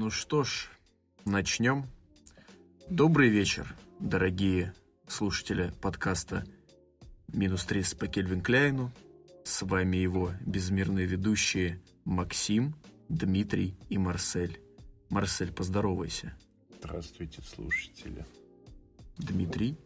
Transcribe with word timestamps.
Ну 0.00 0.10
что 0.10 0.44
ж, 0.44 0.70
начнем. 1.24 1.84
Добрый 2.88 3.30
вечер, 3.30 3.74
дорогие 3.98 4.72
слушатели 5.08 5.72
подкаста 5.82 6.44
«Минус 7.26 7.64
30 7.64 7.98
по 7.98 8.06
Кельвин 8.06 8.40
Кляйну». 8.40 8.92
С 9.42 9.62
вами 9.62 9.96
его 9.96 10.30
безмерные 10.46 11.04
ведущие 11.04 11.82
Максим, 12.04 12.76
Дмитрий 13.08 13.76
и 13.88 13.98
Марсель. 13.98 14.60
Марсель, 15.10 15.52
поздоровайся. 15.52 16.32
Здравствуйте, 16.78 17.42
слушатели. 17.42 18.24
Дмитрий. 19.16 19.76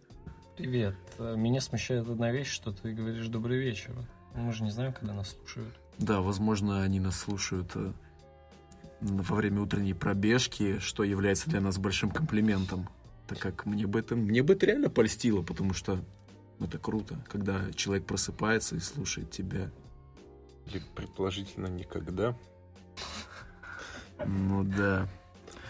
Привет. 0.59 0.95
Меня 1.19 1.63
смущает 1.63 2.07
одна 2.07 2.33
вещь, 2.33 2.51
что 2.51 2.71
ты 2.71 2.93
говоришь 2.93 3.29
«добрый 3.29 3.59
вечер». 3.59 3.95
Мы 4.35 4.53
же 4.53 4.63
не 4.63 4.73
знаем, 4.73 4.93
когда 4.93 5.15
нас 5.15 5.31
слушают. 5.31 5.75
Да, 5.97 6.21
возможно, 6.21 6.83
они 6.83 7.01
нас 7.01 7.19
слушают 7.19 7.71
э, 7.77 7.93
во 9.03 9.35
время 9.35 9.63
утренней 9.63 9.95
пробежки, 9.95 10.79
что 10.79 11.03
является 11.03 11.51
для 11.51 11.61
нас 11.61 11.79
большим 11.79 12.11
комплиментом. 12.11 12.89
Так 13.27 13.39
как 13.39 13.67
мне 13.67 13.87
бы 13.87 13.99
это, 13.99 14.17
мне 14.17 14.43
бы 14.43 14.55
это 14.55 14.67
реально 14.67 14.91
польстило, 14.91 15.43
потому 15.43 15.75
что 15.75 16.05
это 16.61 16.79
круто, 16.79 17.19
когда 17.29 17.73
человек 17.73 18.07
просыпается 18.07 18.77
и 18.77 18.81
слушает 18.81 19.31
тебя. 19.31 19.71
Или 20.67 20.83
предположительно 20.95 21.67
никогда. 21.67 22.37
Ну 24.25 24.63
да. 24.63 25.09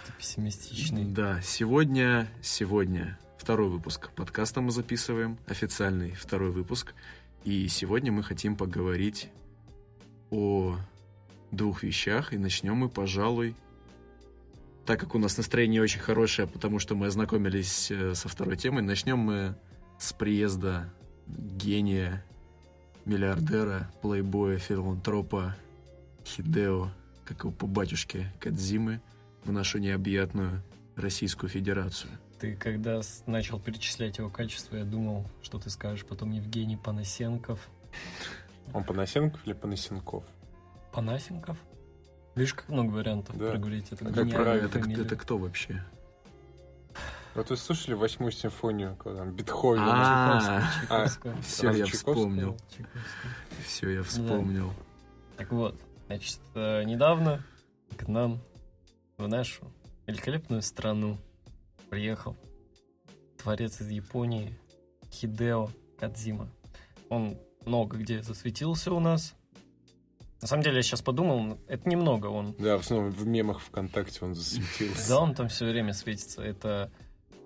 Ты 0.07 0.13
пессимистичный. 0.19 1.05
Да, 1.07 1.41
сегодня, 1.41 2.29
сегодня 2.43 3.19
второй 3.39 3.71
выпуск 3.71 4.11
подкаста 4.11 4.61
мы 4.61 4.71
записываем, 4.71 5.39
официальный 5.47 6.13
второй 6.13 6.51
выпуск. 6.51 6.95
И 7.45 7.67
сегодня 7.69 8.13
мы 8.13 8.23
хотим 8.23 8.57
поговорить 8.57 9.31
о 10.31 10.77
двух 11.53 11.83
вещах. 11.83 12.33
И 12.33 12.39
начнем 12.39 12.75
мы, 12.75 12.89
пожалуй, 12.89 13.55
так 14.85 14.99
как 14.99 15.15
у 15.15 15.19
нас 15.19 15.37
настроение 15.37 15.81
очень 15.81 16.01
хорошее, 16.01 16.49
потому 16.49 16.79
что 16.79 16.97
мы 16.97 17.07
ознакомились 17.07 17.91
э, 17.91 18.15
со 18.15 18.29
второй 18.29 18.57
темой, 18.57 18.83
начнем 18.83 19.19
мы 19.19 19.55
с 19.99 20.13
приезда 20.13 20.93
гения, 21.27 22.25
миллиардера, 23.05 23.91
плейбоя, 24.01 24.59
филантропа 24.59 25.57
Хидео, 26.25 26.91
как 27.25 27.41
его 27.41 27.53
по 27.53 27.67
батюшке 27.67 28.33
Кадзимы, 28.41 29.01
в 29.45 29.53
нашу 29.53 29.79
необъятную 29.79 30.63
Российскую 30.97 31.51
Федерацию. 31.51 32.11
Ты 32.41 32.57
когда 32.57 33.01
начал 33.27 33.61
перечислять 33.61 34.19
его 34.19 34.29
качества, 34.29 34.77
я 34.77 34.85
думал, 34.85 35.27
что 35.43 35.59
ты 35.59 35.71
скажешь 35.71 36.05
потом 36.05 36.33
Евгений 36.33 36.77
Панасенков. 36.77 37.69
Он 38.73 38.83
Панасенков 38.85 39.41
или 39.47 39.53
Панасенков? 39.53 40.25
Панасенков? 40.93 41.57
Видишь, 42.35 42.55
как 42.55 42.69
много 42.69 42.91
вариантов 42.93 43.37
Да. 43.37 43.51
проговорить 43.51 43.93
эту 43.93 44.07
А 44.07 44.13
как 44.13 44.31
правильно? 44.31 44.67
Это, 44.67 44.79
это 44.79 45.17
кто 45.17 45.39
вообще? 45.39 45.83
Вот 47.35 47.49
вы 47.49 47.57
слушали 47.57 47.95
восьмую 47.95 48.31
симфонию, 48.33 48.95
когда 48.97 49.21
там 49.21 49.33
Бетховен? 49.33 49.83
А, 49.83 50.63
Чайковского, 50.89 51.35
А. 51.35 51.43
Все, 51.43 51.71
я 51.71 51.87
вспомнил. 51.87 52.57
Все, 53.65 53.89
я 53.91 54.03
вспомнил. 54.03 54.73
Так 55.39 55.51
вот, 55.53 55.81
значит, 56.09 56.41
э, 56.55 56.85
недавно 56.85 57.43
к 57.97 58.07
нам 58.07 58.41
в 59.17 59.27
нашу 59.29 59.73
великолепную 60.07 60.61
страну 60.61 61.19
приехал 61.89 62.37
творец 63.39 63.81
из 63.81 63.89
Японии 63.89 64.59
Хидео 65.11 65.71
Кадзима. 65.99 66.49
Он 67.09 67.39
много 67.65 67.97
где 67.97 68.23
засветился 68.23 68.93
у 68.93 69.01
нас. 69.01 69.35
На 70.43 70.49
самом 70.49 70.65
деле, 70.65 70.77
я 70.77 70.83
сейчас 70.83 71.03
подумал, 71.03 71.59
это 71.69 71.89
немного 71.89 72.27
он. 72.27 72.57
Да, 72.59 72.77
в 72.77 72.81
основном 72.81 73.13
в 73.13 73.25
мемах 73.27 73.61
ВКонтакте 73.61 74.25
он 74.25 74.35
засветился. 74.35 75.09
Да, 75.09 75.21
он 75.21 75.35
там 75.35 75.49
все 75.49 75.67
время 75.67 75.93
светится. 75.93 76.43
Это 76.43 76.91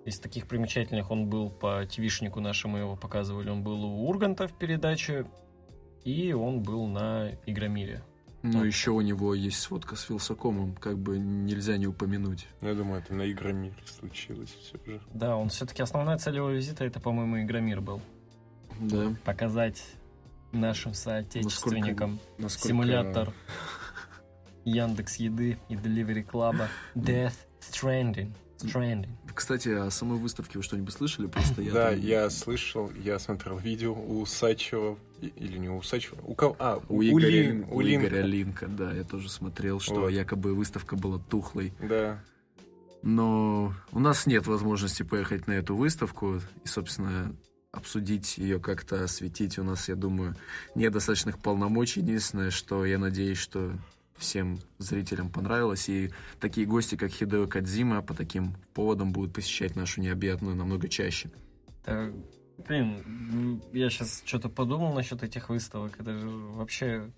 из 0.07 0.19
таких 0.19 0.47
примечательных 0.47 1.11
он 1.11 1.29
был 1.29 1.51
по 1.51 1.85
ТВшнику 1.85 2.41
нашему, 2.41 2.79
его 2.79 2.97
показывали. 2.97 3.51
Он 3.51 3.62
был 3.62 3.85
у 3.85 4.09
Урганта 4.09 4.49
в 4.49 4.56
передаче, 4.56 5.27
и 6.05 6.33
он 6.33 6.62
был 6.62 6.87
на 6.87 7.33
Игромире. 7.45 8.03
Но 8.43 8.65
еще 8.65 8.93
у 8.93 9.01
него 9.01 9.35
есть 9.35 9.61
сводка 9.61 9.97
с 9.97 10.09
Вилсакомом, 10.09 10.75
как 10.77 10.99
бы 10.99 11.19
нельзя 11.19 11.77
не 11.77 11.87
упомянуть. 11.89 12.47
Ну, 12.61 12.69
Я 12.69 12.75
думаю, 12.75 13.03
это 13.03 13.12
на 13.12 13.31
Игромире 13.31 13.75
случилось 13.85 14.56
все 14.62 14.79
же. 14.87 15.01
Да, 15.12 15.37
он 15.37 15.49
все-таки 15.49 15.83
основная 15.83 16.17
цель 16.17 16.37
его 16.37 16.49
визита 16.51 16.85
это, 16.85 17.01
по-моему, 17.01 17.43
Игромир 17.43 17.81
был. 17.81 18.01
Да. 18.81 19.15
Показать 19.25 19.83
нашим 20.56 20.94
соотечественникам 20.94 22.19
Насколько... 22.39 22.69
симулятор 22.69 23.33
Яндекс 24.65 25.17
Еды 25.17 25.59
и 25.69 25.75
Delivery 25.75 26.27
Club 26.27 26.67
Death 26.94 27.34
Stranding. 27.61 28.33
Stranding. 28.59 29.11
Кстати, 29.34 29.69
о 29.69 29.91
самой 29.91 30.19
выставке 30.19 30.59
вы 30.59 30.62
что-нибудь 30.65 30.94
слышали? 30.94 31.27
Просто 31.27 31.61
я 31.61 31.72
да, 31.72 31.91
там- 31.91 32.00
я 32.00 32.31
слышал, 32.31 32.91
я 32.93 33.19
смотрел 33.19 33.59
видео 33.59 33.93
у 33.93 34.22
Усачева, 34.22 34.97
и- 35.21 35.27
или 35.27 35.59
не 35.59 35.69
у 35.69 35.77
Усачева, 35.77 36.19
у 36.25 36.34
кого? 36.34 36.56
А, 36.59 36.81
У 36.88 37.03
Игоря, 37.03 37.28
Лин- 37.28 37.67
у 37.71 37.81
Линка. 37.81 38.06
Игоря 38.06 38.23
Линка, 38.23 38.67
да, 38.67 38.93
я 38.93 39.05
тоже 39.05 39.28
смотрел, 39.28 39.78
что 39.78 39.94
Вот. 40.00 40.09
якобы 40.09 40.55
выставка 40.55 40.97
была 40.97 41.19
тухлой. 41.19 41.75
Да, 41.81 42.19
Но 43.03 43.73
у 43.93 44.00
нас 44.00 44.25
нет 44.27 44.47
возможности 44.49 45.03
поехать 45.05 45.47
на 45.47 45.53
эту 45.53 45.77
выставку 45.77 46.37
и, 46.65 46.67
собственно, 46.67 47.37
обсудить 47.76 48.38
ее 48.38 48.59
как-то, 48.59 49.04
осветить. 49.04 49.59
У 49.59 49.64
нас, 49.64 49.88
я 49.88 49.94
думаю, 49.94 50.34
нет 50.75 50.92
достаточных 50.92 51.38
полномочий. 51.38 52.00
Единственное, 52.00 52.50
что 52.50 52.84
я 52.84 52.98
надеюсь, 52.98 53.38
что 53.38 53.72
всем 54.16 54.59
зрителям 54.78 55.31
понравилось. 55.31 55.88
И 55.88 56.10
такие 56.41 56.66
гости, 56.66 56.97
как 56.97 57.10
Хидео 57.10 57.47
Кадзима, 57.47 58.03
по 58.03 58.14
таким 58.14 58.56
поводам 58.75 59.12
будут 59.12 59.34
посещать 59.34 59.76
нашу 59.76 60.00
необъятную 60.00 60.56
намного 60.56 60.88
чаще. 60.88 61.31
Да, 61.84 62.10
блин, 62.66 63.03
м, 63.04 63.62
я 63.72 63.91
сейчас 63.91 64.22
что-то 64.25 64.48
подумал 64.48 64.94
насчет 64.94 65.22
этих 65.22 65.48
выставок. 65.48 66.00
Это 66.00 66.19
же 66.19 66.28
вообще 66.28 67.10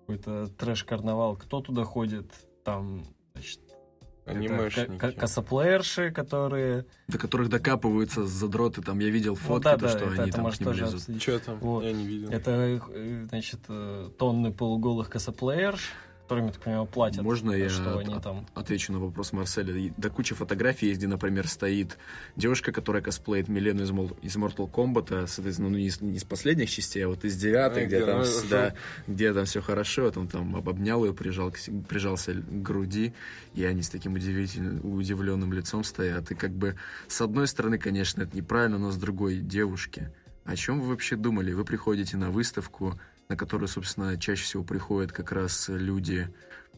какой-то 0.00 0.46
трэш-карнавал. 0.48 1.36
Кто 1.36 1.60
туда 1.60 1.84
ходит? 1.84 2.30
Там, 2.64 3.04
значит, 3.34 3.60
анимешники. 4.26 5.12
косоплеерши, 5.12 6.10
которые... 6.10 6.84
До 7.08 7.18
которых 7.18 7.48
докапываются 7.48 8.26
задроты. 8.26 8.82
Там 8.82 8.98
я 8.98 9.10
видел 9.10 9.34
Ну 9.34 9.40
фотки, 9.40 9.64
да, 9.64 9.76
то, 9.76 9.82
да, 9.82 9.88
что 9.88 9.98
это, 9.98 10.08
они 10.08 10.22
это 10.22 10.32
там 10.32 10.42
может 10.42 10.58
к 10.58 10.60
ним 10.60 10.68
тоже 10.70 10.84
лезут. 10.84 11.20
Че 11.20 11.38
там? 11.38 11.58
Вот. 11.58 11.84
Я 11.84 11.92
не 11.92 12.06
видел. 12.06 12.30
Это, 12.30 12.80
э, 12.90 13.26
значит, 13.28 13.60
э, 13.68 14.10
тонны 14.18 14.52
полуголых 14.52 15.08
косоплеерш, 15.08 15.92
которыми, 16.26 16.50
так 16.50 16.60
понимаю, 16.60 16.86
платят. 16.86 17.22
Можно 17.22 17.52
я 17.52 17.68
что 17.70 17.98
от- 17.98 18.06
они 18.06 18.18
там... 18.20 18.46
Отвечу 18.54 18.92
на 18.92 18.98
вопрос 18.98 19.32
Марселя. 19.32 19.72
И 19.76 19.92
До 19.96 20.10
кучи 20.10 20.34
фотографий 20.34 20.88
есть, 20.88 20.98
где, 20.98 21.06
например, 21.06 21.46
стоит 21.46 21.98
девушка, 22.34 22.72
которая 22.72 23.02
косплеит 23.02 23.48
Милену 23.48 23.82
из, 23.84 23.90
из 24.22 24.36
Mortal 24.36 24.70
Kombat, 24.70 25.26
соответственно, 25.28 25.70
ну, 25.70 25.76
не 25.78 25.86
из, 25.86 26.00
не 26.00 26.16
из 26.16 26.24
последних 26.24 26.68
частей, 26.68 27.04
а 27.04 27.08
вот 27.08 27.24
из 27.24 27.36
девятой, 27.36 27.84
А, 27.84 27.86
где, 27.86 27.96
где 27.98 28.06
там, 28.06 28.24
с- 28.24 28.42
да, 28.42 28.74
где 29.06 29.32
там 29.32 29.44
все 29.44 29.60
хорошо, 29.62 30.10
там, 30.10 30.26
там 30.26 30.56
обнял 30.56 31.04
ее, 31.04 31.14
прижал, 31.14 31.52
прижался 31.88 32.32
к 32.34 32.62
груди, 32.62 33.14
и 33.54 33.64
они 33.64 33.82
с 33.82 33.88
таким 33.88 34.14
удивительным, 34.14 34.80
удивленным 34.96 35.52
лицом 35.52 35.84
стоят. 35.84 36.30
И 36.32 36.34
как 36.34 36.50
бы, 36.50 36.74
с 37.06 37.20
одной 37.20 37.46
стороны, 37.46 37.78
конечно, 37.78 38.22
это 38.22 38.36
неправильно, 38.36 38.78
но 38.78 38.90
с 38.90 38.96
другой, 38.96 39.38
девушки, 39.38 40.10
о 40.44 40.56
чем 40.56 40.80
вы 40.80 40.88
вообще 40.88 41.16
думали? 41.16 41.52
Вы 41.52 41.64
приходите 41.64 42.16
на 42.16 42.30
выставку, 42.30 42.98
на 43.28 43.36
которую, 43.36 43.68
собственно, 43.68 44.16
чаще 44.18 44.44
всего 44.44 44.64
приходят 44.64 45.12
как 45.12 45.32
раз 45.32 45.68
люди, 45.68 46.28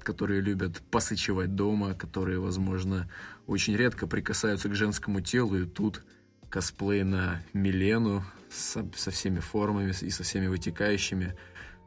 которые 0.03 0.41
любят 0.41 0.81
посычевать 0.91 1.55
дома, 1.55 1.95
которые, 1.95 2.39
возможно, 2.39 3.11
очень 3.47 3.77
редко 3.77 4.07
прикасаются 4.07 4.69
к 4.69 4.75
женскому 4.75 5.21
телу, 5.21 5.59
и 5.59 5.67
тут 5.67 6.05
косплей 6.49 7.03
на 7.03 7.43
Милену 7.53 8.25
со, 8.51 8.89
со 8.97 9.11
всеми 9.11 9.41
формами 9.41 9.93
и 10.01 10.11
со 10.11 10.23
всеми 10.23 10.47
вытекающими. 10.47 11.37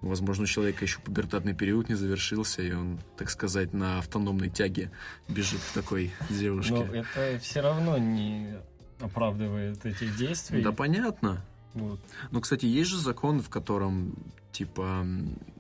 Возможно, 0.02 0.44
у 0.44 0.48
человека 0.48 0.84
еще 0.84 1.00
пубертатный 1.00 1.54
период 1.54 1.90
не 1.90 1.96
завершился, 1.96 2.64
и 2.64 2.72
он, 2.72 3.00
так 3.18 3.30
сказать, 3.30 3.74
на 3.74 4.00
автономной 4.00 4.50
тяге 4.50 4.92
бежит 5.28 5.62
к 5.62 5.74
такой 5.74 6.12
девушке. 6.30 6.74
Но 6.74 6.86
это 6.86 7.40
все 7.40 7.62
равно 7.62 7.98
не 8.00 8.56
оправдывает 9.00 9.86
этих 9.86 10.16
действий. 10.18 10.62
Да 10.62 10.72
понятно. 10.72 11.46
Вот. 11.74 12.00
Но, 12.32 12.42
кстати, 12.42 12.66
есть 12.66 12.90
же 12.90 12.98
закон, 12.98 13.42
в 13.42 13.50
котором, 13.50 14.14
типа, 14.52 15.06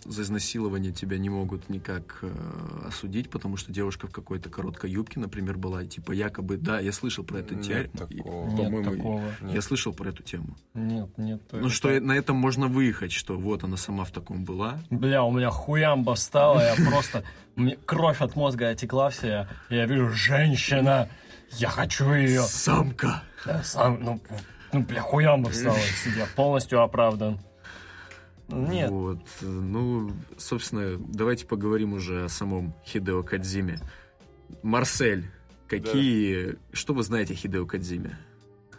за 0.03 0.23
изнасилование 0.23 0.91
тебя 0.91 1.17
не 1.17 1.29
могут 1.29 1.69
никак 1.69 2.19
э, 2.21 2.29
осудить, 2.87 3.29
потому 3.29 3.55
что 3.55 3.71
девушка 3.71 4.07
в 4.07 4.11
какой-то 4.11 4.49
короткой 4.49 4.91
юбке, 4.91 5.19
например, 5.19 5.57
была, 5.57 5.83
и, 5.83 5.87
типа, 5.87 6.11
якобы, 6.11 6.57
да, 6.57 6.79
я 6.79 6.91
слышал 6.91 7.23
про 7.23 7.39
эту 7.39 7.55
тему. 7.55 7.87
По-моему, 8.23 8.83
такого. 8.83 9.23
Нет. 9.41 9.53
Я 9.53 9.61
слышал 9.61 9.93
про 9.93 10.09
эту 10.09 10.23
тему. 10.23 10.57
Нет, 10.73 11.09
нет. 11.17 11.41
Ну, 11.51 11.59
это- 11.59 11.69
что 11.69 11.99
на 11.99 12.13
этом 12.13 12.35
можно 12.35 12.67
выехать, 12.67 13.11
что 13.11 13.37
вот 13.37 13.63
она 13.63 13.77
сама 13.77 14.03
в 14.03 14.11
таком 14.11 14.43
была. 14.43 14.79
Бля, 14.89 15.23
у 15.23 15.31
меня 15.31 15.49
хуямба 15.49 16.15
встала, 16.15 16.59
я 16.59 16.75
просто... 16.89 17.23
мне 17.55 17.77
Кровь 17.85 18.21
от 18.21 18.35
мозга 18.35 18.69
отекла 18.69 19.09
вся, 19.09 19.47
я 19.69 19.85
вижу, 19.85 20.09
женщина, 20.09 21.07
я 21.51 21.69
хочу 21.69 22.11
ее. 22.13 22.41
Самка! 22.41 23.23
Да, 23.45 23.63
сам, 23.63 23.99
ну, 24.01 24.21
ну, 24.73 24.81
бля, 24.81 25.01
хуямба 25.01 25.49
встала, 25.49 25.77
я 26.17 26.25
полностью 26.35 26.81
оправдан. 26.81 27.39
Нет, 28.47 28.89
Вот. 28.89 29.19
Ну, 29.41 30.11
собственно, 30.37 30.97
давайте 30.97 31.45
поговорим 31.45 31.93
уже 31.93 32.25
о 32.25 32.29
самом 32.29 32.73
Хидео 32.85 33.23
Кадзиме. 33.23 33.79
Марсель, 34.61 35.25
какие... 35.67 36.57
Что 36.73 36.93
вы 36.93 37.03
знаете 37.03 37.33
о 37.33 37.37
Хидео 37.37 37.65
Кадзиме? 37.65 38.17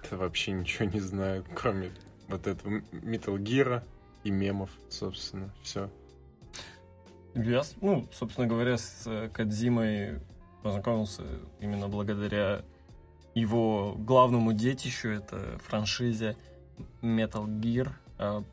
Это 0.02 0.16
вообще 0.18 0.52
ничего 0.52 0.88
не 0.90 1.00
знаю, 1.00 1.44
кроме 1.54 1.90
вот 2.28 2.46
этого 2.46 2.80
Metal 2.92 3.36
Gear 3.38 3.82
и 4.24 4.30
мемов, 4.30 4.70
собственно, 4.90 5.52
все. 5.62 5.90
Я, 7.34 7.62
ну, 7.80 8.06
собственно 8.12 8.46
говоря, 8.46 8.76
с 8.76 9.04
э, 9.06 9.30
Кадзимой 9.32 10.20
познакомился 10.62 11.22
именно 11.60 11.88
благодаря 11.88 12.62
его 13.34 13.94
главному 13.96 14.52
детищу, 14.52 15.08
это 15.08 15.58
франшизе 15.64 16.36
Metal 17.00 17.46
Gear. 17.46 17.90
А, 18.18 18.44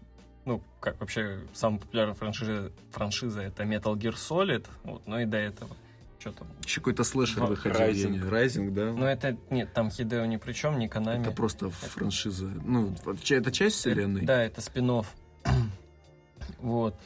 ну, 0.46 0.62
как 0.80 1.00
вообще, 1.00 1.42
самая 1.54 1.80
популярная 1.80 2.16
франшиза, 2.16 2.72
франшиза 2.92 3.42
это 3.42 3.64
Metal 3.64 3.96
Gear 3.96 4.16
Solid, 4.16 4.66
вот, 4.84 5.06
но 5.08 5.20
и 5.20 5.26
до 5.26 5.38
этого. 5.38 5.76
Что 6.20 6.31
там? 6.31 6.48
Еще 6.66 6.81
какой-то 6.81 7.06
слэшер 7.06 7.46
выходил. 7.46 7.80
Rising, 7.80 8.72
да? 8.72 8.92
Ну, 8.92 9.06
это, 9.06 9.38
нет, 9.50 9.72
там 9.74 9.90
Хидео 9.90 10.26
ни 10.26 10.36
при 10.36 10.52
чем, 10.52 10.78
ни 10.78 10.88
Канами. 10.88 11.22
Это 11.22 11.31
просто 11.31 11.70
франшиза. 11.70 12.46
Ну, 12.66 12.94
это 13.06 13.52
часть 13.52 13.78
вселенной? 13.78 14.26
Да, 14.26 14.44
это 14.44 14.60
спин 14.60 14.90
Вот. 16.60 17.00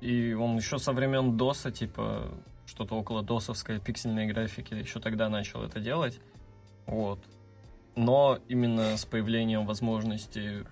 И 0.00 0.32
он 0.32 0.56
еще 0.56 0.78
со 0.78 0.92
времен 0.92 1.36
ДОСа, 1.36 1.70
типа, 1.70 2.32
что-то 2.64 2.94
около 2.94 3.22
досовской 3.22 3.78
пиксельной 3.78 4.26
графики, 4.26 4.72
еще 4.72 5.00
тогда 5.00 5.28
начал 5.28 5.62
это 5.62 5.80
делать. 5.80 6.18
Вот. 6.86 7.18
Но 7.96 8.38
именно 8.48 8.96
с 8.96 9.04
появлением 9.04 9.66
возможности... 9.66 10.64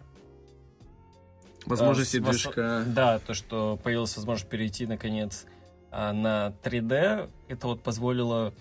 Возможности 1.67 2.17
э, 2.17 2.21
вос- 2.21 2.31
движка. 2.31 2.85
Да, 2.87 3.19
то, 3.19 3.35
что 3.35 3.79
появилась 3.83 4.17
возможность 4.17 4.49
перейти, 4.51 4.87
наконец, 4.87 5.45
а, 5.91 6.13
на 6.13 6.53
3D, 6.63 7.29
это 7.49 7.67
вот 7.67 7.83
позволило 7.83 8.55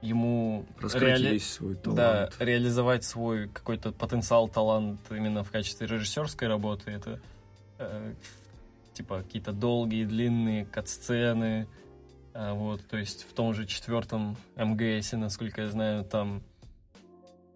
ему 0.00 0.64
Раскрыть 0.80 1.02
реали- 1.20 1.38
свой 1.38 1.74
талант. 1.76 1.96
да, 1.96 2.30
реализовать 2.38 3.04
свой 3.04 3.48
какой-то 3.48 3.92
потенциал, 3.92 4.48
талант 4.48 5.00
именно 5.10 5.44
в 5.44 5.50
качестве 5.50 5.86
режиссерской 5.86 6.48
работы. 6.48 6.90
Это 6.90 7.20
э, 7.78 8.14
типа 8.94 9.22
какие-то 9.22 9.52
долгие, 9.52 10.04
длинные 10.04 10.64
кат-сцены. 10.66 11.66
А, 12.34 12.54
вот, 12.54 12.86
то 12.88 12.96
есть 12.96 13.26
в 13.28 13.32
том 13.34 13.54
же 13.54 13.66
четвертом 13.66 14.36
МГСе, 14.56 15.16
насколько 15.16 15.62
я 15.62 15.68
знаю, 15.68 16.04
там 16.04 16.42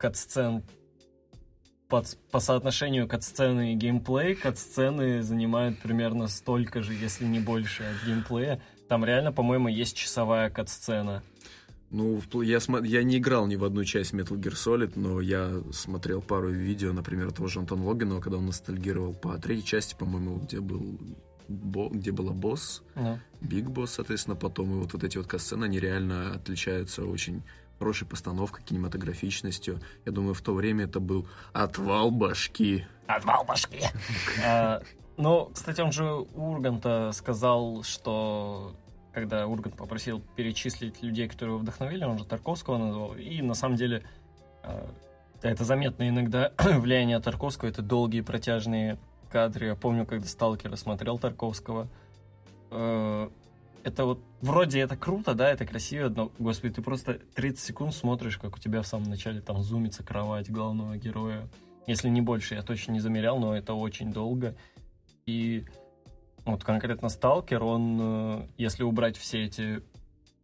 кат-сцен 0.03 0.65
под- 1.89 2.19
по 2.33 2.41
соотношению 2.41 3.07
кат-сцены 3.07 3.73
и 3.73 3.77
геймплей, 3.77 4.35
кат-сцены 4.35 5.23
занимают 5.23 5.79
примерно 5.81 6.27
столько 6.27 6.83
же, 6.83 6.93
если 6.93 7.25
не 7.25 7.39
больше 7.39 7.85
от 7.85 8.07
геймплея. 8.09 8.61
Там 8.89 9.05
реально, 9.05 9.31
по-моему, 9.33 9.69
есть 9.69 9.97
часовая 9.97 10.51
кат-сцена. 10.51 11.23
Ну, 11.91 12.21
я, 12.43 12.59
я 12.85 13.03
не 13.05 13.19
играл 13.19 13.47
ни 13.47 13.57
в 13.57 13.65
одну 13.65 13.85
часть 13.85 14.13
Metal 14.15 14.37
Gear 14.41 14.55
Solid, 14.55 14.93
но 14.97 15.21
я 15.21 15.63
смотрел 15.73 16.21
пару 16.23 16.51
видео, 16.51 16.93
например, 16.93 17.31
того 17.31 17.49
же 17.49 17.61
Антона 17.61 17.85
Логинова, 17.85 18.21
когда 18.21 18.39
он 18.39 18.47
ностальгировал 18.47 19.13
по 19.15 19.37
третьей 19.39 19.65
части, 19.67 19.95
по-моему, 19.95 20.39
где 20.39 20.61
был 20.61 20.99
бо- 21.49 21.91
где 21.91 22.11
была 22.11 22.33
босс, 22.33 22.83
Ну, 22.95 23.19
Биг 23.43 23.69
Босс, 23.69 23.93
соответственно, 23.93 24.37
потом, 24.37 24.71
и 24.73 24.75
вот, 24.81 24.95
вот 24.95 25.05
эти 25.05 25.19
вот 25.19 25.27
касцены, 25.27 25.67
они 25.67 25.79
реально 25.79 26.33
отличаются 26.35 27.05
очень 27.05 27.43
хорошей 27.79 28.07
постановкой, 28.07 28.65
кинематографичностью. 28.65 29.81
Я 30.05 30.13
думаю, 30.13 30.35
в 30.35 30.41
то 30.41 30.55
время 30.55 30.85
это 30.85 31.01
был 31.01 31.27
отвал 31.53 32.11
башки. 32.11 32.87
Отвал 33.07 33.45
башки. 33.45 33.81
А, 34.45 34.81
Ну, 35.17 35.51
кстати, 35.53 35.81
он 35.81 35.93
же 35.93 36.05
Урганта 36.05 37.11
сказал, 37.13 37.83
что 37.83 38.75
когда 39.13 39.47
Ургант 39.47 39.77
попросил 39.77 40.23
перечислить 40.37 41.03
людей, 41.03 41.29
которые 41.29 41.55
его 41.55 41.63
вдохновили, 41.63 42.05
он 42.05 42.19
же 42.19 42.25
Тарковского 42.25 42.79
назвал. 42.79 43.15
И 43.15 43.43
на 43.43 43.55
самом 43.55 43.77
деле 43.77 44.05
а, 44.63 44.91
это 45.43 45.65
заметно 45.65 46.09
иногда 46.09 46.53
влияние 46.59 47.21
Тарковского. 47.21 47.69
Это 47.69 47.83
долгие 47.83 48.23
протяжные 48.23 48.99
кадры. 49.31 49.67
Я 49.67 49.75
помню, 49.75 50.07
когда 50.07 50.27
Сталкера 50.27 50.77
смотрел 50.77 51.19
Тарковского. 51.19 51.89
Это 53.85 54.05
вот 54.05 54.21
вроде 54.41 54.81
это 54.81 54.97
круто, 54.97 55.35
да, 55.35 55.51
это 55.51 55.67
красиво, 55.67 56.09
но, 56.09 56.31
господи, 56.39 56.75
ты 56.75 56.83
просто 56.83 57.19
30 57.35 57.59
секунд 57.59 57.95
смотришь, 57.95 58.39
как 58.39 58.57
у 58.57 58.59
тебя 58.59 58.83
в 58.83 58.87
самом 58.87 59.11
начале 59.11 59.41
там 59.41 59.63
зумится 59.63 60.05
кровать 60.05 60.51
главного 60.51 60.97
героя. 60.97 61.49
Если 61.87 62.09
не 62.09 62.21
больше, 62.21 62.55
я 62.55 62.63
точно 62.63 62.93
не 62.93 63.01
замерял, 63.01 63.39
но 63.41 63.57
это 63.57 63.75
очень 63.75 64.13
долго. 64.13 64.55
И 65.27 65.65
вот 66.45 66.63
конкретно 66.63 67.09
Сталкер, 67.09 67.63
он, 67.63 67.99
э, 68.01 68.47
если 68.57 68.85
убрать 68.85 69.17
все 69.17 69.45
эти 69.45 69.83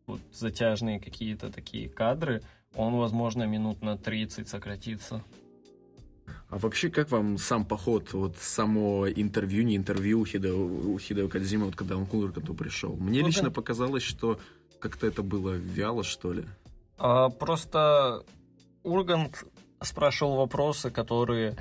вот 0.07 0.21
затяжные 0.33 0.99
какие-то 0.99 1.51
такие 1.51 1.89
кадры, 1.89 2.43
он, 2.75 2.97
возможно, 2.97 3.45
минут 3.45 3.83
на 3.83 3.97
30 3.97 4.49
сократится. 4.49 5.23
А 6.51 6.57
вообще, 6.59 6.89
как 6.89 7.11
вам 7.11 7.37
сам 7.37 7.67
поход, 7.67 8.13
вот 8.15 8.37
само 8.39 9.07
интервью, 9.09 9.65
не 9.65 9.77
интервью 9.77 10.21
у 10.21 10.25
Хидео, 10.25 10.57
у 10.57 10.99
Хидео 10.99 11.29
Кадзима, 11.29 11.67
вот 11.67 11.77
когда 11.77 11.97
он 11.97 12.07
к 12.07 12.15
Урганту 12.15 12.55
пришел? 12.55 12.97
Мне 12.97 13.21
Ну, 13.21 13.27
лично 13.27 13.45
да. 13.45 13.51
показалось, 13.51 14.03
что 14.03 14.41
как-то 14.81 15.07
это 15.07 15.23
было 15.23 15.53
вяло, 15.53 16.03
что 16.05 16.33
ли. 16.33 16.45
А, 16.97 17.29
просто 17.29 18.25
Ургант 18.83 19.45
спрашивал 19.83 20.37
вопросы, 20.37 20.91
которые, 20.91 21.57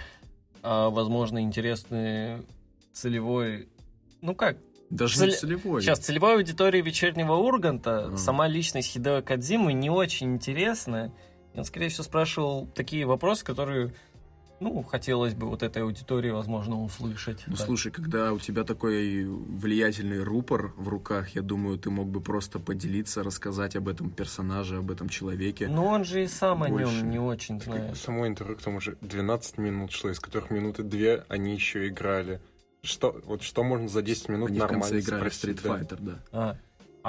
а, 0.64 0.90
возможно, 0.90 1.42
интересны 1.42 2.44
целевой... 2.94 3.68
Ну 4.22 4.36
как, 4.36 4.58
Даже 4.90 5.18
Цель- 5.18 5.30
не 5.32 5.36
целевой. 5.36 5.82
Сейчас, 5.82 6.00
целевой 6.00 6.36
аудитории 6.36 6.82
вечернего 6.82 7.34
Урганта, 7.34 8.06
Ага. 8.06 8.18
сама 8.18 8.48
личность 8.48 8.88
Хидео 8.94 9.22
Кадзимы 9.22 9.74
не 9.74 9.90
очень 9.90 10.36
интересна. 10.36 11.12
Он, 11.56 11.66
скорее 11.66 11.90
всего, 11.90 12.04
спрашивал 12.06 12.68
такие 12.68 13.06
вопросы, 13.06 13.44
которые, 13.44 13.94
ну, 14.60 14.82
хотелось 14.84 15.34
бы 15.34 15.48
вот 15.48 15.64
этой 15.64 15.84
аудитории, 15.84 16.30
возможно, 16.32 16.82
услышать. 16.84 17.44
Ну, 17.48 17.56
Да. 17.56 17.64
слушай, 17.66 17.92
когда 17.92 18.34
у 18.34 18.40
тебя 18.40 18.64
такой 18.64 19.26
влиятельный 19.26 20.24
рупор 20.24 20.74
в 20.78 20.88
руках, 20.88 21.30
я 21.36 21.42
думаю, 21.42 21.78
ты 21.78 21.90
мог 21.90 22.08
бы 22.08 22.22
просто 22.22 22.60
поделиться, 22.60 23.24
рассказать 23.24 23.76
об 23.76 23.88
этом 23.88 24.10
персонаже, 24.10 24.78
об 24.78 24.92
этом 24.92 25.10
человеке. 25.10 25.68
Но 25.68 25.86
он 25.86 26.04
же 26.04 26.24
и 26.24 26.28
сам 26.28 26.64
о 26.64 26.70
Больше. 26.70 26.96
нем 26.96 27.10
не 27.10 27.20
очень 27.20 27.60
Так, 27.60 27.66
знает. 27.74 27.98
Само 27.98 28.28
интервью 28.28 28.58
к 28.58 28.62
тому 28.62 28.80
же 28.82 28.98
12 29.02 29.58
минут 29.58 29.92
шло, 29.92 30.10
из 30.10 30.20
которых 30.20 30.50
минуты 30.52 30.84
две 30.84 31.24
они 31.30 31.54
еще 31.54 31.88
играли. 31.88 32.42
Что, 32.84 33.20
вот 33.26 33.42
что 33.42 33.64
можно 33.64 33.88
за 33.90 34.02
10 34.02 34.30
минут 34.30 34.50
Они 34.50 34.60
в 34.60 34.62
нормально 34.62 34.84
конце 34.86 35.00
играли 35.00 35.30
в 35.30 35.34
спросить, 35.34 35.60
Street 35.60 35.64
да? 35.64 35.78
Fighter, 35.80 35.98
да. 36.00 36.20
А, 36.32 36.58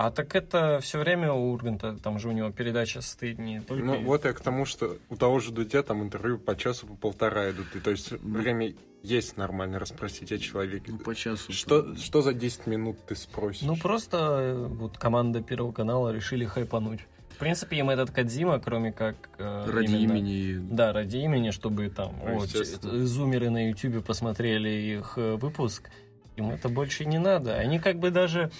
а 0.00 0.12
так 0.12 0.36
это 0.36 0.78
все 0.80 1.00
время 1.00 1.32
у 1.32 1.50
Урганта, 1.50 1.96
там 2.00 2.20
же 2.20 2.28
у 2.28 2.32
него 2.32 2.52
передача 2.52 3.00
состоит 3.00 3.40
не 3.40 3.60
только... 3.60 3.84
Ну, 3.84 4.00
вот 4.02 4.24
я 4.26 4.32
к 4.32 4.38
тому, 4.38 4.64
что 4.64 4.96
у 5.08 5.16
того 5.16 5.40
же 5.40 5.50
Дудя 5.50 5.82
там 5.82 6.04
интервью 6.04 6.38
по 6.38 6.54
часу, 6.54 6.86
по 6.86 6.94
полтора 6.94 7.50
идут. 7.50 7.74
И, 7.74 7.80
то 7.80 7.90
есть 7.90 8.12
время 8.12 8.74
есть 9.02 9.36
нормально 9.36 9.80
расспросить 9.80 10.30
о 10.30 10.38
человеке. 10.38 10.92
Ну, 10.92 10.98
по 10.98 11.16
часу. 11.16 11.52
Что, 11.52 11.96
что 11.96 12.22
за 12.22 12.32
10 12.32 12.68
минут 12.68 12.96
ты 13.08 13.16
спросишь? 13.16 13.62
Ну, 13.62 13.74
просто 13.76 14.18
э, 14.18 14.66
вот 14.68 14.98
команда 14.98 15.42
Первого 15.42 15.72
канала 15.72 16.10
решили 16.10 16.44
хайпануть. 16.44 17.00
В 17.30 17.38
принципе, 17.38 17.78
им 17.78 17.90
этот 17.90 18.12
Кадзима, 18.12 18.60
кроме 18.60 18.92
как... 18.92 19.16
э, 19.38 19.66
Ради 19.68 19.96
именно- 19.96 20.12
имени... 20.12 20.58
Да, 20.70 20.92
ради 20.92 21.16
имени, 21.16 21.50
чтобы 21.50 21.90
там 21.90 22.14
Ну, 22.24 22.38
вот, 22.38 22.54
э, 22.54 23.04
зумеры 23.04 23.50
на 23.50 23.68
Ютубе 23.70 24.00
посмотрели 24.00 24.68
их 24.68 25.14
э, 25.16 25.34
выпуск. 25.34 25.90
Им 26.38 26.50
это 26.50 26.68
больше 26.68 27.04
не 27.04 27.18
надо. 27.18 27.56
Они 27.56 27.78
как 27.80 27.98
бы 27.98 28.10
даже 28.10 28.50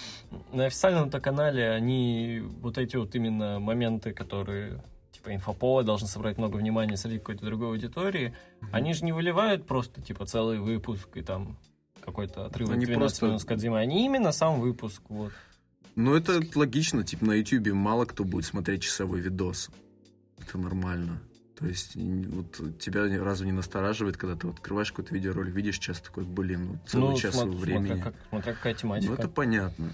на 0.53 0.67
официальном-то 0.67 1.21
канале, 1.21 1.71
они 1.71 2.43
вот 2.61 2.77
эти 2.77 2.97
вот 2.97 3.15
именно 3.15 3.61
моменты, 3.61 4.13
которые 4.13 4.83
типа 5.13 5.35
инфоповод 5.35 5.87
должен 5.87 6.09
собрать 6.09 6.39
много 6.39 6.57
внимания 6.57 6.97
среди 6.97 7.19
какой-то 7.19 7.45
другой 7.45 7.69
аудитории, 7.69 8.35
они 8.73 8.95
же 8.95 9.05
не 9.05 9.13
выливают 9.13 9.67
просто 9.67 10.03
типа 10.03 10.27
целый 10.27 10.59
выпуск 10.59 11.09
и 11.17 11.23
там 11.23 11.57
какой-то 12.05 12.47
отрывок 12.47 12.75
Они 12.75 12.87
12 12.87 12.99
просто- 12.99 13.27
минут 13.27 13.41
с 13.41 13.45
Кодзимой. 13.45 13.83
Они 13.83 14.05
именно 14.05 14.33
сам 14.33 14.61
выпуск. 14.61 15.03
Вот. 15.09 15.33
Ну, 15.95 16.15
это 16.15 16.41
логично, 16.55 17.05
типа, 17.05 17.27
на 17.27 17.33
Ютубе 17.33 17.75
мало 17.75 18.05
кто 18.05 18.25
будет 18.25 18.45
смотреть 18.45 18.83
часовой 18.83 19.21
видос. 19.21 19.69
Это 20.39 20.57
нормально. 20.59 21.21
То 21.59 21.67
есть, 21.67 21.97
вот 21.97 22.79
тебя 22.79 23.03
разве 23.23 23.47
не 23.47 23.53
настораживает, 23.53 24.17
когда 24.17 24.37
ты 24.37 24.49
открываешь 24.49 24.93
какой-то 24.93 25.13
видеоролик, 25.15 25.55
видишь 25.55 25.79
час 25.79 26.01
такой, 26.01 26.25
блин, 26.25 26.67
ну, 26.73 26.79
целый 26.87 27.17
час 27.17 27.35
смо- 27.35 27.51
времени. 27.51 27.87
Смотря, 27.87 28.05
как, 28.05 28.15
смотря 28.29 28.53
какая 28.55 28.75
тематика. 28.75 29.13
Ну, 29.13 29.19
это 29.19 29.29
понятно. 29.29 29.93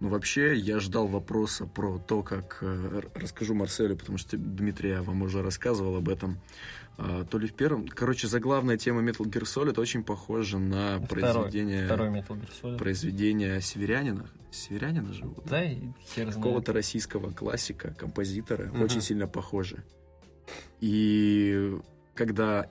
Ну, 0.00 0.08
вообще, 0.08 0.56
я 0.56 0.78
ждал 0.80 1.06
вопроса 1.06 1.66
про 1.66 1.98
то, 1.98 2.22
как... 2.22 2.58
э, 2.62 3.00
расскажу 3.14 3.54
Марселю, 3.54 3.96
потому 3.96 4.18
что 4.18 4.36
Дмитрий 4.36 4.90
я 4.90 5.02
вам 5.02 5.22
уже 5.22 5.42
рассказывал 5.42 5.96
об 5.96 6.08
этом. 6.08 6.38
А, 6.96 7.24
то 7.24 7.38
ли 7.38 7.46
в 7.46 7.54
первом... 7.54 7.86
Короче, 7.88 8.26
заглавная 8.26 8.76
тема 8.76 9.02
Metal 9.02 9.24
Gear 9.24 9.42
Solid 9.42 9.80
очень 9.80 10.02
похожа 10.02 10.58
на 10.58 11.00
Второй, 11.00 11.06
произведение... 11.08 11.84
Второй 11.86 12.08
Metal 12.08 12.28
Gear 12.28 12.50
Solid. 12.62 12.78
произведение 12.78 13.60
Северянина. 13.60 14.26
Северянина 14.50 15.12
же? 15.12 15.24
вот, 15.24 15.46
Да. 15.46 15.62
Какого-то 16.14 16.72
российского 16.74 17.30
классика, 17.30 17.94
композитора. 17.94 18.66
Мгм. 18.66 18.82
Очень 18.82 19.00
сильно 19.00 19.26
похожи. 19.26 19.82
И 20.80 21.76
когда 22.14 22.68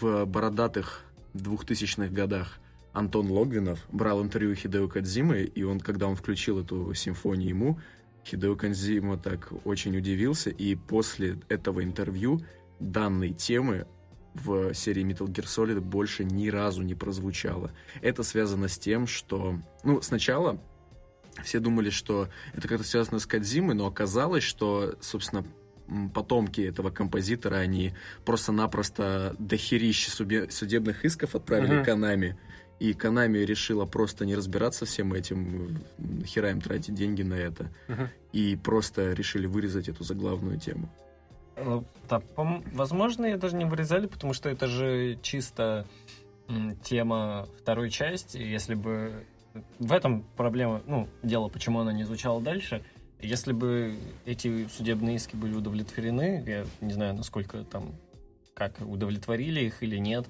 в, 0.00 0.24
бородатых 0.24 1.04
2000-х 1.34 2.08
годах 2.08 2.58
Антон 2.92 3.30
Логвинов 3.30 3.80
брал 3.90 4.22
интервью 4.22 4.54
Хидео 4.54 4.88
Кадзимы, 4.88 5.42
и 5.42 5.62
он, 5.62 5.80
когда 5.80 6.06
он 6.08 6.16
включил 6.16 6.60
эту 6.60 6.92
симфонию 6.94 7.48
ему, 7.48 7.80
Хидео 8.24 8.54
Канзима 8.54 9.18
так 9.18 9.52
очень 9.64 9.96
удивился, 9.96 10.50
и 10.50 10.74
после 10.74 11.38
этого 11.48 11.82
интервью 11.82 12.40
данной 12.78 13.32
темы 13.32 13.86
в 14.34 14.72
серии 14.74 15.04
Metal 15.04 15.26
Gear 15.26 15.44
Solid 15.44 15.80
больше 15.80 16.24
ни 16.24 16.48
разу 16.48 16.82
не 16.82 16.94
прозвучало. 16.94 17.72
Это 18.00 18.22
связано 18.22 18.68
с 18.68 18.78
тем, 18.78 19.06
что... 19.06 19.58
Ну, 19.84 20.00
сначала 20.00 20.60
все 21.44 21.60
думали, 21.60 21.90
что 21.90 22.28
это 22.54 22.68
как-то 22.68 22.84
связано 22.84 23.18
с 23.18 23.26
Кадзимой, 23.26 23.74
но 23.74 23.86
оказалось, 23.86 24.44
что, 24.44 24.94
собственно, 25.00 25.44
потомки 26.14 26.60
этого 26.60 26.90
композитора, 26.90 27.56
они 27.56 27.92
просто-напросто 28.24 29.34
дохерища 29.38 30.10
судебных 30.10 31.04
исков 31.04 31.34
отправили 31.34 31.80
uh-huh. 31.80 31.84
Канами. 31.84 32.36
И 32.80 32.94
Канами 32.94 33.38
решила 33.38 33.86
просто 33.86 34.26
не 34.26 34.34
разбираться 34.34 34.86
всем 34.86 35.12
этим, 35.12 35.78
хера 36.24 36.50
им 36.50 36.60
тратить 36.60 36.94
деньги 36.94 37.22
на 37.22 37.34
это. 37.34 37.70
Uh-huh. 37.88 38.08
И 38.32 38.56
просто 38.56 39.12
решили 39.12 39.46
вырезать 39.46 39.88
эту 39.88 40.02
заглавную 40.04 40.58
тему. 40.58 40.88
Ну, 41.56 41.84
да, 42.08 42.22
возможно, 42.36 43.26
ее 43.26 43.36
даже 43.36 43.56
не 43.56 43.64
вырезали, 43.64 44.06
потому 44.06 44.32
что 44.32 44.48
это 44.48 44.66
же 44.66 45.18
чисто 45.22 45.86
тема 46.82 47.46
второй 47.60 47.90
части. 47.90 48.38
Если 48.38 48.74
бы 48.74 49.24
в 49.78 49.92
этом 49.92 50.24
проблема, 50.36 50.82
ну, 50.86 51.08
дело, 51.22 51.48
почему 51.48 51.80
она 51.80 51.92
не 51.92 52.04
звучала 52.04 52.40
дальше. 52.40 52.82
Если 53.22 53.52
бы 53.52 53.96
эти 54.26 54.66
судебные 54.66 55.16
иски 55.16 55.36
были 55.36 55.54
удовлетворены, 55.54 56.42
я 56.46 56.66
не 56.80 56.92
знаю, 56.92 57.14
насколько 57.14 57.62
там, 57.64 57.94
как 58.54 58.80
удовлетворили 58.80 59.60
их 59.60 59.82
или 59.82 59.96
нет, 59.96 60.26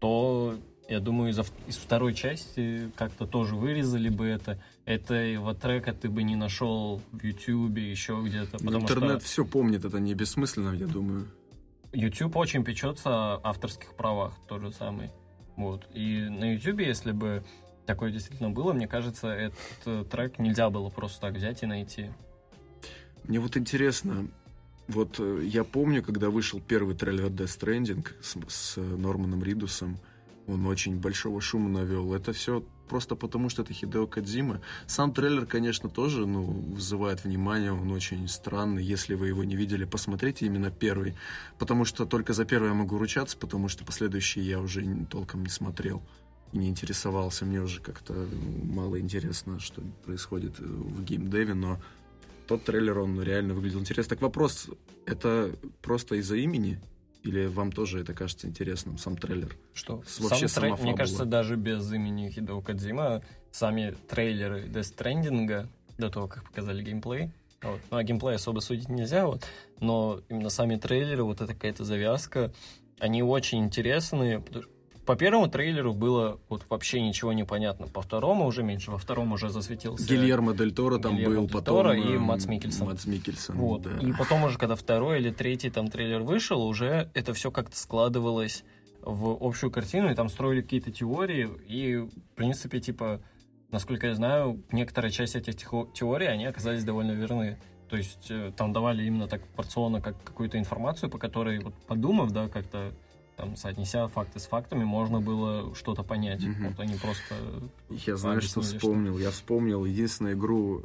то 0.00 0.58
я 0.88 1.00
думаю, 1.00 1.30
из, 1.30 1.38
из 1.66 1.76
второй 1.76 2.14
части 2.14 2.90
как-то 2.96 3.26
тоже 3.26 3.56
вырезали 3.56 4.08
бы 4.08 4.26
это. 4.26 4.60
Этого 4.84 5.54
трека 5.54 5.92
ты 5.92 6.08
бы 6.08 6.22
не 6.22 6.36
нашел 6.36 7.00
в 7.10 7.24
Ютубе, 7.24 7.90
еще 7.90 8.22
где-то. 8.24 8.58
Интернет 8.58 9.20
что... 9.22 9.26
все 9.26 9.44
помнит, 9.44 9.84
это 9.84 9.98
не 9.98 10.14
бессмысленно, 10.14 10.74
я 10.74 10.86
думаю. 10.86 11.26
YouTube 11.92 12.36
очень 12.36 12.62
печется 12.62 13.08
о 13.08 13.40
авторских 13.42 13.94
правах, 13.94 14.34
тот 14.46 14.60
же 14.60 14.70
самый. 14.72 15.10
Вот. 15.56 15.86
И 15.94 16.28
на 16.28 16.52
YouTube, 16.52 16.80
если 16.80 17.12
бы 17.12 17.42
такое 17.86 18.12
действительно 18.12 18.50
было, 18.50 18.72
мне 18.72 18.86
кажется, 18.86 19.28
этот 19.28 20.10
трек 20.10 20.38
нельзя 20.38 20.68
было 20.70 20.90
просто 20.90 21.20
так 21.20 21.34
взять 21.34 21.62
и 21.62 21.66
найти. 21.66 22.10
Мне 23.28 23.40
вот 23.40 23.56
интересно, 23.56 24.28
вот 24.88 25.16
э, 25.18 25.42
я 25.44 25.64
помню, 25.64 26.02
когда 26.02 26.30
вышел 26.30 26.60
первый 26.60 26.94
трейлер 26.94 27.26
Death 27.26 27.58
Stranding 27.58 28.06
с, 28.22 28.36
с 28.48 28.76
Норманом 28.76 29.42
Ридусом, 29.42 29.98
он 30.46 30.66
очень 30.66 31.00
большого 31.00 31.40
шума 31.40 31.68
навел. 31.68 32.14
Это 32.14 32.32
все 32.32 32.62
просто 32.88 33.16
потому, 33.16 33.48
что 33.48 33.62
это 33.62 33.72
Хидео 33.72 34.06
Кадзима. 34.06 34.60
Сам 34.86 35.12
трейлер, 35.12 35.44
конечно, 35.44 35.88
тоже 35.88 36.24
ну, 36.24 36.44
вызывает 36.44 37.24
внимание, 37.24 37.72
он 37.72 37.90
очень 37.90 38.28
странный. 38.28 38.84
Если 38.84 39.14
вы 39.14 39.26
его 39.28 39.42
не 39.42 39.56
видели, 39.56 39.84
посмотрите 39.84 40.46
именно 40.46 40.70
первый. 40.70 41.16
Потому 41.58 41.84
что 41.84 42.06
только 42.06 42.32
за 42.32 42.44
первый 42.44 42.68
я 42.68 42.74
могу 42.74 42.96
ручаться, 42.96 43.36
потому 43.36 43.68
что 43.68 43.84
последующие 43.84 44.46
я 44.46 44.60
уже 44.60 44.84
толком 45.10 45.42
не 45.42 45.50
смотрел 45.50 46.00
и 46.52 46.58
не 46.58 46.68
интересовался. 46.68 47.44
Мне 47.44 47.60
уже 47.60 47.80
как-то 47.80 48.28
мало 48.62 49.00
интересно, 49.00 49.58
что 49.58 49.82
происходит 50.04 50.60
в 50.60 51.02
геймдеве, 51.02 51.54
но 51.54 51.80
тот 52.46 52.64
трейлер, 52.64 52.98
он 52.98 53.20
реально 53.22 53.54
выглядел 53.54 53.80
интересно. 53.80 54.10
Так 54.10 54.22
вопрос, 54.22 54.68
это 55.04 55.54
просто 55.82 56.16
из-за 56.16 56.36
имени? 56.36 56.80
Или 57.22 57.46
вам 57.46 57.72
тоже 57.72 58.00
это 58.00 58.14
кажется 58.14 58.46
интересным, 58.46 58.98
сам 58.98 59.16
трейлер? 59.16 59.56
Что? 59.74 60.02
Вообще 60.20 60.46
сам 60.46 60.76
трей... 60.76 60.84
Мне 60.84 60.94
кажется, 60.96 61.24
даже 61.24 61.56
без 61.56 61.92
имени 61.92 62.30
Хидео 62.30 62.60
Кадзима 62.60 63.22
сами 63.50 63.96
трейлеры 64.08 64.66
Death 64.66 64.96
Stranding 64.96 65.68
до 65.98 66.10
того, 66.10 66.28
как 66.28 66.44
показали 66.44 66.84
геймплей, 66.84 67.32
вот. 67.62 67.80
Ну, 67.90 67.96
а 67.96 68.02
геймплей 68.04 68.36
особо 68.36 68.60
судить 68.60 68.88
нельзя, 68.88 69.26
вот. 69.26 69.44
но 69.80 70.20
именно 70.28 70.50
сами 70.50 70.76
трейлеры, 70.76 71.24
вот 71.24 71.40
эта 71.40 71.54
какая-то 71.54 71.84
завязка, 71.84 72.52
они 72.98 73.22
очень 73.22 73.64
интересные, 73.64 74.42
по 75.06 75.14
первому 75.14 75.48
трейлеру 75.48 75.94
было 75.94 76.40
вот 76.48 76.66
вообще 76.68 77.00
ничего 77.00 77.32
не 77.32 77.44
понятно. 77.44 77.86
По 77.86 78.02
второму 78.02 78.44
уже 78.44 78.62
меньше. 78.64 78.90
Во 78.90 78.98
втором 78.98 79.32
уже 79.32 79.48
засветился... 79.48 80.06
Гильермо 80.06 80.52
Дель 80.52 80.74
Торо 80.74 80.98
там 80.98 81.14
Гильермо 81.16 81.34
был, 81.34 81.42
Дель 81.44 81.52
потом... 81.52 81.92
и 81.92 82.16
эм, 82.16 82.22
Мац 82.22 82.46
Микельсон. 82.46 82.88
Мац 82.88 83.06
Микельсон, 83.06 83.56
вот. 83.56 83.82
да. 83.82 83.98
И 84.00 84.12
потом 84.12 84.42
уже, 84.44 84.58
когда 84.58 84.74
второй 84.74 85.20
или 85.20 85.30
третий 85.30 85.70
там 85.70 85.88
трейлер 85.88 86.22
вышел, 86.22 86.60
уже 86.60 87.08
это 87.14 87.32
все 87.34 87.52
как-то 87.52 87.78
складывалось 87.78 88.64
в 89.02 89.38
общую 89.40 89.70
картину, 89.70 90.10
и 90.10 90.14
там 90.14 90.28
строили 90.28 90.62
какие-то 90.62 90.90
теории, 90.90 91.48
и, 91.68 91.96
в 91.98 92.34
принципе, 92.34 92.80
типа, 92.80 93.20
насколько 93.70 94.08
я 94.08 94.14
знаю, 94.16 94.64
некоторая 94.72 95.12
часть 95.12 95.36
этих 95.36 95.54
теорий, 95.94 96.26
они 96.26 96.46
оказались 96.46 96.82
довольно 96.82 97.12
верны. 97.12 97.58
То 97.88 97.96
есть 97.96 98.26
э, 98.30 98.50
там 98.56 98.72
давали 98.72 99.04
именно 99.04 99.28
так 99.28 99.46
порционно 99.54 100.00
как 100.00 100.20
какую-то 100.24 100.58
информацию, 100.58 101.08
по 101.08 101.18
которой, 101.18 101.60
вот 101.60 101.74
подумав, 101.86 102.32
да, 102.32 102.48
как-то 102.48 102.92
там, 103.36 103.56
соотнеся 103.56 104.08
факты 104.08 104.40
с 104.40 104.46
фактами, 104.46 104.84
можно 104.84 105.20
было 105.20 105.74
что-то 105.74 106.02
понять. 106.02 106.42
Угу. 106.42 106.68
Вот 106.68 106.80
они 106.80 106.96
просто... 106.96 107.34
Я 107.90 108.16
знаю, 108.16 108.40
что 108.40 108.62
вспомнил. 108.62 109.14
Что... 109.14 109.22
Я 109.22 109.30
вспомнил 109.30 109.84
единственную 109.84 110.36
игру, 110.36 110.84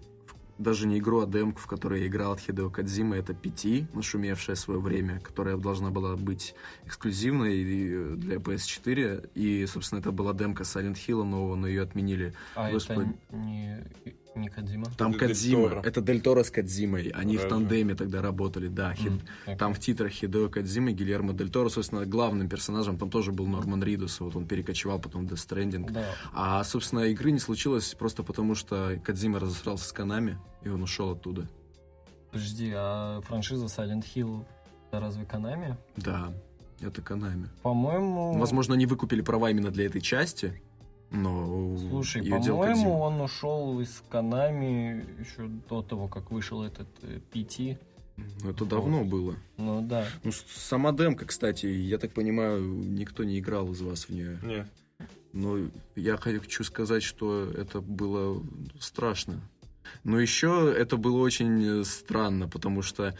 даже 0.58 0.86
не 0.88 1.00
игру, 1.00 1.22
а 1.22 1.26
демку, 1.26 1.60
в 1.60 1.68
которой 1.68 2.02
я 2.02 2.08
играл 2.08 2.34
от 2.34 2.40
Хидео 2.40 2.70
Кадзима, 2.70 3.16
это 3.16 3.34
PT, 3.34 3.88
нашумевшая 3.94 4.56
свое 4.56 4.80
время, 4.80 5.20
которая 5.20 5.58
должна 5.58 5.90
была 5.90 6.16
быть 6.16 6.54
эксклюзивной 6.86 8.16
для 8.16 8.36
PS4. 8.36 9.32
И, 9.34 9.66
собственно, 9.66 10.00
это 10.00 10.12
была 10.12 10.34
демка 10.34 10.64
Silent 10.64 10.98
Hill 11.08 11.24
нового, 11.24 11.56
но 11.56 11.68
ее 11.68 11.82
отменили. 11.82 12.34
А 12.56 12.72
Господи... 12.72 13.12
это 13.30 13.36
не 13.38 13.84
не 14.36 14.50
Кадзима? 14.50 14.88
Там 14.98 15.14
Кадзима. 15.14 15.82
Это 15.84 16.02
Дель 16.02 16.22
Торо 16.22 16.44
с 16.44 16.52
Кадзимой. 16.52 17.10
Они 17.10 17.36
Разве? 17.36 17.48
в 17.48 17.50
тандеме 17.50 17.96
тогда 17.96 18.22
работали, 18.22 18.68
да. 18.68 18.94
Хид... 18.94 19.12
Mm, 19.12 19.22
okay. 19.48 19.58
Там 19.58 19.74
в 19.74 19.80
титрах 19.80 20.12
Хидео 20.12 20.50
Кадзима 20.50 20.92
и 20.92 20.94
Гильермо 20.94 21.34
Дель 21.34 21.50
Торо, 21.50 21.70
собственно, 21.70 22.06
главным 22.06 22.50
персонажем 22.50 22.98
там 22.98 23.10
тоже 23.10 23.32
был 23.32 23.48
Норман 23.48 23.84
Ридус. 23.84 24.20
Вот 24.20 24.36
он 24.36 24.46
перекочевал 24.48 25.00
потом 25.00 25.28
в 25.28 25.32
Death 25.32 25.48
Stranding. 25.48 25.92
Да. 25.92 26.06
А, 26.34 26.64
собственно, 26.64 27.02
игры 27.02 27.32
не 27.32 27.40
случилось 27.40 27.94
просто 27.96 28.24
потому, 28.24 28.56
что 28.56 29.00
Кадзима 29.04 29.40
разосрался 29.40 29.88
с 29.88 29.92
Канами, 29.92 30.38
и 30.64 30.70
он 30.70 30.82
ушел 30.82 31.12
оттуда. 31.12 31.48
Подожди, 32.32 32.72
а 32.74 33.22
франшиза 33.22 33.66
Silent 33.66 34.06
Hill 34.16 34.46
это 34.92 35.00
разве 35.00 35.26
Канами? 35.26 35.78
Да, 35.96 36.34
это 36.82 37.02
Канами. 37.02 37.48
По-моему... 37.62 38.38
Возможно, 38.38 38.74
они 38.76 38.86
выкупили 38.86 39.22
права 39.22 39.50
именно 39.50 39.72
для 39.72 39.86
этой 39.86 40.02
части, 40.02 40.62
но 41.12 41.78
Слушай, 41.90 42.28
по-моему, 42.28 43.00
он 43.00 43.20
ушел 43.20 43.80
из 43.82 44.02
Канами 44.10 45.06
еще 45.20 45.48
до 45.70 45.82
того, 45.82 46.08
как 46.08 46.32
вышел 46.32 46.64
этот 46.64 46.88
PT. 47.34 47.74
Э, 47.74 48.22
ну, 48.42 48.50
это 48.50 48.66
давно 48.66 49.00
вот. 49.00 49.08
было. 49.08 49.36
Ну 49.58 49.82
да. 49.82 50.08
Ну, 50.24 50.32
сама 50.32 50.94
демка, 50.94 51.26
кстати, 51.26 51.66
я 51.66 51.98
так 51.98 52.14
понимаю, 52.14 52.62
никто 52.64 53.26
не 53.26 53.40
играл 53.40 53.72
из 53.74 53.82
вас 53.82 54.06
в 54.06 54.10
нее. 54.10 54.40
Нет. 54.42 54.68
Но 55.34 55.58
я 55.96 56.18
хочу 56.18 56.64
сказать, 56.64 57.04
что 57.04 57.44
это 57.52 57.82
было 57.82 58.42
страшно. 58.80 59.42
Но 60.06 60.20
еще 60.20 60.74
это 60.76 60.96
было 60.96 61.20
очень 61.20 61.84
странно, 61.84 62.48
потому 62.48 62.82
что 62.82 63.16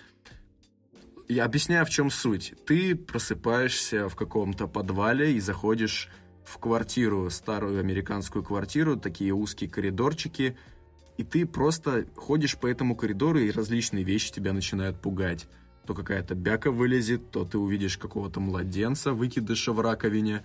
я 1.28 1.46
объясняю, 1.46 1.86
в 1.86 1.90
чем 1.90 2.10
суть. 2.10 2.54
Ты 2.66 2.96
просыпаешься 2.96 4.08
в 4.08 4.16
каком-то 4.16 4.68
подвале 4.68 5.34
и 5.34 5.40
заходишь 5.40 6.10
в 6.52 6.58
квартиру, 6.58 7.30
старую 7.30 7.80
американскую 7.80 8.44
квартиру, 8.44 8.98
такие 8.98 9.34
узкие 9.34 9.70
коридорчики, 9.70 10.58
и 11.18 11.24
ты 11.24 11.46
просто 11.46 12.06
ходишь 12.16 12.58
по 12.58 12.68
этому 12.68 12.96
коридору, 12.96 13.40
и 13.40 13.52
различные 13.52 14.04
вещи 14.04 14.34
тебя 14.34 14.52
начинают 14.52 15.00
пугать. 15.00 15.48
То 15.86 15.94
какая-то 15.94 16.36
бяка 16.36 16.70
вылезет, 16.70 17.32
то 17.32 17.46
ты 17.46 17.58
увидишь 17.58 17.98
какого-то 17.98 18.40
младенца, 18.40 19.14
выкидыша 19.14 19.72
в 19.72 19.80
раковине. 19.80 20.44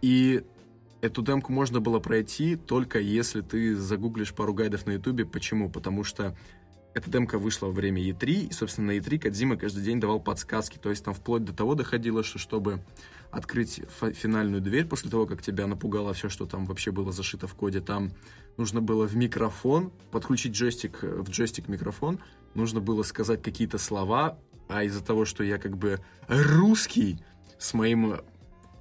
И 0.00 0.44
эту 1.00 1.22
демку 1.22 1.52
можно 1.52 1.80
было 1.80 1.98
пройти 1.98 2.54
только 2.56 3.00
если 3.00 3.40
ты 3.40 3.74
загуглишь 3.74 4.34
пару 4.34 4.54
гайдов 4.54 4.86
на 4.86 4.92
ютубе. 4.92 5.24
Почему? 5.26 5.68
Потому 5.68 6.04
что 6.04 6.36
эта 6.94 7.10
демка 7.10 7.38
вышла 7.38 7.66
во 7.66 7.72
время 7.72 8.02
E3, 8.02 8.48
и, 8.48 8.52
собственно, 8.52 8.92
на 8.92 8.98
E3 8.98 9.18
Кадзима 9.18 9.56
каждый 9.56 9.82
день 9.82 9.98
давал 9.98 10.20
подсказки. 10.20 10.78
То 10.78 10.90
есть 10.90 11.04
там 11.04 11.14
вплоть 11.14 11.44
до 11.44 11.52
того 11.52 11.74
доходило, 11.74 12.22
что 12.22 12.38
чтобы 12.38 12.80
открыть 13.32 13.80
финальную 14.14 14.60
дверь 14.60 14.84
после 14.84 15.10
того, 15.10 15.26
как 15.26 15.42
тебя 15.42 15.66
напугало 15.66 16.12
все, 16.12 16.28
что 16.28 16.46
там 16.46 16.66
вообще 16.66 16.92
было 16.92 17.10
зашито 17.10 17.48
в 17.48 17.54
коде. 17.54 17.80
Там 17.80 18.12
нужно 18.58 18.82
было 18.82 19.06
в 19.08 19.16
микрофон, 19.16 19.90
подключить 20.10 20.52
джойстик, 20.52 21.02
в 21.02 21.28
джойстик 21.30 21.66
микрофон, 21.66 22.20
нужно 22.54 22.80
было 22.80 23.02
сказать 23.02 23.42
какие-то 23.42 23.78
слова, 23.78 24.38
а 24.68 24.84
из-за 24.84 25.02
того, 25.02 25.24
что 25.24 25.42
я 25.42 25.58
как 25.58 25.78
бы 25.78 25.98
русский, 26.28 27.18
с 27.58 27.72
моим 27.72 28.20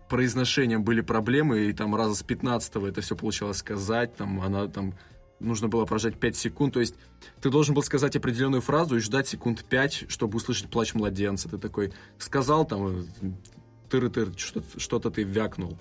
произношением 0.09 0.83
были 0.83 0.99
проблемы, 0.99 1.61
и 1.61 1.73
там 1.73 1.95
раза 1.95 2.15
с 2.15 2.23
15 2.23 2.75
это 2.75 2.99
все 2.99 3.15
получалось 3.15 3.57
сказать, 3.57 4.15
там 4.17 4.41
она 4.41 4.67
там 4.67 4.95
нужно 5.39 5.69
было 5.69 5.85
прожать 5.85 6.19
5 6.19 6.35
секунд. 6.35 6.73
То 6.73 6.81
есть 6.81 6.95
ты 7.39 7.49
должен 7.49 7.73
был 7.73 7.83
сказать 7.83 8.17
определенную 8.17 8.61
фразу 8.61 8.97
и 8.97 8.99
ждать 8.99 9.27
секунд 9.29 9.63
5, 9.63 10.05
чтобы 10.09 10.37
услышать 10.37 10.69
плач 10.69 10.93
младенца. 10.93 11.47
Ты 11.47 11.57
такой 11.57 11.93
сказал 12.17 12.65
там 12.65 13.05
тыр-тыр, 13.91 14.31
что-то 14.77 15.11
ты 15.11 15.23
вякнул. 15.23 15.77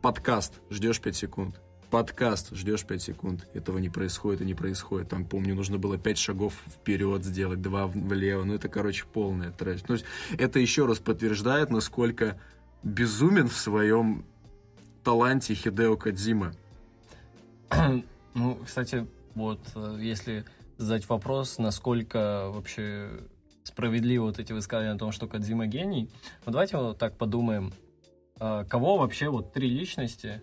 Подкаст, 0.00 0.54
ждешь 0.70 1.00
5 1.00 1.16
секунд. 1.16 1.60
подкаст, 1.90 2.54
ждешь 2.54 2.84
5 2.84 3.02
секунд, 3.02 3.46
этого 3.54 3.78
не 3.78 3.88
происходит 3.88 4.40
и 4.40 4.44
не 4.44 4.54
происходит. 4.54 5.08
Там, 5.10 5.24
помню, 5.24 5.54
нужно 5.54 5.78
было 5.78 5.98
5 5.98 6.18
шагов 6.18 6.54
вперед 6.66 7.24
сделать, 7.24 7.62
2 7.62 7.86
влево. 7.86 8.44
Ну, 8.44 8.54
это, 8.54 8.68
короче, 8.68 9.04
полная 9.12 9.52
трэш. 9.52 9.82
Есть, 9.88 10.04
это 10.38 10.58
еще 10.58 10.86
раз 10.86 10.98
подтверждает, 10.98 11.70
насколько 11.70 12.40
безумен 12.82 13.48
в 13.48 13.56
своем 13.56 14.24
таланте 15.04 15.54
Хидео 15.54 15.96
Кадзима. 15.96 16.54
Ну, 18.34 18.58
кстати, 18.66 19.06
вот 19.34 19.60
э, 19.74 19.96
если 20.00 20.44
задать 20.76 21.08
вопрос, 21.08 21.56
насколько 21.56 22.50
вообще 22.50 23.20
справедливо 23.66 24.24
вот 24.26 24.38
эти 24.38 24.52
высказывания 24.52 24.94
о 24.94 24.98
том, 24.98 25.12
что 25.12 25.26
Кадзима 25.26 25.66
гений, 25.66 26.08
ну 26.44 26.52
давайте 26.52 26.76
вот 26.76 26.98
так 26.98 27.16
подумаем, 27.16 27.72
а, 28.38 28.64
кого 28.64 28.96
вообще 28.98 29.28
вот 29.28 29.52
три 29.52 29.68
личности, 29.68 30.42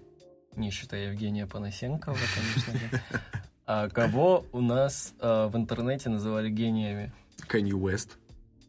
не 0.55 0.69
считая 0.71 1.07
Евгения 1.11 1.47
Панасенкова, 1.47 2.17
конечно 2.35 2.73
же, 2.79 3.01
а 3.65 3.89
кого 3.89 4.45
у 4.51 4.61
нас 4.61 5.13
а, 5.19 5.47
в 5.47 5.55
интернете 5.55 6.09
называли 6.09 6.49
гениями? 6.49 7.11
Канье 7.47 7.75
Уэст. 7.75 8.17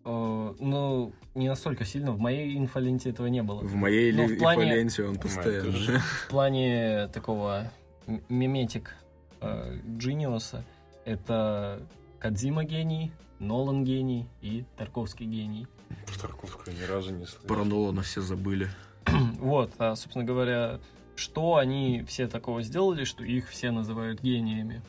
А, 0.04 0.54
ну, 0.60 1.12
не 1.34 1.48
настолько 1.48 1.84
сильно. 1.84 2.12
В 2.12 2.18
моей 2.18 2.56
инфоленте 2.56 3.10
этого 3.10 3.26
не 3.26 3.42
было. 3.42 3.60
В 3.60 3.74
моей 3.74 4.12
Ну, 4.12 4.28
ли- 4.28 4.36
в 4.36 4.38
плане- 4.38 4.64
инфоленте 4.64 5.04
он 5.04 5.16
постоянно. 5.18 5.72
В 6.26 6.28
плане 6.28 7.08
такого 7.08 7.70
м- 8.06 8.22
миметик 8.28 8.94
э, 9.40 9.78
Джиниуса 9.98 10.64
это 11.04 11.80
Кадзима 12.24 12.64
гений, 12.64 13.12
Нолан 13.38 13.84
гений 13.84 14.26
и 14.40 14.64
Тарковский 14.78 15.26
гений. 15.26 15.66
Про 16.06 16.18
Тарковского 16.20 16.72
ни 16.72 16.82
разу 16.84 17.10
не 17.10 17.26
слышал. 17.26 17.46
Про 17.46 17.64
Нолана 17.64 18.00
все 18.00 18.22
забыли. 18.22 18.70
Вот, 19.38 19.74
а, 19.76 19.94
собственно 19.94 20.24
говоря, 20.24 20.80
что 21.16 21.56
они 21.56 22.02
все 22.08 22.26
такого 22.26 22.62
сделали, 22.62 23.04
что 23.04 23.24
их 23.24 23.50
все 23.50 23.70
называют 23.72 24.22
гениями? 24.22 24.80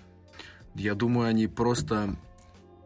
Я 0.76 0.96
думаю, 0.96 1.28
они 1.28 1.48
просто 1.48 2.16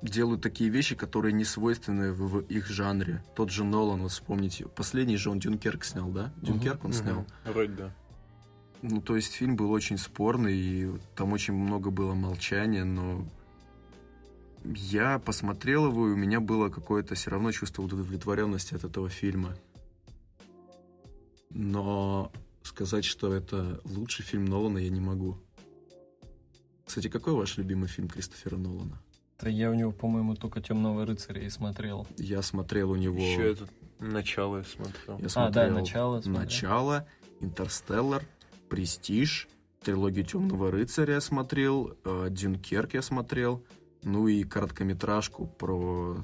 делают 0.01 0.41
такие 0.41 0.71
вещи, 0.71 0.95
которые 0.95 1.31
не 1.31 1.45
свойственны 1.45 2.11
в, 2.11 2.39
в 2.39 2.39
их 2.39 2.69
жанре. 2.69 3.23
Тот 3.35 3.51
же 3.51 3.63
Нолан, 3.63 4.01
вот 4.01 4.09
вспомните, 4.09 4.65
последний 4.65 5.17
же 5.17 5.29
он 5.29 5.37
Дюнкерк 5.39 5.83
снял, 5.83 6.09
да? 6.09 6.33
Дюнкерк 6.37 6.83
он 6.83 6.93
снял. 6.93 7.23
Вроде 7.45 7.73
да. 7.73 7.95
Ну, 8.81 8.99
то 8.99 9.15
есть 9.15 9.31
фильм 9.31 9.55
был 9.55 9.69
очень 9.69 9.99
спорный, 9.99 10.55
и 10.55 10.91
там 11.15 11.33
очень 11.33 11.53
много 11.53 11.91
было 11.91 12.15
молчания, 12.15 12.83
но 12.83 13.27
я 14.63 15.19
посмотрел 15.19 15.87
его, 15.87 16.09
и 16.09 16.11
у 16.11 16.15
меня 16.15 16.39
было 16.39 16.69
какое-то 16.69 17.15
все 17.15 17.31
равно 17.31 17.51
чувство 17.51 17.83
удовлетворенности 17.83 18.75
от 18.75 18.83
этого 18.83 19.09
фильма. 19.09 19.55
Но 21.49 22.31
сказать, 22.63 23.05
что 23.05 23.33
это 23.33 23.81
лучший 23.85 24.23
фильм 24.23 24.45
Нолана, 24.45 24.77
я 24.77 24.89
не 24.89 25.01
могу. 25.01 25.37
Кстати, 26.85 27.07
какой 27.09 27.33
ваш 27.33 27.57
любимый 27.57 27.87
фильм 27.87 28.07
Кристофера 28.07 28.57
Нолана? 28.57 29.01
Да 29.39 29.49
я 29.49 29.71
у 29.71 29.73
него, 29.73 29.91
по-моему, 29.91 30.35
только 30.35 30.61
«Темного 30.61 31.05
рыцаря» 31.05 31.41
и 31.43 31.49
смотрел. 31.49 32.05
Я 32.17 32.41
смотрел 32.41 32.91
у 32.91 32.95
него... 32.95 33.17
Еще 33.17 33.53
это 33.53 33.67
начало 33.99 34.57
я 34.57 34.63
смотрел. 34.63 35.19
Я 35.19 35.25
А, 35.25 35.29
смотрел 35.29 35.53
да, 35.53 35.71
«Начало» 35.71 36.21
смотрел. 36.21 36.43
Начало, 36.43 37.07
Интерстеллар, 37.39 38.23
Престиж, 38.67 39.47
трилогию 39.81 40.25
Темного 40.25 40.71
рыцаря 40.71 41.15
я 41.15 41.21
смотрел, 41.21 41.95
Дюнкерк 42.03 42.95
я 42.95 43.01
смотрел, 43.01 43.63
ну 44.03 44.27
и 44.27 44.43
короткометражку 44.43 45.45
про 45.47 46.17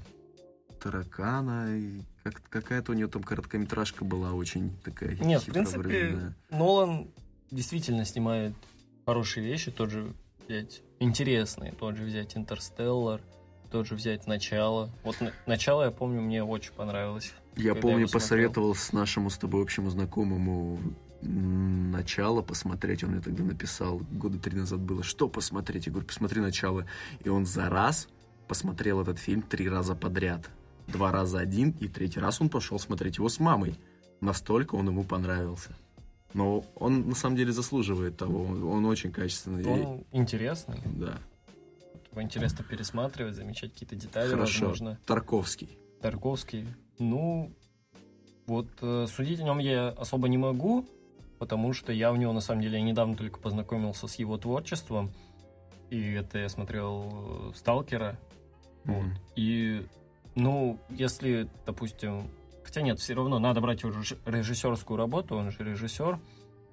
таракана. 0.82 1.78
и 1.78 2.02
как- 2.24 2.44
какая-то 2.50 2.92
у 2.92 2.96
нее 2.96 3.08
там 3.08 3.24
короткометражка 3.24 4.04
была 4.06 4.34
очень 4.34 4.76
такая. 4.84 5.16
Нет, 5.18 5.42
в 5.44 5.52
принципе. 5.52 6.34
Нолан 6.50 7.10
действительно 7.52 8.06
снимает 8.06 8.54
хорошие 9.06 9.46
вещи, 9.46 9.72
тот 9.72 9.90
же 9.92 10.14
взять 10.48 10.82
интересные, 11.00 11.72
тот 11.74 11.96
же 11.98 12.04
взять 12.04 12.36
«Интерстеллар», 12.38 13.22
тот 13.72 13.88
же 13.88 13.96
взять 13.96 14.28
«Начало». 14.28 14.92
Вот 15.04 15.20
«На- 15.22 15.34
«Начало», 15.46 15.84
я 15.86 15.92
помню, 15.92 16.22
мне 16.22 16.44
очень 16.44 16.74
понравилось. 16.74 17.34
Я 17.58 17.74
помню, 17.76 18.08
смотрел. 18.08 18.10
посоветовал 18.12 18.76
с 18.76 18.94
нашему 18.94 19.30
с 19.30 19.38
тобой 19.38 19.62
общему 19.64 19.90
знакомому 19.90 20.78
начало 21.26 22.42
посмотреть. 22.42 23.04
Он 23.04 23.12
мне 23.12 23.22
тогда 23.22 23.44
написал, 23.44 24.00
года 24.12 24.38
три 24.40 24.58
назад 24.58 24.80
было, 24.80 25.04
что 25.04 25.28
посмотреть? 25.28 25.86
Я 25.88 25.92
говорю, 25.92 26.08
посмотри 26.08 26.42
начало. 26.42 26.86
И 27.24 27.30
он 27.30 27.46
за 27.46 27.70
раз 27.70 28.08
посмотрел 28.48 29.02
этот 29.02 29.20
фильм 29.20 29.42
три 29.42 29.68
раза 29.70 29.96
подряд. 29.96 30.50
Два 30.88 31.12
раза 31.12 31.40
один, 31.40 31.72
и 31.80 31.88
третий 31.88 32.20
раз 32.20 32.42
он 32.42 32.50
пошел 32.50 32.78
смотреть 32.80 33.18
его 33.18 33.28
с 33.30 33.40
мамой. 33.40 33.76
Настолько 34.22 34.76
он 34.76 34.88
ему 34.88 35.04
понравился. 35.04 35.70
Но 36.34 36.66
он 36.76 37.08
на 37.10 37.16
самом 37.16 37.38
деле 37.38 37.52
заслуживает 37.52 38.18
того. 38.18 38.44
Он, 38.44 38.64
он 38.64 38.86
очень 38.86 39.12
качественный. 39.12 39.64
И- 39.64 39.68
Он 39.68 40.04
интересный, 40.12 40.80
Да. 40.86 41.18
его 42.12 42.22
интересно 42.22 42.64
пересматривать, 42.64 43.36
замечать 43.36 43.74
какие-то 43.74 43.96
детали, 43.96 44.30
Хорошо. 44.32 44.60
возможно. 44.66 45.00
Тарковский. 45.06 45.78
Тарковский. 46.02 46.68
Ну, 47.00 47.52
вот 48.48 48.68
э, 48.82 49.08
судить 49.08 49.40
о 49.40 49.44
нем 49.44 49.58
я 49.60 49.90
особо 49.90 50.28
не 50.28 50.38
могу, 50.38 50.86
потому 51.40 51.74
что 51.74 51.92
я 51.92 52.12
у 52.12 52.16
него, 52.16 52.34
на 52.34 52.42
самом 52.42 52.62
деле, 52.62 52.82
недавно 52.82 53.16
только 53.16 53.40
познакомился 53.40 54.08
с 54.08 54.16
его 54.16 54.38
творчеством. 54.38 55.12
И 55.90 56.14
это 56.14 56.40
я 56.40 56.50
смотрел 56.50 57.52
э, 57.52 57.52
«Сталкера». 57.56 58.18
Вот. 58.86 59.04
Мгм. 59.04 59.18
И, 59.36 59.86
ну, 60.36 60.80
если, 60.90 61.50
допустим... 61.66 62.30
Хотя 62.64 62.82
нет, 62.82 63.00
все 63.00 63.14
равно 63.14 63.38
надо 63.40 63.62
брать 63.62 63.84
его 63.84 63.94
реж- 63.94 64.18
режиссерскую 64.26 64.98
работу, 64.98 65.36
он 65.36 65.52
же 65.52 65.64
режиссер 65.64 66.20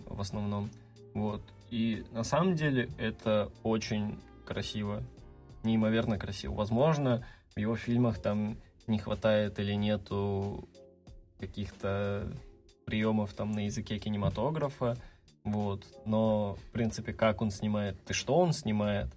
в 0.07 0.21
основном. 0.21 0.71
Вот. 1.15 1.43
И 1.71 2.05
на 2.13 2.25
самом 2.25 2.55
деле 2.55 2.89
это 2.99 3.51
очень 3.63 4.19
красиво, 4.47 5.03
неимоверно 5.63 6.19
красиво. 6.19 6.55
Возможно, 6.55 7.27
в 7.55 7.59
его 7.59 7.77
фильмах 7.77 8.19
там 8.21 8.57
не 8.87 8.99
хватает 8.99 9.59
или 9.59 9.75
нету 9.75 10.69
каких-то 11.39 12.33
приемов 12.93 13.33
там 13.33 13.53
на 13.53 13.65
языке 13.65 13.99
кинематографа, 13.99 14.99
вот. 15.45 15.87
Но, 16.05 16.57
в 16.57 16.73
принципе, 16.73 17.15
как 17.15 17.41
он 17.41 17.51
снимает 17.51 17.97
и 18.11 18.13
что 18.13 18.35
он 18.35 18.53
снимает, 18.53 19.09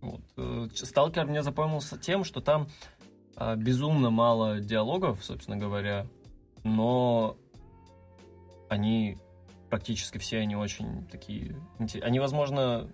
вот. 0.00 0.22
Э, 0.38 0.68
Сталкер 0.72 1.26
мне 1.26 1.42
запомнился 1.42 1.98
тем, 1.98 2.24
что 2.24 2.40
там 2.40 2.68
а, 3.36 3.56
безумно 3.56 4.08
мало 4.08 4.58
диалогов, 4.60 5.22
собственно 5.22 5.58
говоря, 5.58 6.06
но 6.64 7.36
они 8.70 9.18
практически 9.68 10.16
все 10.16 10.38
они 10.38 10.56
очень 10.56 11.06
такие... 11.08 11.56
Они, 12.00 12.18
возможно, 12.20 12.88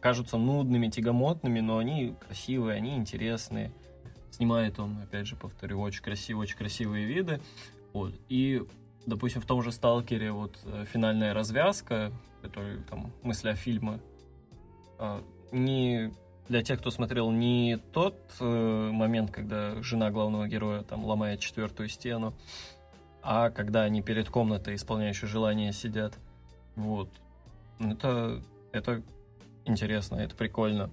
кажутся 0.00 0.38
нудными, 0.38 0.88
тягомотными, 0.88 1.60
но 1.60 1.78
они 1.78 2.16
красивые, 2.26 2.78
они 2.78 2.96
интересные. 2.96 3.72
Снимает 4.32 4.80
он, 4.80 4.98
опять 4.98 5.28
же, 5.28 5.36
повторю, 5.36 5.80
очень 5.80 6.02
красивые, 6.02 6.42
очень 6.42 6.56
красивые 6.56 7.06
виды. 7.06 7.40
Вот. 7.92 8.14
И, 8.28 8.62
допустим, 9.06 9.40
в 9.40 9.46
том 9.46 9.62
же 9.62 9.72
«Сталкере» 9.72 10.32
вот 10.32 10.58
э, 10.64 10.84
финальная 10.92 11.34
развязка, 11.34 12.12
который 12.42 12.78
там 12.82 13.12
мысля 13.22 13.54
фильма, 13.54 14.00
не 15.52 16.12
для 16.48 16.62
тех, 16.62 16.80
кто 16.80 16.90
смотрел 16.90 17.30
не 17.30 17.78
тот 17.92 18.16
э, 18.40 18.90
момент, 18.92 19.30
когда 19.30 19.80
жена 19.82 20.10
главного 20.10 20.48
героя 20.48 20.82
там 20.82 21.04
ломает 21.04 21.40
четвертую 21.40 21.88
стену, 21.88 22.34
а 23.22 23.50
когда 23.50 23.82
они 23.82 24.02
перед 24.02 24.28
комнатой, 24.28 24.74
исполняющей 24.74 25.28
желания, 25.28 25.72
сидят. 25.72 26.14
Вот. 26.74 27.08
Это, 27.78 28.42
это 28.72 29.02
интересно, 29.64 30.16
это 30.16 30.34
прикольно. 30.34 30.90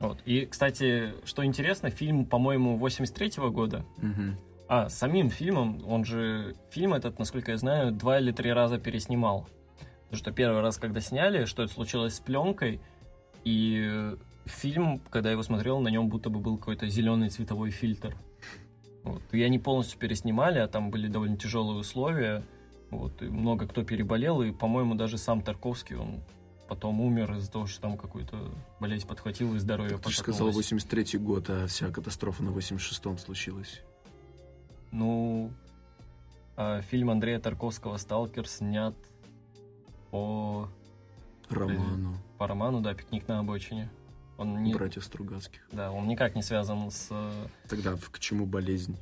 Вот. 0.00 0.20
И, 0.24 0.46
кстати, 0.46 1.14
что 1.24 1.44
интересно, 1.44 1.90
фильм, 1.90 2.26
по-моему, 2.26 2.76
83 2.76 3.48
года. 3.50 3.84
Мгм. 3.98 4.36
А, 4.74 4.88
самим 4.88 5.28
фильмом, 5.28 5.82
он 5.86 6.06
же, 6.06 6.56
фильм 6.70 6.94
этот, 6.94 7.18
насколько 7.18 7.50
я 7.50 7.58
знаю, 7.58 7.92
два 7.92 8.18
или 8.18 8.32
три 8.32 8.50
раза 8.54 8.78
переснимал. 8.78 9.46
Потому 10.04 10.18
что 10.18 10.32
первый 10.32 10.62
раз, 10.62 10.78
когда 10.78 11.02
сняли, 11.02 11.44
что 11.44 11.62
это 11.62 11.70
случилось 11.70 12.14
с 12.14 12.20
пленкой, 12.20 12.80
и 13.44 13.86
э, 13.86 14.16
фильм, 14.46 15.02
когда 15.10 15.28
я 15.28 15.32
его 15.34 15.42
смотрел, 15.42 15.80
на 15.80 15.88
нем 15.88 16.08
будто 16.08 16.30
бы 16.30 16.40
был 16.40 16.56
какой-то 16.56 16.88
зеленый 16.88 17.28
цветовой 17.28 17.70
фильтр. 17.70 18.16
Вот. 19.04 19.20
И 19.32 19.42
они 19.42 19.58
полностью 19.58 19.98
переснимали, 19.98 20.58
а 20.58 20.68
там 20.68 20.90
были 20.90 21.06
довольно 21.06 21.36
тяжелые 21.36 21.78
условия. 21.78 22.42
Вот. 22.88 23.20
И 23.20 23.26
много 23.26 23.68
кто 23.68 23.84
переболел, 23.84 24.40
и, 24.40 24.52
по-моему, 24.52 24.94
даже 24.94 25.18
сам 25.18 25.42
Тарковский, 25.42 25.96
он 25.96 26.22
потом 26.66 26.98
умер 27.02 27.34
из-за 27.34 27.52
того, 27.52 27.66
что 27.66 27.82
там 27.82 27.98
какую-то 27.98 28.38
болезнь 28.80 29.06
подхватил 29.06 29.54
и 29.54 29.58
здоровье 29.58 29.98
Ты 29.98 30.10
сказал 30.12 30.46
пошатнулось. 30.46 30.56
83 30.56 31.18
год, 31.18 31.50
а 31.50 31.66
вся 31.66 31.90
катастрофа 31.90 32.42
на 32.42 32.48
86-м 32.48 33.18
случилась. 33.18 33.82
Ну, 34.92 35.50
а, 36.56 36.80
фильм 36.82 37.10
Андрея 37.10 37.40
Тарковского 37.40 37.96
«Сталкер» 37.96 38.46
снят 38.46 38.94
по, 40.10 40.68
Роману. 41.48 42.14
по 42.38 42.46
роману, 42.46 42.80
да, 42.80 42.94
«Пикник 42.94 43.26
на 43.28 43.38
обочине». 43.40 43.90
Он 44.38 44.62
не, 44.62 44.72
Братьев 44.74 45.04
Стругацких. 45.04 45.60
да, 45.72 45.90
он 45.92 46.08
никак 46.08 46.34
не 46.34 46.42
связан 46.42 46.90
с... 46.90 47.08
э, 47.10 47.46
Тогда 47.68 47.96
к 47.96 48.18
чему 48.18 48.44
болезнь? 48.46 48.96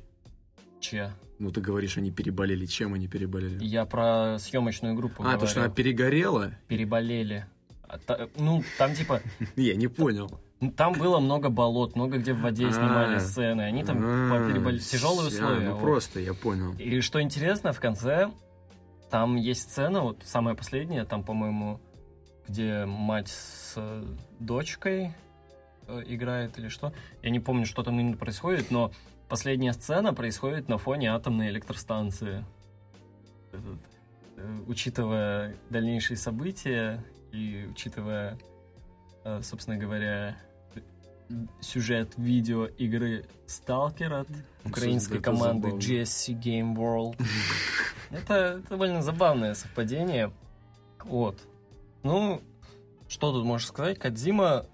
Че? 0.79 1.11
Ну, 1.39 1.51
ты 1.51 1.61
говоришь, 1.61 1.97
они 1.97 2.11
переболели. 2.11 2.65
Чем 2.65 2.93
они 2.93 3.07
переболели? 3.07 3.63
Я 3.63 3.85
про 3.85 4.37
съемочную 4.39 4.93
группу 4.95 5.23
А, 5.23 5.37
то, 5.37 5.47
что 5.47 5.59
она 5.61 5.67
говорю. 5.69 5.73
перегорела? 5.75 6.51
Переболели. 6.67 7.45
А 7.83 7.97
та- 7.97 8.27
ну, 8.37 8.63
там 8.77 8.93
типа, 8.93 9.21
Я 9.55 9.75
не 9.75 9.87
понял. 9.87 10.39
Ну, 10.61 10.71
там 10.71 10.93
было 10.93 11.19
много 11.19 11.49
болот, 11.49 11.95
много 11.95 12.19
где 12.19 12.33
в 12.33 12.41
воде 12.41 12.67
А. 12.67 12.71
снимали 12.71 13.17
сцены. 13.17 13.61
Они 13.63 13.83
там 13.83 13.97
А, 13.99 14.47
переболели. 14.47 14.79
Тяжелые 14.79 15.29
вся, 15.31 15.43
условия. 15.43 15.69
Ну, 15.69 15.79
просто, 15.79 16.19
я 16.19 16.35
понял. 16.35 16.73
И 16.77 17.01
что 17.01 17.19
интересно, 17.19 17.73
в 17.73 17.79
конце 17.79 18.29
там 19.09 19.35
есть 19.35 19.63
сцена, 19.63 20.01
вот 20.01 20.21
самая 20.23 20.53
последняя, 20.53 21.03
там, 21.03 21.23
по-моему, 21.23 21.81
где 22.47 22.85
мать 22.85 23.29
с 23.29 23.75
дочкой 24.39 25.13
э, 25.87 26.03
играет 26.05 26.57
или 26.59 26.67
что. 26.67 26.93
Я 27.23 27.31
не 27.31 27.39
помню, 27.39 27.65
что 27.65 27.81
там 27.81 27.99
именно 27.99 28.15
происходит, 28.15 28.69
но 28.69 28.91
последняя 29.29 29.73
сцена 29.73 30.13
происходит 30.13 30.69
на 30.69 30.77
фоне 30.77 31.11
атомной 31.11 31.49
электростанции. 31.49 32.45
Э, 33.51 33.57
учитывая 34.67 35.55
дальнейшие 35.71 36.17
события 36.17 37.03
и 37.31 37.67
учитывая, 37.71 38.37
э, 39.23 39.41
собственно 39.41 39.77
говоря, 39.77 40.37
сюжет 41.59 42.13
видео 42.17 42.65
игры 42.65 43.25
Stalker 43.47 44.21
от 44.21 44.27
украинской 44.65 45.15
это 45.15 45.23
команды 45.23 45.69
забавно. 45.69 45.79
GSC 45.79 46.41
Game 46.41 46.75
World. 46.75 47.21
Это 48.11 48.61
довольно 48.69 49.01
забавное 49.01 49.53
совпадение. 49.53 50.31
Вот. 51.03 51.37
Ну, 52.03 52.41
что 53.07 53.31
тут 53.31 53.45
можешь 53.45 53.67
сказать? 53.67 53.97
Кадзима, 53.97 54.65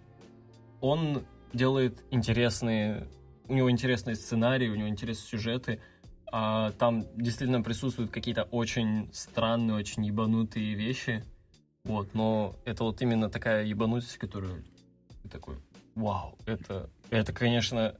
он 0.81 1.23
делает 1.53 2.03
интересные... 2.11 3.07
У 3.47 3.53
него 3.53 3.71
интересные 3.71 4.15
сценарии, 4.15 4.67
у 4.67 4.75
него 4.75 4.89
интересные 4.89 5.27
сюжеты. 5.27 5.79
А 6.31 6.71
там 6.71 7.05
действительно 7.15 7.61
присутствуют 7.61 8.11
какие-то 8.11 8.43
очень 8.43 9.09
странные, 9.13 9.77
очень 9.77 10.05
ебанутые 10.05 10.73
вещи. 10.73 11.23
Вот, 11.83 12.13
но 12.13 12.55
это 12.65 12.83
вот 12.83 13.01
именно 13.01 13.29
такая 13.29 13.63
ебанутость, 13.63 14.17
которую 14.17 14.65
ты 15.23 15.29
такой, 15.29 15.55
вау, 15.97 16.37
это, 16.45 16.89
это, 17.09 17.33
конечно, 17.33 17.95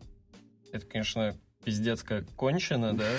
это, 0.72 0.86
конечно, 0.86 1.36
пиздец 1.64 2.02
как 2.04 2.26
кончено, 2.36 2.94
да? 2.98 3.12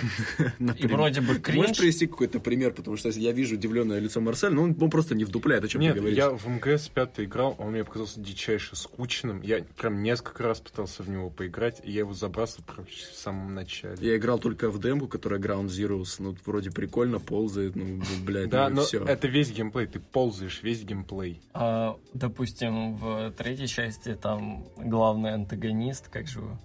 И 0.79 0.87
вроде 0.87 1.21
бы 1.21 1.35
Ты 1.35 1.53
Можешь 1.53 1.73
кринж. 1.73 1.79
привести 1.79 2.07
какой-то 2.07 2.41
пример, 2.41 2.73
потому 2.73 2.97
что 2.97 3.11
я 3.11 3.33
вижу 3.33 3.57
удивленное 3.57 3.99
лицо 3.99 4.21
Марсель, 4.21 4.51
но 4.51 4.63
он, 4.63 4.77
он 4.81 4.89
просто 4.91 5.15
не 5.15 5.25
вдупляет, 5.25 5.65
о 5.65 5.69
чем 5.69 5.83
Нет, 5.83 5.95
ты 5.95 6.01
говоришь. 6.01 6.17
я 6.19 6.31
в 6.31 6.47
МГС 6.49 6.89
5 6.89 7.21
играл, 7.21 7.55
он 7.59 7.73
мне 7.73 7.85
показался 7.85 8.21
дичайше 8.21 8.75
скучным. 8.77 9.43
Я 9.43 9.63
прям 9.77 10.03
несколько 10.03 10.43
раз 10.45 10.61
пытался 10.61 11.03
в 11.03 11.11
него 11.11 11.29
поиграть, 11.31 11.81
и 11.85 11.91
я 11.91 12.01
его 12.01 12.15
забрасывал 12.15 12.65
практически 12.67 13.13
в 13.13 13.17
самом 13.19 13.55
начале. 13.55 13.97
Я 14.01 14.17
играл 14.17 14.39
только 14.39 14.71
в 14.71 14.81
демку, 14.81 15.09
которая 15.09 15.41
Ground 15.41 15.67
Zeroes. 15.67 16.17
Ну, 16.19 16.35
вроде 16.47 16.71
прикольно, 16.71 17.19
ползает, 17.21 17.77
ну, 17.77 17.85
ну, 17.85 18.05
блядь, 18.25 18.49
Да, 18.49 18.69
ну, 18.71 18.77
но 18.77 18.83
все. 18.83 19.05
это 19.05 19.29
весь 19.29 19.51
геймплей, 19.51 19.87
ты 19.89 20.01
ползаешь, 20.01 20.63
весь 20.63 20.83
геймплей. 20.85 21.43
А, 21.53 21.99
допустим, 22.15 22.97
в 22.97 23.31
третьей 23.33 23.67
части 23.69 24.15
там 24.15 24.67
главный 24.79 25.35
антагонист, 25.35 26.09
как 26.09 26.27
же 26.29 26.39
его? 26.41 26.59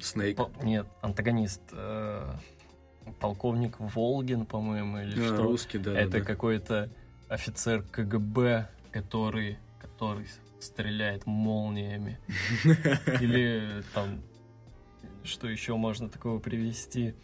Снейк. 0.00 0.38
Нет, 0.62 0.86
антагонист. 1.02 1.60
э, 1.72 2.32
полковник 3.20 3.76
Волгин, 3.78 4.46
по-моему, 4.46 4.98
или 4.98 5.20
А, 5.20 5.26
что. 5.34 5.42
русский, 5.42 5.78
да. 5.78 5.98
Это 5.98 6.18
да. 6.18 6.20
какой-то 6.20 6.90
офицер 7.28 7.82
КГБ, 7.82 8.68
который, 8.90 9.58
который 9.80 10.26
стреляет 10.60 11.26
молниями. 11.26 12.18
Или 13.20 13.82
там, 13.92 14.22
что 15.22 15.48
еще 15.48 15.76
можно 15.76 16.08
такого 16.08 16.38
привести? 16.38 17.14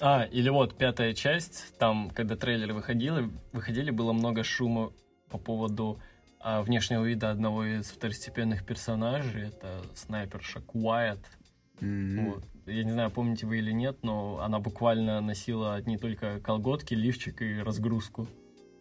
А, 0.00 0.24
или 0.30 0.50
вот 0.50 0.76
пятая 0.76 1.14
часть, 1.14 1.76
там, 1.78 2.10
когда 2.10 2.36
трейлеры 2.36 2.74
выходили, 2.74 3.30
выходили, 3.52 3.90
было 3.90 4.12
много 4.12 4.44
шума 4.44 4.92
по 5.30 5.38
поводу 5.38 5.98
а, 6.38 6.62
внешнего 6.62 7.02
вида 7.04 7.30
одного 7.30 7.64
из 7.64 7.86
второстепенных 7.86 8.64
персонажей. 8.66 9.48
Это 9.48 9.80
снайперша 9.94 10.60
Куайт. 10.60 11.18
М. 11.80 12.30
Вот. 12.32 12.44
Я 12.66 12.82
не 12.84 12.90
знаю, 12.92 13.10
помните 13.10 13.46
вы 13.46 13.58
или 13.58 13.70
нет, 13.70 13.98
но 14.02 14.40
она 14.40 14.58
буквально 14.58 15.20
носила 15.20 15.80
не 15.82 15.98
только 15.98 16.40
колготки, 16.40 16.94
лифчик 16.94 17.40
и 17.42 17.58
разгрузку 17.60 18.26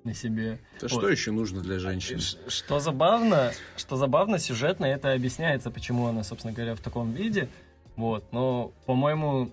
на 0.03 0.13
себе. 0.13 0.60
Это 0.77 0.88
Вот. 0.88 0.91
что 0.91 1.10
еще 1.10 1.31
нужно 1.31 1.62
для 1.62 1.77
женщин? 1.79 2.19
Ш- 2.19 2.38
Что 2.47 2.79
забавно, 2.79 3.51
что 3.77 3.95
забавно, 3.95 4.39
сюжетно 4.39 4.86
это 4.86 5.13
объясняется, 5.13 5.69
почему 5.71 6.08
она, 6.08 6.23
собственно 6.23 6.53
говоря, 6.53 6.75
в 6.75 6.79
таком 6.79 7.13
виде. 7.13 7.47
Вот, 7.95 8.31
но, 8.31 8.71
по-моему, 8.86 9.51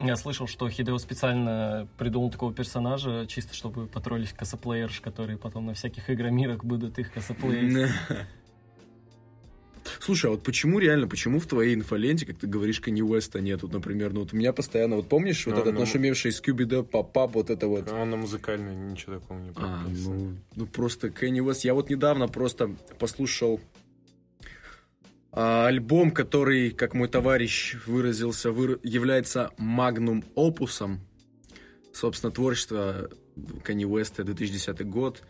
я 0.00 0.14
слышал, 0.16 0.46
что 0.46 0.68
Хидео 0.68 0.98
специально 0.98 1.88
придумал 1.98 2.30
такого 2.30 2.52
персонажа, 2.54 3.26
чисто 3.26 3.54
чтобы 3.54 3.86
потроллить 3.86 4.32
косоплеерш, 4.32 5.00
которые 5.00 5.38
потом 5.38 5.66
на 5.66 5.74
всяких 5.74 6.10
игромирах 6.10 6.64
будут 6.64 6.98
их 6.98 7.12
косоплеить. 7.12 7.90
Слушай, 10.00 10.26
а 10.26 10.30
вот 10.30 10.42
почему 10.42 10.78
реально, 10.78 11.08
почему 11.08 11.40
в 11.40 11.46
твоей 11.46 11.74
инфоленте, 11.74 12.26
как 12.26 12.38
ты 12.38 12.46
говоришь, 12.46 12.80
Кани 12.80 13.02
Уэста 13.02 13.40
нету, 13.40 13.68
например, 13.68 14.12
ну 14.12 14.20
вот 14.20 14.32
у 14.32 14.36
меня 14.36 14.52
постоянно, 14.52 14.96
вот 14.96 15.08
помнишь, 15.08 15.46
вот 15.46 15.54
Ну, 15.54 15.60
этот 15.62 15.74
ну. 15.74 15.80
нашумевший 15.80 16.32
Скюби 16.32 16.64
Дэ, 16.64 16.82
Папап, 16.82 17.34
вот 17.34 17.50
это 17.50 17.66
вот. 17.68 17.88
А 17.90 18.04
на 18.04 18.16
музыкальной 18.16 18.74
ничего 18.74 19.14
такого 19.18 19.38
не 19.38 19.50
А, 19.56 19.84
ну, 19.88 20.36
ну 20.56 20.66
просто 20.66 21.10
Кенни 21.10 21.40
Уэст. 21.40 21.64
Я 21.64 21.74
вот 21.74 21.90
недавно 21.90 22.28
просто 22.28 22.74
послушал 22.98 23.60
а, 25.32 25.66
альбом, 25.66 26.10
который, 26.10 26.70
как 26.70 26.94
мой 26.94 27.08
товарищ 27.08 27.76
выразился, 27.86 28.48
выр- 28.50 28.80
является 28.82 29.50
магнум 29.58 30.24
опусом. 30.34 31.00
Собственно, 31.92 32.32
творчество 32.32 33.10
Кенни 33.66 33.84
Уэста, 33.84 34.24
2010 34.24 34.86
год. 34.86 35.22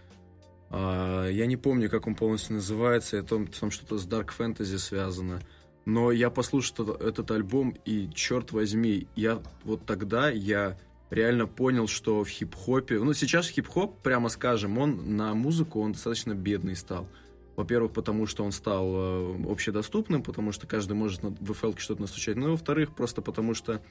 А, 0.70 1.26
я 1.28 1.46
не 1.46 1.56
помню, 1.56 1.88
как 1.88 2.06
он 2.06 2.14
полностью 2.14 2.56
называется, 2.56 3.18
и 3.18 3.22
там, 3.22 3.46
там 3.46 3.70
что-то 3.70 3.98
с 3.98 4.06
Dark 4.06 4.30
Fantasy 4.36 4.78
связано. 4.78 5.40
Но 5.84 6.12
я 6.12 6.28
послушал 6.30 6.92
этот, 6.92 7.30
альбом, 7.30 7.74
и, 7.84 8.10
черт 8.14 8.52
возьми, 8.52 9.06
я 9.16 9.40
вот 9.64 9.86
тогда 9.86 10.28
я 10.28 10.78
реально 11.10 11.46
понял, 11.46 11.88
что 11.88 12.22
в 12.22 12.28
хип-хопе... 12.28 12.98
Ну, 12.98 13.14
сейчас 13.14 13.48
хип-хоп, 13.48 14.02
прямо 14.02 14.28
скажем, 14.28 14.78
он 14.78 15.16
на 15.16 15.34
музыку, 15.34 15.80
он 15.80 15.92
достаточно 15.92 16.34
бедный 16.34 16.76
стал. 16.76 17.08
Во-первых, 17.58 17.92
потому 17.92 18.26
что 18.26 18.44
он 18.44 18.52
стал 18.52 18.88
э, 18.94 19.50
общедоступным, 19.50 20.22
потому 20.22 20.52
что 20.52 20.68
каждый 20.68 20.92
может 20.92 21.24
на 21.24 21.30
VFL 21.30 21.76
что-то 21.76 22.02
настучать. 22.02 22.36
Ну, 22.36 22.46
и 22.46 22.50
во-вторых, 22.52 22.94
просто 22.94 23.20
потому 23.20 23.52
что 23.52 23.82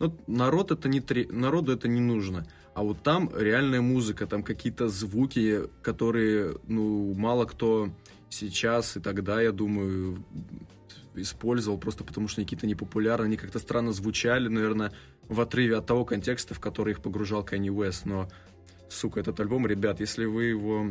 ну, 0.00 0.12
народ 0.26 0.72
это 0.72 0.88
не 0.88 0.98
тре- 0.98 1.28
народу 1.30 1.70
это 1.72 1.86
не 1.86 2.00
нужно. 2.00 2.48
А 2.74 2.82
вот 2.82 3.04
там 3.04 3.30
реальная 3.32 3.80
музыка, 3.80 4.26
там 4.26 4.42
какие-то 4.42 4.88
звуки, 4.88 5.68
которые, 5.82 6.56
ну, 6.66 7.14
мало 7.14 7.44
кто 7.44 7.90
сейчас 8.28 8.96
и 8.96 9.00
тогда, 9.00 9.40
я 9.40 9.52
думаю, 9.52 10.24
использовал, 11.14 11.78
просто 11.78 12.02
потому 12.02 12.26
что 12.26 12.40
они 12.40 12.46
какие-то 12.46 12.66
непопулярные, 12.66 13.26
они 13.26 13.36
как-то 13.36 13.60
странно 13.60 13.92
звучали, 13.92 14.48
наверное, 14.48 14.92
в 15.28 15.40
отрыве 15.40 15.76
от 15.76 15.86
того 15.86 16.04
контекста, 16.04 16.54
в 16.54 16.58
который 16.58 16.94
их 16.94 17.00
погружал 17.00 17.44
Kanye 17.44 17.68
West. 17.68 18.00
Но, 18.04 18.28
сука, 18.88 19.20
этот 19.20 19.38
альбом, 19.38 19.64
ребят, 19.68 20.00
если 20.00 20.24
вы 20.24 20.46
его... 20.46 20.86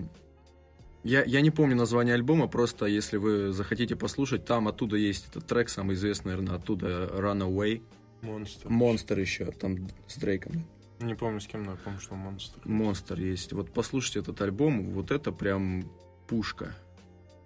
Я, 1.04 1.24
я 1.24 1.42
не 1.42 1.50
помню 1.50 1.76
название 1.76 2.14
альбома, 2.14 2.48
просто 2.48 2.86
если 2.86 3.18
вы 3.18 3.52
захотите 3.54 3.96
послушать, 3.96 4.46
там 4.46 4.68
оттуда 4.68 4.98
есть 4.98 5.30
этот 5.30 5.48
трек, 5.48 5.70
самый 5.70 5.96
известный, 5.96 6.34
наверное, 6.34 6.56
оттуда 6.58 7.08
Runaway. 7.08 7.82
Монстр. 8.22 8.70
Монстр 8.70 9.20
еще, 9.20 9.46
там 9.46 9.88
с 10.08 10.18
Дрейком. 10.18 10.64
Не 11.00 11.16
помню 11.16 11.40
с 11.40 11.48
кем, 11.48 11.64
но 11.64 11.72
я 11.72 11.78
помню, 11.78 12.00
что 12.00 12.14
монстр. 12.14 12.60
Монстр 12.66 13.20
есть. 13.20 13.54
Вот 13.54 13.72
послушайте 13.72 14.20
этот 14.20 14.40
альбом, 14.42 14.92
вот 14.92 15.10
это 15.10 15.32
прям 15.32 15.90
пушка. 16.28 16.76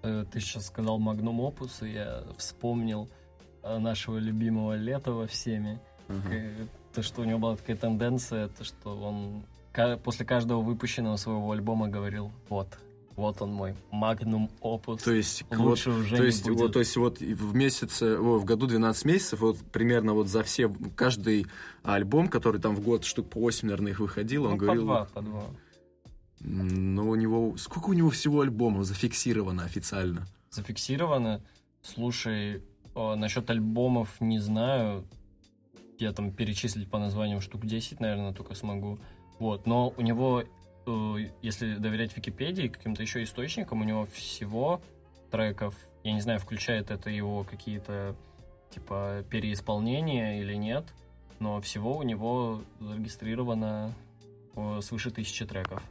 Э, 0.04 0.26
Ты 0.30 0.42
сейчас 0.42 0.68
сказал 0.68 1.00
Magnum 1.00 1.40
Opus, 1.40 1.82
и 1.82 1.92
я 1.92 2.26
вспомнил 2.38 3.10
э, 3.64 3.78
нашего 3.78 4.18
любимого 4.18 4.76
Летова 4.76 5.28
всеми. 5.28 5.80
Э, 6.10 6.66
То, 6.94 7.02
что 7.02 7.22
у 7.22 7.24
него 7.24 7.40
была 7.40 7.56
такая 7.56 7.78
тенденция, 7.78 8.50
то, 8.50 8.66
что 8.66 8.98
он 8.98 9.46
после 10.04 10.26
каждого 10.26 10.62
выпущенного 10.62 11.16
своего 11.16 11.52
альбома 11.52 11.88
говорил, 11.88 12.32
вот, 12.50 12.78
вот 13.16 13.42
он 13.42 13.54
мой 13.54 13.76
Magnum 13.92 14.50
Opus. 14.62 15.04
То 15.04 15.14
есть, 15.14 15.44
вот, 15.50 15.60
Лучше 15.60 15.90
уже 15.92 16.16
то 16.16 16.22
не 16.22 16.28
есть, 16.28 16.46
будет. 16.46 16.60
вот, 16.60 16.74
то 16.74 16.80
есть 16.80 16.98
вот 16.98 17.20
в 17.20 17.56
месяце, 17.56 18.18
о, 18.18 18.40
в 18.40 18.46
году 18.46 18.68
12 18.68 19.06
месяцев, 19.06 19.40
вот 19.40 19.58
примерно 19.72 20.14
вот 20.14 20.28
за 20.28 20.44
все, 20.44 20.74
каждый 20.96 21.48
альбом, 21.84 22.28
который 22.28 22.60
там 22.60 22.76
в 22.76 22.82
год 22.82 23.06
штук 23.06 23.30
по 23.30 23.40
8, 23.40 23.68
наверное, 23.68 23.92
их 23.92 24.00
выходил, 24.00 24.46
он 24.46 24.52
ну, 24.52 24.58
говорил... 24.58 24.82
по 24.82 24.88
два, 24.88 25.06
по 25.06 25.22
два. 25.22 25.44
Ну, 26.42 27.10
у 27.10 27.16
него... 27.16 27.56
Сколько 27.58 27.90
у 27.90 27.94
него 27.94 28.10
всего 28.10 28.42
альбомов 28.42 28.86
зафиксировано 28.86 29.64
официально? 29.64 30.28
Зафиксировано. 30.52 31.42
Слушай, 31.82 32.64
насчет 32.96 33.50
альбомов 33.50 34.20
не 34.20 34.40
знаю. 34.40 35.06
Я 35.98 36.12
там 36.12 36.32
перечислить 36.32 36.90
по 36.90 37.00
названиям 37.00 37.40
штук 37.42 37.66
10, 37.66 38.00
наверное, 38.00 38.34
только 38.34 38.54
смогу. 38.54 39.00
Вот, 39.40 39.66
но 39.66 39.94
у 39.96 40.02
него, 40.02 40.44
если 41.42 41.76
доверять 41.76 42.16
Википедии, 42.16 42.68
каким-то 42.68 43.02
еще 43.02 43.24
источникам, 43.24 43.82
у 43.82 43.84
него 43.84 44.06
всего 44.06 44.82
треков, 45.32 45.76
я 46.04 46.14
не 46.14 46.22
знаю, 46.22 46.40
включает 46.40 46.92
это 46.92 47.10
его 47.10 47.44
какие-то 47.44 48.16
типа 48.70 49.24
переисполнения 49.30 50.42
или 50.42 50.54
нет, 50.54 50.86
но 51.40 51.60
всего 51.62 51.98
у 51.98 52.04
него 52.04 52.62
зарегистрировано 52.80 53.94
э, 54.56 54.80
свыше 54.82 55.12
тысячи 55.12 55.46
треков. 55.46 55.82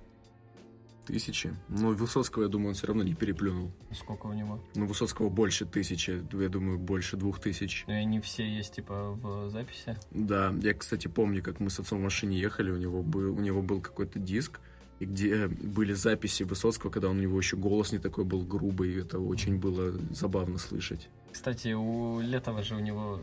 Тысячи. 1.06 1.54
Ну, 1.68 1.94
Высоцкого, 1.94 2.44
я 2.44 2.48
думаю, 2.48 2.68
он 2.68 2.74
все 2.74 2.86
равно 2.86 3.02
не 3.02 3.14
переплюнул. 3.14 3.70
Сколько 3.92 4.26
у 4.26 4.32
него? 4.32 4.58
Ну, 4.74 4.86
Высоцкого 4.86 5.28
больше 5.28 5.66
тысячи, 5.66 6.22
я 6.32 6.48
думаю, 6.48 6.78
больше 6.78 7.18
двух 7.18 7.40
тысяч. 7.40 7.84
И 7.86 7.92
они 7.92 8.20
все 8.20 8.48
есть, 8.48 8.76
типа, 8.76 9.10
в 9.10 9.50
записи. 9.50 9.98
Да, 10.12 10.54
я, 10.62 10.72
кстати, 10.72 11.08
помню, 11.08 11.42
как 11.42 11.60
мы 11.60 11.68
с 11.68 11.78
отцом 11.78 11.98
в 11.98 12.02
машине 12.02 12.38
ехали, 12.38 12.70
у 12.70 12.78
него 12.78 13.02
был, 13.02 13.36
у 13.36 13.40
него 13.40 13.60
был 13.60 13.82
какой-то 13.82 14.18
диск, 14.18 14.60
и 15.00 15.06
где 15.06 15.48
были 15.48 15.92
записи 15.92 16.42
Высоцкого, 16.44 16.90
когда 16.90 17.08
он, 17.08 17.18
у 17.18 17.20
него 17.20 17.38
еще 17.38 17.56
голос 17.56 17.92
не 17.92 17.98
такой 17.98 18.24
был 18.24 18.42
грубый, 18.42 18.90
и 18.92 19.00
это 19.00 19.18
очень 19.18 19.58
было 19.58 19.92
забавно 20.10 20.58
слышать. 20.58 21.08
Кстати, 21.32 21.72
у 21.72 22.20
Летова 22.20 22.62
же 22.62 22.76
у 22.76 22.80
него 22.80 23.20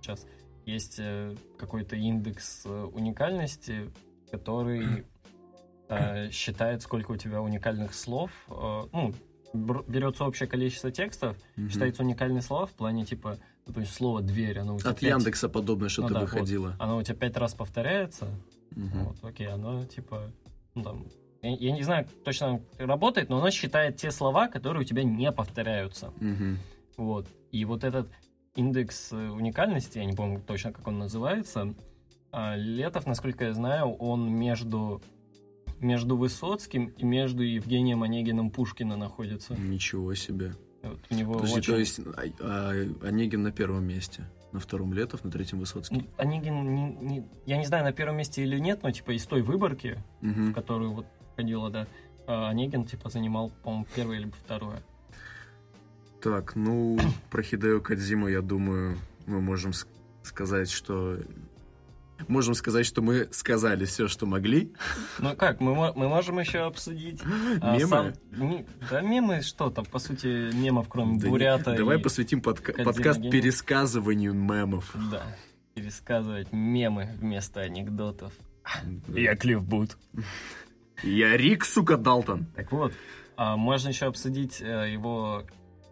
сейчас 0.00 0.26
есть 0.66 0.96
э, 0.98 1.34
какой-то 1.58 1.94
индекс 1.96 2.62
э, 2.64 2.84
уникальности, 2.92 3.90
который 4.30 5.04
э, 5.88 6.30
считает, 6.30 6.82
сколько 6.82 7.12
у 7.12 7.16
тебя 7.16 7.40
уникальных 7.42 7.94
слов. 7.94 8.30
Э, 8.48 8.84
ну, 8.92 9.14
берется 9.86 10.24
общее 10.24 10.48
количество 10.48 10.90
текстов, 10.90 11.36
Мгм. 11.56 11.70
считается 11.70 12.02
уникальные 12.02 12.42
слова 12.42 12.66
в 12.66 12.72
плане, 12.72 13.04
типа, 13.04 13.38
то 13.72 13.80
есть 13.80 13.94
слово 13.94 14.20
«дверь», 14.20 14.58
оно 14.58 14.74
у 14.74 14.80
тебя 14.80 14.90
От 14.90 14.98
пять- 14.98 15.10
Яндекса 15.10 15.48
подобное 15.48 15.88
что-то 15.88 16.08
Ну 16.08 16.14
да, 16.14 16.20
вот. 16.22 16.32
выходило. 16.32 16.74
Оно 16.80 16.96
у 16.98 17.02
тебя 17.04 17.14
пять 17.14 17.36
раз 17.36 17.54
повторяется, 17.54 18.28
Мгм. 18.72 19.04
вот, 19.04 19.16
окей, 19.22 19.46
оно, 19.46 19.84
типа, 19.86 20.32
ну, 20.74 20.82
там, 20.82 21.06
я, 21.42 21.50
я 21.50 21.72
не 21.72 21.82
знаю, 21.82 22.06
точно 22.24 22.60
работает, 22.78 23.28
но 23.28 23.38
оно 23.38 23.50
считает 23.50 23.96
те 23.96 24.10
слова, 24.10 24.48
которые 24.48 24.82
у 24.82 24.84
тебя 24.84 25.04
не 25.04 25.30
повторяются. 25.32 26.12
Мгм. 26.20 26.58
Вот. 26.96 27.28
И 27.52 27.64
вот 27.64 27.84
этот 27.84 28.08
индекс 28.54 29.12
э, 29.12 29.16
уникальности, 29.16 29.98
я 29.98 30.04
не 30.04 30.12
помню 30.14 30.40
точно, 30.40 30.72
как 30.72 30.86
он 30.86 30.98
называется, 30.98 31.74
а, 32.32 32.56
Летов, 32.56 33.06
насколько 33.06 33.44
я 33.44 33.52
знаю, 33.52 33.90
он 33.92 34.28
между, 34.32 35.00
между 35.80 36.16
Высоцким 36.16 36.86
и 36.86 37.04
между 37.04 37.42
Евгением 37.42 38.02
Онегиным 38.02 38.50
Пушкина 38.50 38.96
находится. 38.96 39.54
Ничего 39.54 40.14
себе. 40.14 40.54
Вот 40.82 41.00
у 41.10 41.14
него 41.14 41.34
Подожди, 41.34 41.58
очень- 41.58 41.72
то 41.72 41.78
есть 41.78 42.00
а- 42.00 42.22
а 42.40 42.70
Онегин 43.06 43.42
на 43.42 43.52
первом 43.52 43.84
месте, 43.84 44.28
на 44.54 44.60
втором 44.60 44.94
Летов, 44.94 45.24
на 45.24 45.30
третьем 45.30 45.58
Высоцкий. 45.58 45.96
Ну, 45.96 46.06
Онегин, 46.16 46.74
не- 46.74 46.92
не- 47.00 47.26
я 47.44 47.58
не 47.58 47.66
знаю, 47.66 47.82
на 47.84 47.92
первом 47.92 48.16
месте 48.16 48.42
или 48.42 48.56
нет, 48.58 48.82
но 48.84 48.90
типа 48.92 49.10
из 49.10 49.26
той 49.26 49.42
выборки, 49.42 49.98
в 50.20 50.26
Мгм. 50.26 50.54
которую 50.54 50.92
вот 50.92 51.06
входила, 51.32 51.70
да, 51.70 51.86
а, 52.28 52.48
Онегин 52.50 52.84
типа 52.86 53.10
занимал, 53.10 53.50
по-моему, 53.64 53.86
первое 53.96 54.18
либо 54.18 54.32
второе. 54.44 54.80
Так, 56.22 56.54
ну, 56.54 56.96
про 57.30 57.42
Хидео 57.42 57.80
Кадзиму, 57.80 58.28
я 58.28 58.40
думаю, 58.42 58.96
мы 59.26 59.40
можем 59.40 59.72
сказать, 60.22 60.70
что... 60.70 61.18
Можем 62.28 62.54
сказать, 62.54 62.86
что 62.86 63.02
мы 63.02 63.28
сказали 63.32 63.84
все, 63.84 64.08
что 64.08 64.24
могли. 64.26 64.72
Ну 65.18 65.34
как, 65.36 65.60
мы, 65.60 65.74
мы 65.74 66.08
можем 66.08 66.38
еще 66.38 66.60
обсудить 66.60 67.20
а, 67.60 67.76
Мемы? 67.76 67.88
сам- 67.88 68.12
ми- 68.30 68.66
да, 68.90 69.00
мемы 69.00 69.42
что 69.42 69.68
там, 69.70 69.84
по 69.84 69.98
сути, 69.98 70.54
мемов, 70.54 70.88
кроме 70.88 71.18
Да 71.18 71.26
не- 71.26 71.30
Бурята. 71.30 71.74
Давай 71.76 71.98
и- 71.98 72.02
посвятим 72.02 72.40
подка- 72.40 72.82
подкаст 72.84 73.20
пересказыванию 73.20 74.32
мемов. 74.32 74.94
Да, 75.10 75.22
пересказывать 75.74 76.52
мемы 76.52 77.10
вместо 77.18 77.60
анекдотов. 77.60 78.32
Я, 79.08 79.36
Клифф 79.36 79.62
Бут. 79.62 79.96
Рик, 81.02 81.64
сука, 81.64 81.96
Далтон. 81.96 82.46
Так 82.56 82.72
вот, 82.72 82.92
а, 83.36 83.56
можно 83.56 83.88
еще 83.88 84.06
обсудить 84.06 84.60
э, 84.62 84.90
его 84.92 85.42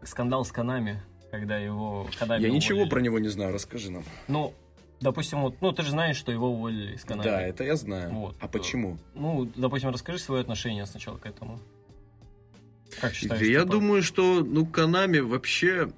скандал 0.05 0.45
с 0.45 0.53
Канами, 0.53 1.03
когда 1.31 1.59
его... 1.59 2.09
Канами 2.19 2.41
Я 2.43 2.51
ничего 2.51 2.77
уволили. 2.79 2.91
про 2.91 3.01
него 3.01 3.19
не 3.19 3.29
знаю, 3.29 3.53
расскажи 3.53 3.91
нам. 3.91 4.05
Ну, 4.29 4.55
допустим, 5.03 5.43
вот, 5.43 5.61
ну 5.61 5.73
ты 5.73 5.83
же 5.83 5.91
знаешь, 5.91 6.17
что 6.17 6.33
его 6.33 6.51
уволили 6.51 6.95
из 6.95 7.05
Канами. 7.05 7.25
Да, 7.25 7.43
это 7.43 7.65
я 7.65 7.77
знаю. 7.77 8.11
Вот. 8.11 8.37
А 8.41 8.49
почему? 8.49 8.99
Ну, 9.15 9.51
допустим, 9.57 9.91
расскажи 9.91 10.19
свое 10.19 10.41
отношение 10.41 10.87
сначала 10.87 11.19
к 11.19 11.27
этому. 11.27 11.61
Как 13.01 13.15
считаешь? 13.15 13.43
я 13.43 13.61
типа? 13.61 13.73
думаю, 13.73 14.03
что, 14.03 14.45
ну, 14.45 14.67
Канами 14.67 15.19
вообще... 15.19 15.93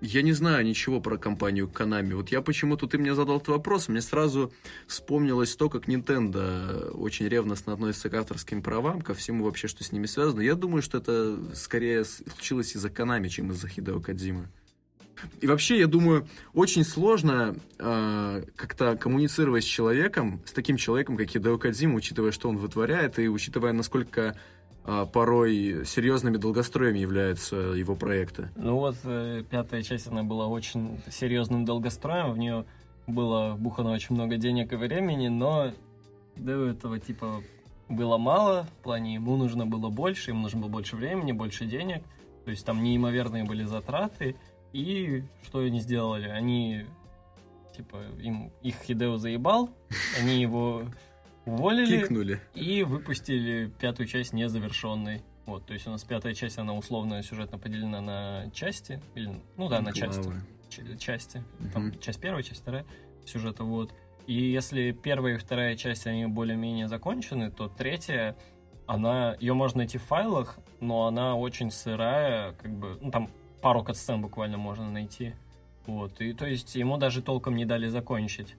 Я 0.00 0.20
не 0.20 0.32
знаю 0.32 0.66
ничего 0.66 1.00
про 1.00 1.16
компанию 1.16 1.66
Konami. 1.66 2.14
Вот 2.14 2.28
я 2.28 2.42
почему-то, 2.42 2.86
ты 2.86 2.98
мне 2.98 3.14
задал 3.14 3.36
этот 3.36 3.48
вопрос, 3.48 3.88
мне 3.88 4.02
сразу 4.02 4.52
вспомнилось 4.86 5.56
то, 5.56 5.70
как 5.70 5.88
Nintendo 5.88 6.90
очень 6.90 7.26
ревностно 7.26 7.72
относится 7.72 8.10
к 8.10 8.14
авторским 8.14 8.60
правам, 8.60 9.00
ко 9.00 9.14
всему 9.14 9.44
вообще, 9.44 9.66
что 9.66 9.82
с 9.82 9.92
ними 9.92 10.04
связано. 10.04 10.42
Я 10.42 10.56
думаю, 10.56 10.82
что 10.82 10.98
это 10.98 11.38
скорее 11.54 12.04
случилось 12.04 12.76
из-за 12.76 12.88
Konami, 12.90 13.28
чем 13.28 13.50
из-за 13.52 13.66
Хидео 13.66 14.00
Кадзимы. 14.00 14.50
И 15.40 15.46
вообще, 15.46 15.78
я 15.78 15.86
думаю, 15.86 16.26
очень 16.52 16.84
сложно 16.84 17.56
э, 17.78 18.42
как-то 18.56 18.96
коммуницировать 18.96 19.64
с 19.64 19.66
человеком, 19.66 20.40
с 20.44 20.52
таким 20.52 20.76
человеком, 20.76 21.16
как 21.16 21.28
Хидео 21.28 21.58
Кадзима, 21.58 21.94
учитывая, 21.94 22.32
что 22.32 22.48
он 22.48 22.58
вытворяет, 22.58 23.18
и 23.18 23.28
учитывая, 23.28 23.72
насколько 23.72 24.36
э, 24.84 25.06
порой 25.12 25.84
серьезными 25.86 26.36
долгостроями 26.36 26.98
являются 26.98 27.56
его 27.56 27.94
проекты. 27.94 28.48
Ну 28.56 28.76
вот, 28.76 28.96
э, 29.04 29.44
пятая 29.48 29.82
часть, 29.82 30.08
она 30.08 30.22
была 30.22 30.46
очень 30.46 31.00
серьезным 31.10 31.64
долгостроем, 31.64 32.32
в 32.32 32.38
нее 32.38 32.64
было 33.06 33.54
вбухано 33.54 33.92
очень 33.92 34.14
много 34.14 34.36
денег 34.36 34.72
и 34.72 34.76
времени, 34.76 35.28
но 35.28 35.72
до 36.36 36.66
этого, 36.66 36.98
типа, 36.98 37.42
было 37.88 38.16
мало, 38.16 38.66
в 38.80 38.82
плане 38.82 39.14
ему 39.14 39.36
нужно 39.36 39.66
было 39.66 39.90
больше, 39.90 40.30
ему 40.30 40.42
нужно 40.42 40.60
было 40.60 40.70
больше 40.70 40.96
времени, 40.96 41.32
больше 41.32 41.66
денег, 41.66 42.02
то 42.44 42.50
есть 42.50 42.64
там 42.64 42.82
неимоверные 42.82 43.44
были 43.44 43.64
затраты, 43.64 44.36
и 44.74 45.22
что 45.44 45.60
они 45.60 45.80
сделали? 45.80 46.28
Они, 46.28 46.84
типа, 47.74 48.02
им, 48.20 48.52
их 48.60 48.74
Хидео 48.84 49.16
заебал, 49.16 49.70
они 50.20 50.40
его 50.42 50.82
уволили, 51.46 52.00
Кикнули. 52.00 52.40
и 52.54 52.82
выпустили 52.82 53.70
пятую 53.80 54.06
часть 54.08 54.32
незавершенной. 54.32 55.22
Вот, 55.46 55.64
то 55.66 55.74
есть 55.74 55.86
у 55.86 55.90
нас 55.90 56.02
пятая 56.02 56.34
часть, 56.34 56.58
она 56.58 56.74
условно 56.74 57.22
сюжетно 57.22 57.58
поделена 57.58 58.00
на 58.00 58.50
части, 58.52 59.00
или, 59.14 59.30
ну 59.56 59.68
да, 59.68 59.80
на 59.80 59.92
части. 59.92 60.28
Ч- 60.70 60.98
части. 60.98 61.44
Там 61.72 61.88
Мгм. 61.88 62.00
часть 62.00 62.20
первая, 62.20 62.42
часть 62.42 62.62
вторая 62.62 62.84
сюжета, 63.26 63.62
вот. 63.62 63.94
И 64.26 64.32
если 64.34 64.90
первая 64.92 65.34
и 65.34 65.38
вторая 65.38 65.76
часть, 65.76 66.06
они 66.06 66.26
более-менее 66.26 66.88
закончены, 66.88 67.50
то 67.50 67.68
третья, 67.68 68.34
она, 68.86 69.36
ее 69.38 69.52
можно 69.54 69.78
найти 69.78 69.98
в 69.98 70.02
файлах, 70.02 70.58
но 70.80 71.06
она 71.06 71.36
очень 71.36 71.70
сырая, 71.70 72.52
как 72.54 72.72
бы, 72.74 72.98
ну 73.02 73.10
там 73.10 73.30
пару 73.64 73.82
катсцен 73.82 74.20
буквально 74.20 74.58
можно 74.58 74.90
найти. 74.90 75.32
Вот, 75.86 76.20
и 76.20 76.34
то 76.34 76.46
есть 76.46 76.74
ему 76.74 76.98
даже 76.98 77.22
толком 77.22 77.56
не 77.56 77.64
дали 77.64 77.88
закончить. 77.88 78.56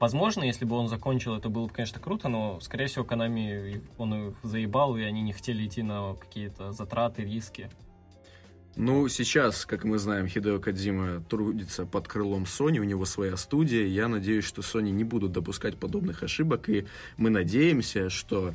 Возможно, 0.00 0.42
если 0.42 0.64
бы 0.64 0.74
он 0.74 0.88
закончил, 0.88 1.36
это 1.36 1.48
было 1.48 1.66
бы, 1.66 1.72
конечно, 1.72 2.00
круто, 2.00 2.28
но, 2.28 2.58
скорее 2.60 2.86
всего, 2.86 3.04
Konami, 3.04 3.80
он 3.98 4.30
их 4.30 4.34
заебал, 4.42 4.96
и 4.96 5.02
они 5.02 5.22
не 5.22 5.32
хотели 5.32 5.64
идти 5.64 5.84
на 5.84 6.14
какие-то 6.14 6.72
затраты, 6.72 7.22
риски. 7.22 7.70
Ну, 8.74 9.06
сейчас, 9.08 9.64
как 9.64 9.84
мы 9.84 9.98
знаем, 9.98 10.26
Хидео 10.26 10.58
Кадзима 10.58 11.20
трудится 11.28 11.86
под 11.86 12.08
крылом 12.08 12.42
Sony, 12.42 12.78
у 12.78 12.84
него 12.84 13.04
своя 13.04 13.36
студия. 13.36 13.86
Я 13.86 14.08
надеюсь, 14.08 14.44
что 14.44 14.62
Sony 14.62 14.90
не 14.90 15.04
будут 15.04 15.30
допускать 15.30 15.76
подобных 15.76 16.24
ошибок, 16.24 16.68
и 16.68 16.84
мы 17.16 17.30
надеемся, 17.30 18.10
что 18.10 18.54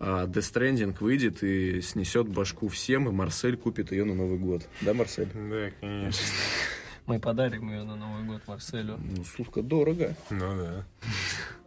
а, 0.00 0.26
Death 0.26 0.52
Stranding 0.52 0.96
выйдет 0.98 1.42
и 1.42 1.80
снесет 1.82 2.28
башку 2.28 2.68
всем, 2.68 3.08
и 3.08 3.12
Марсель 3.12 3.56
купит 3.56 3.92
ее 3.92 4.04
на 4.04 4.14
Новый 4.14 4.38
год. 4.38 4.66
Да, 4.80 4.94
Марсель? 4.94 5.28
Да, 5.34 5.70
конечно. 5.80 6.26
Мы 7.06 7.18
подарим 7.20 7.70
ее 7.70 7.82
на 7.84 7.96
Новый 7.96 8.24
год 8.24 8.42
Марселю. 8.46 8.98
Ну, 8.98 9.24
сука, 9.24 9.62
дорого. 9.62 10.14
Ну 10.30 10.56
да. 10.56 10.84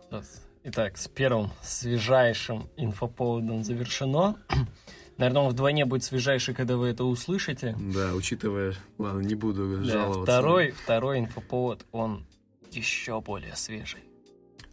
Сейчас. 0.09 0.41
Итак, 0.63 0.97
с 0.97 1.07
первым 1.07 1.51
свежайшим 1.61 2.69
инфоповодом 2.77 3.63
завершено. 3.63 4.37
Наверное, 5.17 5.43
он 5.43 5.49
вдвойне 5.51 5.85
будет 5.85 6.03
свежайший, 6.03 6.55
когда 6.55 6.77
вы 6.77 6.87
это 6.87 7.03
услышите. 7.03 7.77
Да, 7.93 8.13
учитывая... 8.15 8.73
Ладно, 8.97 9.19
не 9.19 9.35
буду 9.35 9.77
Да, 9.79 9.83
жаловаться. 9.83 10.23
второй, 10.23 10.71
второй 10.71 11.19
инфоповод, 11.19 11.85
он 11.91 12.25
еще 12.71 13.21
более 13.21 13.55
свежий. 13.55 13.99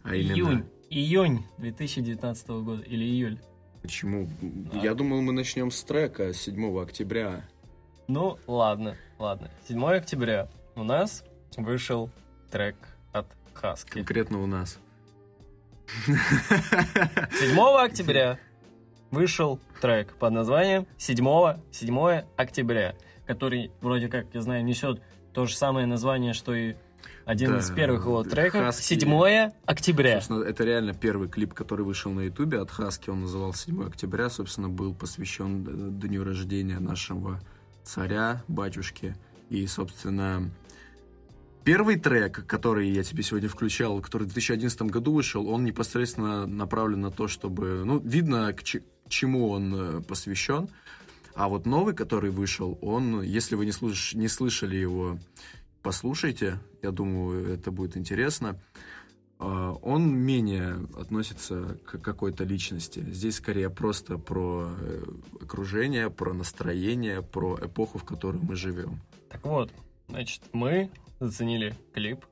А 0.03 0.15
именно, 0.15 0.33
Июнь. 0.33 0.65
Июнь 0.89 1.45
2019 1.59 2.47
года. 2.49 2.81
Или 2.83 3.03
июль. 3.03 3.37
Почему? 3.81 4.27
Да. 4.41 4.79
Я 4.79 4.93
думал, 4.93 5.21
мы 5.21 5.33
начнем 5.33 5.71
с 5.71 5.83
трека 5.83 6.33
7 6.33 6.81
октября. 6.81 7.45
Ну, 8.07 8.37
ладно, 8.47 8.95
ладно. 9.19 9.49
7 9.67 9.83
октября 9.85 10.49
у 10.75 10.83
нас 10.83 11.23
вышел 11.57 12.09
трек 12.49 12.75
от 13.11 13.27
Хаски. 13.53 13.91
Конкретно 13.91 14.41
у 14.41 14.47
нас. 14.47 14.79
7 16.05 16.15
октября 17.59 18.39
вышел 19.11 19.59
трек 19.81 20.13
под 20.15 20.33
названием 20.33 20.87
7, 20.97 21.57
7 21.71 22.23
октября, 22.37 22.95
который, 23.25 23.71
вроде 23.81 24.07
как, 24.07 24.27
я 24.33 24.41
знаю, 24.41 24.63
несет 24.63 25.01
то 25.33 25.45
же 25.45 25.55
самое 25.55 25.85
название, 25.85 26.33
что 26.33 26.53
и 26.53 26.75
один 27.25 27.51
Да, 27.51 27.59
из 27.59 27.69
первых 27.71 28.05
его 28.05 28.23
треков. 28.23 28.61
Husky. 28.61 28.99
7 28.99 29.51
октября. 29.65 30.15
Собственно, 30.21 30.43
это 30.43 30.63
реально 30.63 30.93
первый 30.93 31.29
клип, 31.29 31.53
который 31.53 31.85
вышел 31.85 32.11
на 32.11 32.21
Ютубе 32.21 32.59
от 32.59 32.71
Хаски. 32.71 33.09
Он 33.09 33.21
назывался 33.21 33.65
7 33.65 33.85
октября. 33.87 34.29
Собственно, 34.29 34.69
был 34.69 34.93
посвящен 34.93 35.99
дню 35.99 36.23
рождения 36.23 36.79
нашего 36.79 37.39
царя, 37.83 38.43
батюшки. 38.47 39.15
И, 39.49 39.65
собственно, 39.67 40.51
Первый 41.63 41.99
трек, 41.99 42.43
который 42.47 42.89
я 42.89 43.03
тебе 43.03 43.21
сегодня 43.21 43.47
включал, 43.47 44.01
который 44.01 44.23
в 44.23 44.33
2011 44.33 44.81
году 44.83 45.13
вышел, 45.13 45.47
он 45.47 45.63
непосредственно 45.63 46.47
направлен 46.47 47.01
на 47.01 47.11
то, 47.11 47.27
чтобы... 47.27 47.83
Ну, 47.85 47.99
видно, 47.99 48.51
к, 48.51 48.63
чему 49.07 49.49
он 49.49 49.75
э, 49.75 50.01
посвящен. 50.01 50.69
А 51.35 51.47
вот 51.47 51.67
новый, 51.67 51.93
который 51.93 52.31
вышел, 52.31 52.79
он, 52.81 53.21
если 53.21 53.55
вы 53.55 53.65
не, 53.65 53.71
слуш- 53.71 54.17
не 54.17 54.27
слышали 54.27 54.75
его, 54.75 55.19
послушайте. 55.81 56.59
Я 56.81 56.91
думаю, 56.91 57.53
это 57.53 57.71
будет 57.71 57.97
интересно. 57.97 58.59
А, 59.39 59.73
Он 59.81 60.13
менее 60.13 60.87
относится 60.97 61.77
к 61.85 61.99
какой-то 61.99 62.43
личности. 62.43 62.99
Здесь 62.99 63.35
скорее 63.35 63.69
просто 63.69 64.17
про 64.17 64.69
э, 64.79 65.03
окружение, 65.41 66.09
про 66.09 66.33
настроение, 66.33 67.21
про 67.21 67.57
эпоху, 67.61 67.97
в 67.97 68.03
которой 68.03 68.41
мы 68.41 68.55
живем. 68.55 68.99
Так 69.29 69.45
вот, 69.45 69.71
значит, 70.07 70.41
мы 70.53 70.89
заценили 71.19 71.75
клип. 71.93 72.25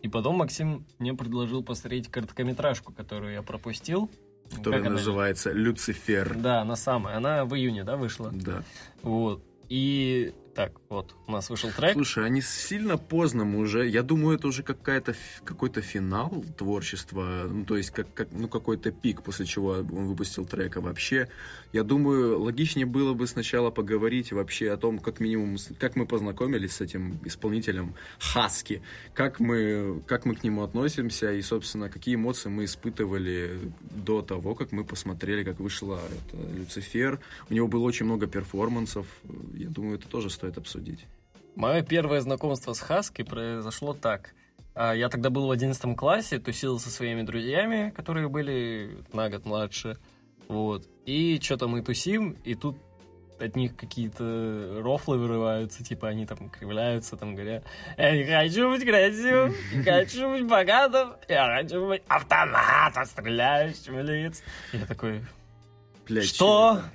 И 0.00 0.08
потом 0.08 0.36
Максим 0.36 0.84
мне 0.98 1.14
предложил 1.14 1.62
посмотреть 1.62 2.08
короткометражку, 2.08 2.92
которую 2.92 3.34
я 3.34 3.42
пропустил. 3.42 4.10
Которая 4.50 4.80
Как 4.80 4.88
она? 4.88 4.96
называется 4.96 5.52
«Люцифер». 5.52 6.34
Да, 6.36 6.60
она 6.62 6.76
самая. 6.76 7.16
Она 7.16 7.44
в 7.44 7.54
июне, 7.54 7.84
да, 7.84 7.96
вышла? 7.96 8.30
Да. 8.34 8.64
Вот. 9.02 9.42
И 9.68 10.34
так, 10.54 10.72
вот, 10.90 11.14
у 11.26 11.32
нас 11.32 11.48
вышел 11.48 11.70
трек. 11.70 11.94
Слушай, 11.94 12.26
они 12.26 12.42
сильно 12.42 12.98
поздно 12.98 13.44
мы 13.44 13.60
уже. 13.60 13.88
Я 13.88 14.02
думаю, 14.02 14.36
это 14.36 14.48
уже 14.48 14.62
какая-то 14.62 15.14
какой-то 15.44 15.80
финал 15.80 16.44
творчества, 16.58 17.44
ну 17.48 17.64
то 17.64 17.78
есть 17.78 17.90
как, 17.90 18.12
как 18.12 18.28
ну 18.32 18.48
какой-то 18.48 18.90
пик, 18.92 19.22
после 19.22 19.46
чего 19.46 19.70
он 19.70 20.08
выпустил 20.08 20.44
трек. 20.44 20.76
А 20.76 20.82
вообще, 20.82 21.28
я 21.72 21.84
думаю, 21.84 22.38
логичнее 22.38 22.84
было 22.84 23.14
бы 23.14 23.26
сначала 23.26 23.70
поговорить 23.70 24.32
вообще 24.32 24.70
о 24.70 24.76
том, 24.76 24.98
как 24.98 25.20
минимум, 25.20 25.56
как 25.78 25.96
мы 25.96 26.04
познакомились 26.04 26.72
с 26.72 26.80
этим 26.82 27.18
исполнителем 27.24 27.94
Хаски, 28.18 28.82
как 29.14 29.40
мы 29.40 30.02
как 30.06 30.26
мы 30.26 30.34
к 30.34 30.44
нему 30.44 30.64
относимся 30.64 31.32
и, 31.32 31.40
собственно, 31.40 31.88
какие 31.88 32.16
эмоции 32.16 32.50
мы 32.50 32.64
испытывали 32.64 33.58
до 33.80 34.20
того, 34.20 34.54
как 34.54 34.70
мы 34.72 34.84
посмотрели, 34.84 35.44
как 35.44 35.60
вышла 35.60 35.98
Люцифер. 36.32 37.20
У 37.48 37.54
него 37.54 37.68
было 37.68 37.84
очень 37.84 38.04
много 38.04 38.26
перформансов. 38.26 39.06
Я 39.54 39.70
думаю, 39.70 39.96
это 39.98 40.08
тоже 40.08 40.28
стоит 40.28 40.41
обсудить. 40.58 41.06
Мое 41.54 41.82
первое 41.82 42.20
знакомство 42.20 42.72
с 42.72 42.80
Хаски 42.80 43.22
произошло 43.22 43.92
так. 43.94 44.34
А, 44.74 44.92
Я 44.94 45.08
тогда 45.08 45.28
был 45.30 45.46
в 45.46 45.50
11 45.50 45.96
классе, 45.96 46.38
тусил 46.38 46.78
со 46.80 46.90
своими 46.90 47.22
друзьями, 47.22 47.92
которые 47.94 48.28
были 48.28 48.98
на 49.12 49.28
год 49.28 49.44
младше. 49.44 49.98
Вот. 50.48 50.86
И 51.04 51.38
что-то 51.42 51.68
мы 51.68 51.82
тусим, 51.82 52.36
и 52.44 52.54
тут 52.54 52.76
от 53.38 53.56
них 53.56 53.76
какие-то 53.76 54.80
рофлы 54.82 55.18
вырываются, 55.18 55.82
типа 55.84 56.08
они 56.08 56.26
там 56.26 56.48
кривляются, 56.48 57.16
там 57.16 57.34
говорят, 57.34 57.64
я 57.98 58.16
не 58.16 58.24
хочу 58.24 58.70
быть 58.70 58.84
красивым, 58.84 59.52
не 59.74 59.82
хочу 59.82 60.30
быть 60.30 60.46
богатым, 60.46 61.14
я 61.28 61.56
хочу 61.56 61.86
быть 61.88 62.02
автоматом, 62.06 63.04
стреляющим 63.04 63.98
лиц. 64.00 64.42
Я 64.72 64.86
такой, 64.86 65.24
Блядь, 66.08 66.24
что? 66.26 66.78
это? 66.78 66.90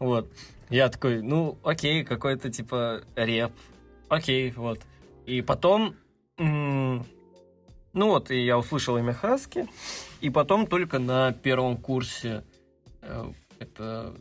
Вот. 0.00 0.28
Я 0.72 0.88
такой, 0.88 1.22
ну, 1.22 1.58
окей, 1.62 2.02
какой-то 2.02 2.50
типа 2.50 3.02
реп. 3.14 3.52
Окей, 4.08 4.50
вот. 4.52 4.80
И 5.26 5.42
потом, 5.42 5.94
м, 6.38 7.04
ну 7.92 8.08
вот, 8.08 8.30
и 8.30 8.44
я 8.44 8.58
услышал 8.58 8.96
имя 8.96 9.12
Хаски, 9.12 9.68
и 10.20 10.30
потом 10.30 10.66
только 10.66 10.98
на 10.98 11.32
первом 11.32 11.76
курсе, 11.76 12.42
э, 13.02 13.32
это 13.58 14.14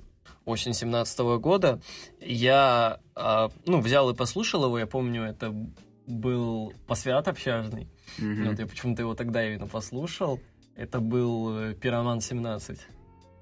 осень 0.46 0.74
17 0.74 1.38
года, 1.40 1.80
я, 2.20 3.00
а, 3.16 3.50
ну, 3.66 3.80
взял 3.80 4.10
и 4.10 4.16
послушал 4.16 4.66
его, 4.66 4.78
я 4.78 4.88
помню, 4.88 5.24
это 5.24 5.56
был 6.06 6.74
посвят 6.86 7.28
общажный. 7.28 7.88
Мгм. 8.18 8.50
Вот 8.50 8.60
я 8.60 8.68
почему-то 8.68 9.04
его 9.04 9.16
тогда 9.16 9.48
именно 9.48 9.68
послушал. 9.68 10.40
Это 10.76 11.00
был 11.00 11.58
э, 11.58 11.74
Пироман 11.76 12.20
17. 12.20 12.80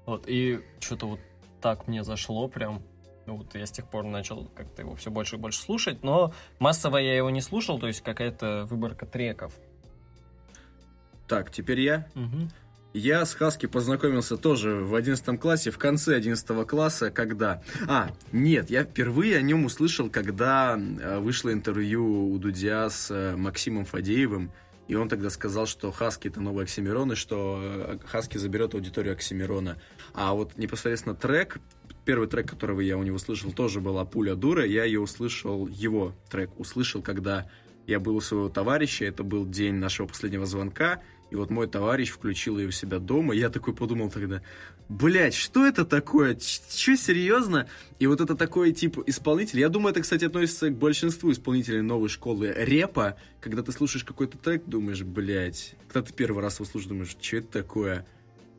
Вот, 0.06 0.24
и 0.28 0.60
что-то 0.78 1.06
вот 1.06 1.20
так 1.60 1.88
мне 1.88 2.04
зашло 2.04 2.48
прям. 2.48 2.82
Ну, 3.30 3.36
Вот 3.36 3.54
я 3.54 3.64
с 3.64 3.70
тех 3.70 3.86
пор 3.86 4.02
начал 4.02 4.50
как-то 4.56 4.82
его 4.82 4.96
все 4.96 5.08
больше 5.08 5.36
и 5.36 5.38
больше 5.38 5.60
слушать, 5.60 6.02
но 6.02 6.34
массово 6.58 6.96
я 6.96 7.16
его 7.16 7.30
не 7.30 7.40
слушал, 7.40 7.78
то 7.78 7.86
есть 7.86 8.00
какая-то 8.00 8.66
выборка 8.68 9.06
треков. 9.06 9.52
Так, 11.28 11.52
теперь 11.52 11.80
я. 11.80 12.08
Мгм. 12.16 12.50
Я 12.92 13.24
с 13.24 13.34
Хаски 13.34 13.66
познакомился 13.66 14.36
тоже 14.36 14.80
в 14.80 14.96
11 14.96 15.38
классе, 15.38 15.70
в 15.70 15.78
конце 15.78 16.16
11 16.16 16.66
класса, 16.66 17.12
когда... 17.12 17.62
А, 17.86 18.10
нет, 18.32 18.68
я 18.68 18.82
впервые 18.82 19.36
о 19.36 19.42
нем 19.42 19.64
услышал, 19.64 20.10
когда 20.10 20.76
э, 20.76 21.20
вышло 21.20 21.52
интервью 21.52 22.32
у 22.32 22.36
Дудя 22.38 22.90
с 22.90 23.12
э, 23.12 23.36
Максимом 23.36 23.84
Фадеевым, 23.84 24.50
и 24.88 24.96
он 24.96 25.08
тогда 25.08 25.30
сказал, 25.30 25.66
что 25.66 25.92
Хаски 25.92 26.26
это 26.26 26.40
новый 26.40 26.64
Оксимирон, 26.64 27.12
и 27.12 27.14
что 27.14 27.60
э, 27.62 27.98
Хаски 28.06 28.38
заберет 28.38 28.74
аудиторию 28.74 29.12
Оксимирона. 29.12 29.76
А 30.14 30.34
вот 30.34 30.58
непосредственно 30.58 31.14
трек, 31.14 31.60
первый 32.04 32.28
трек, 32.28 32.48
которого 32.50 32.80
я 32.80 32.96
у 32.96 33.02
него 33.02 33.18
слышал, 33.18 33.52
тоже 33.52 33.80
была 33.80 34.04
«Пуля 34.04 34.34
дура», 34.34 34.64
я 34.64 34.84
ее 34.84 35.00
услышал, 35.00 35.66
его 35.68 36.14
трек 36.30 36.50
услышал, 36.58 37.02
когда 37.02 37.48
я 37.86 38.00
был 38.00 38.16
у 38.16 38.20
своего 38.20 38.48
товарища, 38.48 39.04
это 39.04 39.22
был 39.24 39.46
день 39.46 39.74
нашего 39.74 40.06
последнего 40.06 40.46
звонка, 40.46 41.02
и 41.30 41.36
вот 41.36 41.50
мой 41.50 41.68
товарищ 41.68 42.10
включил 42.10 42.58
ее 42.58 42.68
у 42.68 42.72
себя 42.72 42.98
дома, 42.98 43.34
я 43.34 43.50
такой 43.50 43.74
подумал 43.74 44.10
тогда, 44.10 44.42
блять, 44.88 45.34
что 45.34 45.64
это 45.64 45.84
такое? 45.84 46.34
Че, 46.34 46.96
серьезно? 46.96 47.68
И 47.98 48.06
вот 48.06 48.20
это 48.20 48.34
такой 48.34 48.72
тип 48.72 48.98
исполнитель, 49.06 49.60
я 49.60 49.68
думаю, 49.68 49.92
это, 49.92 50.00
кстати, 50.00 50.24
относится 50.24 50.70
к 50.70 50.76
большинству 50.76 51.30
исполнителей 51.30 51.82
новой 51.82 52.08
школы 52.08 52.52
репа, 52.56 53.16
когда 53.40 53.62
ты 53.62 53.72
слушаешь 53.72 54.04
какой-то 54.04 54.38
трек, 54.38 54.64
думаешь, 54.66 55.02
блять, 55.02 55.74
когда 55.88 56.06
ты 56.06 56.12
первый 56.12 56.42
раз 56.42 56.56
его 56.56 56.64
слушаешь, 56.64 56.88
думаешь, 56.88 57.16
что 57.20 57.36
это 57.36 57.48
такое? 57.48 58.06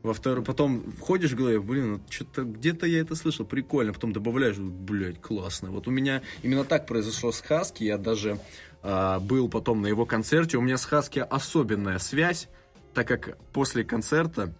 Во 0.02 0.14
второй, 0.14 0.44
потом 0.44 0.82
входишь 0.98 1.30
в 1.30 1.36
голове, 1.36 1.60
блин, 1.60 1.92
ну, 1.92 2.00
что-то 2.10 2.42
где-то 2.42 2.86
я 2.86 3.00
это 3.00 3.14
слышал, 3.14 3.46
прикольно, 3.46 3.92
потом 3.92 4.12
добавляешь, 4.12 4.56
блядь, 4.58 5.20
классно. 5.20 5.70
Вот 5.70 5.86
у 5.86 5.92
меня 5.92 6.22
именно 6.42 6.64
так 6.64 6.86
произошло 6.86 7.30
с 7.30 7.40
Хаски, 7.40 7.84
я 7.84 7.98
даже 7.98 8.40
а, 8.82 9.20
был 9.20 9.48
потом 9.48 9.80
на 9.80 9.86
его 9.86 10.04
концерте, 10.04 10.58
у 10.58 10.60
меня 10.60 10.76
с 10.76 10.84
Хаски 10.84 11.20
особенная 11.20 11.98
связь, 11.98 12.48
так 12.94 13.06
как 13.06 13.38
после 13.52 13.84
концерта 13.84 14.52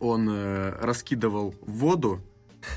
он 0.00 0.28
э, 0.28 0.70
раскидывал 0.80 1.54
воду 1.60 2.20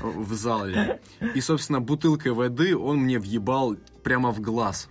в 0.00 0.32
зале, 0.34 1.00
и, 1.34 1.40
собственно, 1.40 1.80
бутылкой 1.80 2.32
воды 2.32 2.76
он 2.76 2.98
мне 2.98 3.18
въебал 3.18 3.76
прямо 4.04 4.30
в 4.30 4.40
глаз. 4.40 4.88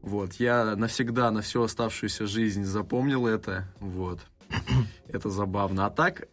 Вот, 0.00 0.34
я 0.34 0.76
навсегда, 0.76 1.30
на 1.30 1.40
всю 1.40 1.62
оставшуюся 1.62 2.26
жизнь 2.26 2.64
запомнил 2.64 3.26
это, 3.26 3.68
вот. 3.80 4.20
Это 5.08 5.30
забавно. 5.30 5.86
А 5.86 5.90
так, 5.90 6.28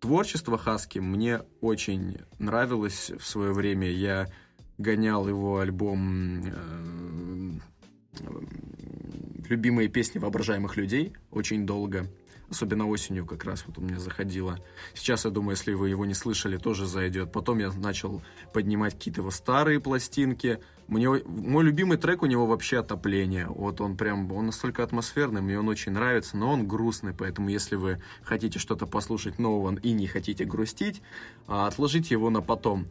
творчество 0.00 0.58
Хаски 0.58 0.98
мне 0.98 1.40
очень 1.60 2.18
нравилось 2.38 3.10
в 3.18 3.26
свое 3.26 3.52
время. 3.52 3.90
Я 3.90 4.28
гонял 4.78 5.28
его 5.28 5.58
альбом 5.58 6.42
э, 6.44 7.52
«Любимые 9.48 9.88
песни 9.88 10.18
воображаемых 10.18 10.76
людей» 10.76 11.12
очень 11.30 11.66
долго. 11.66 12.06
Особенно 12.50 12.88
осенью 12.88 13.26
как 13.26 13.44
раз 13.44 13.64
вот 13.66 13.78
у 13.78 13.80
меня 13.80 14.00
заходило. 14.00 14.58
Сейчас, 14.92 15.24
я 15.24 15.30
думаю, 15.30 15.52
если 15.52 15.72
вы 15.72 15.88
его 15.88 16.04
не 16.04 16.14
слышали, 16.14 16.56
тоже 16.56 16.84
зайдет. 16.84 17.30
Потом 17.30 17.58
я 17.58 17.70
начал 17.70 18.22
поднимать 18.52 18.94
какие-то 18.94 19.20
его 19.20 19.30
старые 19.30 19.78
пластинки. 19.78 20.58
Мне, 20.90 21.08
мой 21.08 21.62
любимый 21.62 21.98
трек 21.98 22.22
у 22.22 22.26
него 22.26 22.46
вообще 22.46 22.78
«Отопление». 22.78 23.46
Вот 23.46 23.80
он 23.80 23.96
прям, 23.96 24.30
он 24.32 24.46
настолько 24.46 24.82
атмосферный, 24.82 25.40
мне 25.40 25.56
он 25.56 25.68
очень 25.68 25.92
нравится, 25.92 26.36
но 26.36 26.52
он 26.52 26.66
грустный, 26.66 27.14
поэтому 27.14 27.48
если 27.48 27.76
вы 27.76 28.02
хотите 28.24 28.58
что-то 28.58 28.86
послушать 28.86 29.38
нового 29.38 29.78
и 29.78 29.92
не 29.92 30.08
хотите 30.08 30.44
грустить, 30.44 31.00
а, 31.46 31.68
отложите 31.68 32.14
его 32.14 32.28
на 32.28 32.42
потом. 32.42 32.88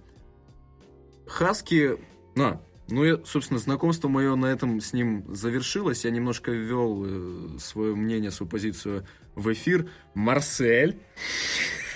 Хаски, 1.28 1.98
на, 2.36 2.62
ну, 2.88 3.04
я, 3.04 3.20
собственно, 3.26 3.60
знакомство 3.60 4.08
мое 4.08 4.34
на 4.36 4.46
этом 4.46 4.80
с 4.80 4.94
ним 4.94 5.26
завершилось. 5.36 6.06
Я 6.06 6.12
немножко 6.12 6.52
ввел 6.52 7.04
э, 7.06 7.60
свое 7.60 7.96
мнение, 7.96 8.32
свою 8.32 8.50
позицию 8.50 9.06
в 9.36 9.52
эфир. 9.52 9.90
Марсель. 10.14 11.02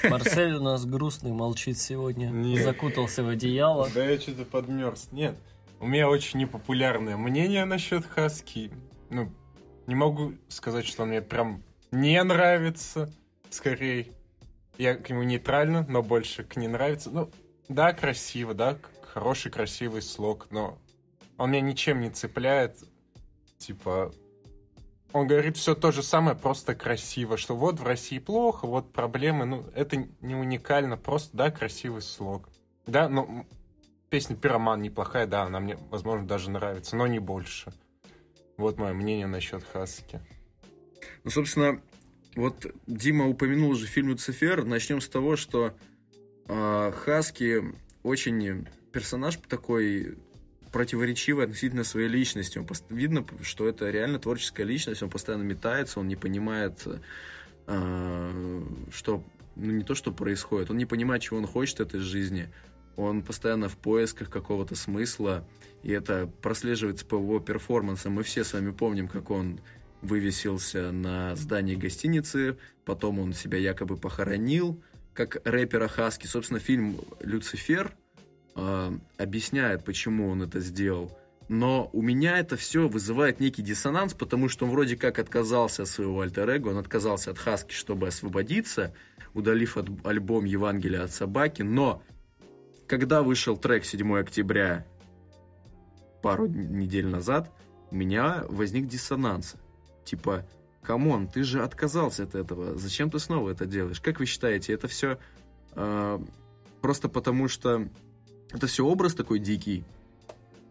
Марсель 0.04 0.56
у 0.56 0.62
нас 0.62 0.86
грустный, 0.86 1.32
молчит 1.32 1.80
сегодня. 1.80 2.28
Нет. 2.28 2.64
Закутался 2.64 3.24
в 3.24 3.30
одеяло. 3.30 3.90
Да 3.96 4.04
я 4.04 4.20
что-то 4.20 4.44
подмерз. 4.44 5.08
Нет, 5.14 5.38
у 5.84 5.86
меня 5.86 6.08
очень 6.08 6.40
непопулярное 6.40 7.18
мнение 7.18 7.66
насчет 7.66 8.06
Хаски. 8.06 8.72
Ну, 9.10 9.30
не 9.86 9.96
могу 9.96 10.32
сказать, 10.48 10.86
что 10.86 11.04
он 11.04 11.10
мне 11.10 11.22
прям 11.22 11.62
не 11.92 12.24
нравится, 12.24 13.14
скорее. 13.50 14.08
Я 14.78 14.96
к 14.96 15.10
нему 15.10 15.24
нейтрально, 15.24 15.86
но 15.90 16.02
больше 16.02 16.46
к 16.46 16.56
не 16.56 16.70
нравится. 16.70 17.12
Ну, 17.12 17.30
да, 17.68 17.92
красиво, 17.92 18.54
да, 18.54 18.78
хороший, 19.02 19.52
красивый 19.52 20.02
слог, 20.02 20.48
но 20.52 20.78
он 21.38 21.52
меня 21.52 21.60
ничем 21.60 22.00
не 22.00 22.10
цепляет. 22.10 22.78
Типа, 23.58 24.14
он 25.12 25.28
говорит 25.28 25.58
все 25.58 25.76
то 25.76 25.92
же 25.92 26.02
самое, 26.02 26.38
просто 26.38 26.76
красиво, 26.76 27.36
что 27.36 27.58
вот 27.58 27.82
в 27.82 27.84
России 27.84 28.20
плохо, 28.20 28.68
вот 28.68 28.94
проблемы, 28.94 29.44
ну, 29.44 29.66
это 29.76 29.98
не 30.22 30.34
уникально, 30.34 30.96
просто, 30.96 31.36
да, 31.36 31.52
красивый 31.52 32.02
слог. 32.02 32.48
Да, 32.88 33.10
ну, 33.10 33.26
м, 33.26 33.48
песня 34.14 34.36
«Пироман» 34.36 34.80
неплохая, 34.84 35.26
да, 35.26 35.42
она 35.42 35.60
мне, 35.60 35.76
возможно, 35.90 36.28
даже 36.28 36.52
нравится, 36.52 36.96
но 36.96 37.08
не 37.08 37.18
больше. 37.18 37.74
Вот 38.58 38.78
мое 38.78 38.94
мнение 38.94 39.26
насчет 39.26 39.64
Хаски. 39.64 40.22
Ну, 41.24 41.32
собственно, 41.32 41.82
вот 42.36 42.64
Дима 42.86 43.28
упомянул 43.28 43.72
уже 43.72 43.88
фильм 43.88 44.10
«Люцифер». 44.10 44.66
Начнем 44.66 45.02
с 45.02 45.10
того, 45.10 45.36
что 45.36 45.74
э, 46.48 46.92
Хаски 46.92 47.64
очень 48.04 48.68
персонаж 48.92 49.38
такой 49.50 50.20
противоречивый 50.72 51.46
относительно 51.46 51.84
своей 51.84 52.08
личности. 52.08 52.60
Он 52.60 52.68
пост- 52.68 52.86
видно, 52.90 53.26
что 53.42 53.68
это 53.68 53.90
реально 53.90 54.20
творческая 54.20 54.66
личность, 54.66 55.02
он 55.02 55.10
постоянно 55.10 55.42
метается, 55.42 56.00
он 56.00 56.08
не 56.08 56.16
понимает, 56.16 56.86
э, 57.66 58.64
что, 58.92 59.24
ну 59.56 59.72
не 59.72 59.84
то, 59.84 59.96
что 59.96 60.12
происходит, 60.12 60.70
он 60.70 60.78
не 60.78 60.86
понимает, 60.86 61.24
чего 61.24 61.40
он 61.40 61.48
хочет 61.48 61.80
этой 61.80 62.00
жизни. 62.00 62.54
Он 62.96 63.22
постоянно 63.22 63.70
в 63.70 63.78
поисках 63.78 64.30
какого-то 64.30 64.76
смысла, 64.76 65.48
и 65.82 65.92
это 65.92 66.30
прослеживается 66.42 67.06
по 67.06 67.16
его 67.16 67.40
перформансам. 67.40 68.14
Мы 68.14 68.24
все 68.24 68.44
с 68.44 68.54
вами 68.54 68.72
помним, 68.72 69.08
как 69.08 69.32
он 69.32 69.60
вывесился 70.02 70.92
на 70.92 71.36
здании 71.36 71.76
гостиницы, 71.76 72.58
потом 72.86 73.20
он 73.20 73.34
себя 73.34 73.58
якобы 73.58 73.98
похоронил, 73.98 74.82
как 75.14 75.38
рэпера 75.46 75.88
Хаски. 75.88 76.28
Собственно, 76.28 76.60
фильм 76.60 76.98
«Люцифер» 77.22 77.96
э, 78.56 78.92
объясняет, 79.18 79.84
почему 79.86 80.30
он 80.30 80.44
это 80.44 80.60
сделал. 80.60 81.18
Но 81.50 81.90
у 81.94 82.02
меня 82.02 82.40
это 82.40 82.58
все 82.58 82.88
вызывает 82.88 83.40
некий 83.40 83.62
диссонанс, 83.62 84.14
потому 84.14 84.50
что 84.50 84.66
он 84.66 84.72
вроде 84.72 84.96
как 84.96 85.20
отказался 85.20 85.84
от 85.84 85.90
своего 85.90 86.22
альтер 86.22 86.50
-эго, 86.50 86.70
он 86.70 86.78
отказался 86.78 87.32
от 87.32 87.38
Хаски, 87.38 87.74
чтобы 87.74 88.08
освободиться, 88.08 88.94
удалив 89.34 89.78
от, 89.78 89.88
альбом 90.06 90.46
«Евангелие 90.46 91.02
от 91.02 91.12
собаки», 91.12 91.62
но 91.62 92.02
когда 92.88 93.22
вышел 93.22 93.58
трек 93.58 93.86
7 93.86 94.18
октября 94.18 94.86
пару 96.22 96.48
недель 96.48 97.08
назад, 97.08 97.52
у 97.92 97.96
меня 97.96 98.46
возник 98.48 98.88
диссонанс. 98.88 99.56
Типа, 100.06 100.46
come 100.82 101.08
on, 101.08 101.28
ты 101.28 101.44
же 101.44 101.64
отказался 101.64 102.24
от 102.24 102.36
этого, 102.36 102.78
зачем 102.78 103.10
ты 103.10 103.20
снова 103.20 103.50
это 103.52 103.66
делаешь? 103.66 104.02
Как 104.02 104.20
вы 104.20 104.26
считаете, 104.26 104.74
это 104.74 104.88
все 104.88 105.18
э, 105.76 106.20
просто 106.82 107.10
потому, 107.10 107.48
что 107.48 107.88
это 108.52 108.68
все 108.68 108.86
образ 108.86 109.16
такой 109.16 109.40
дикий, 109.40 109.84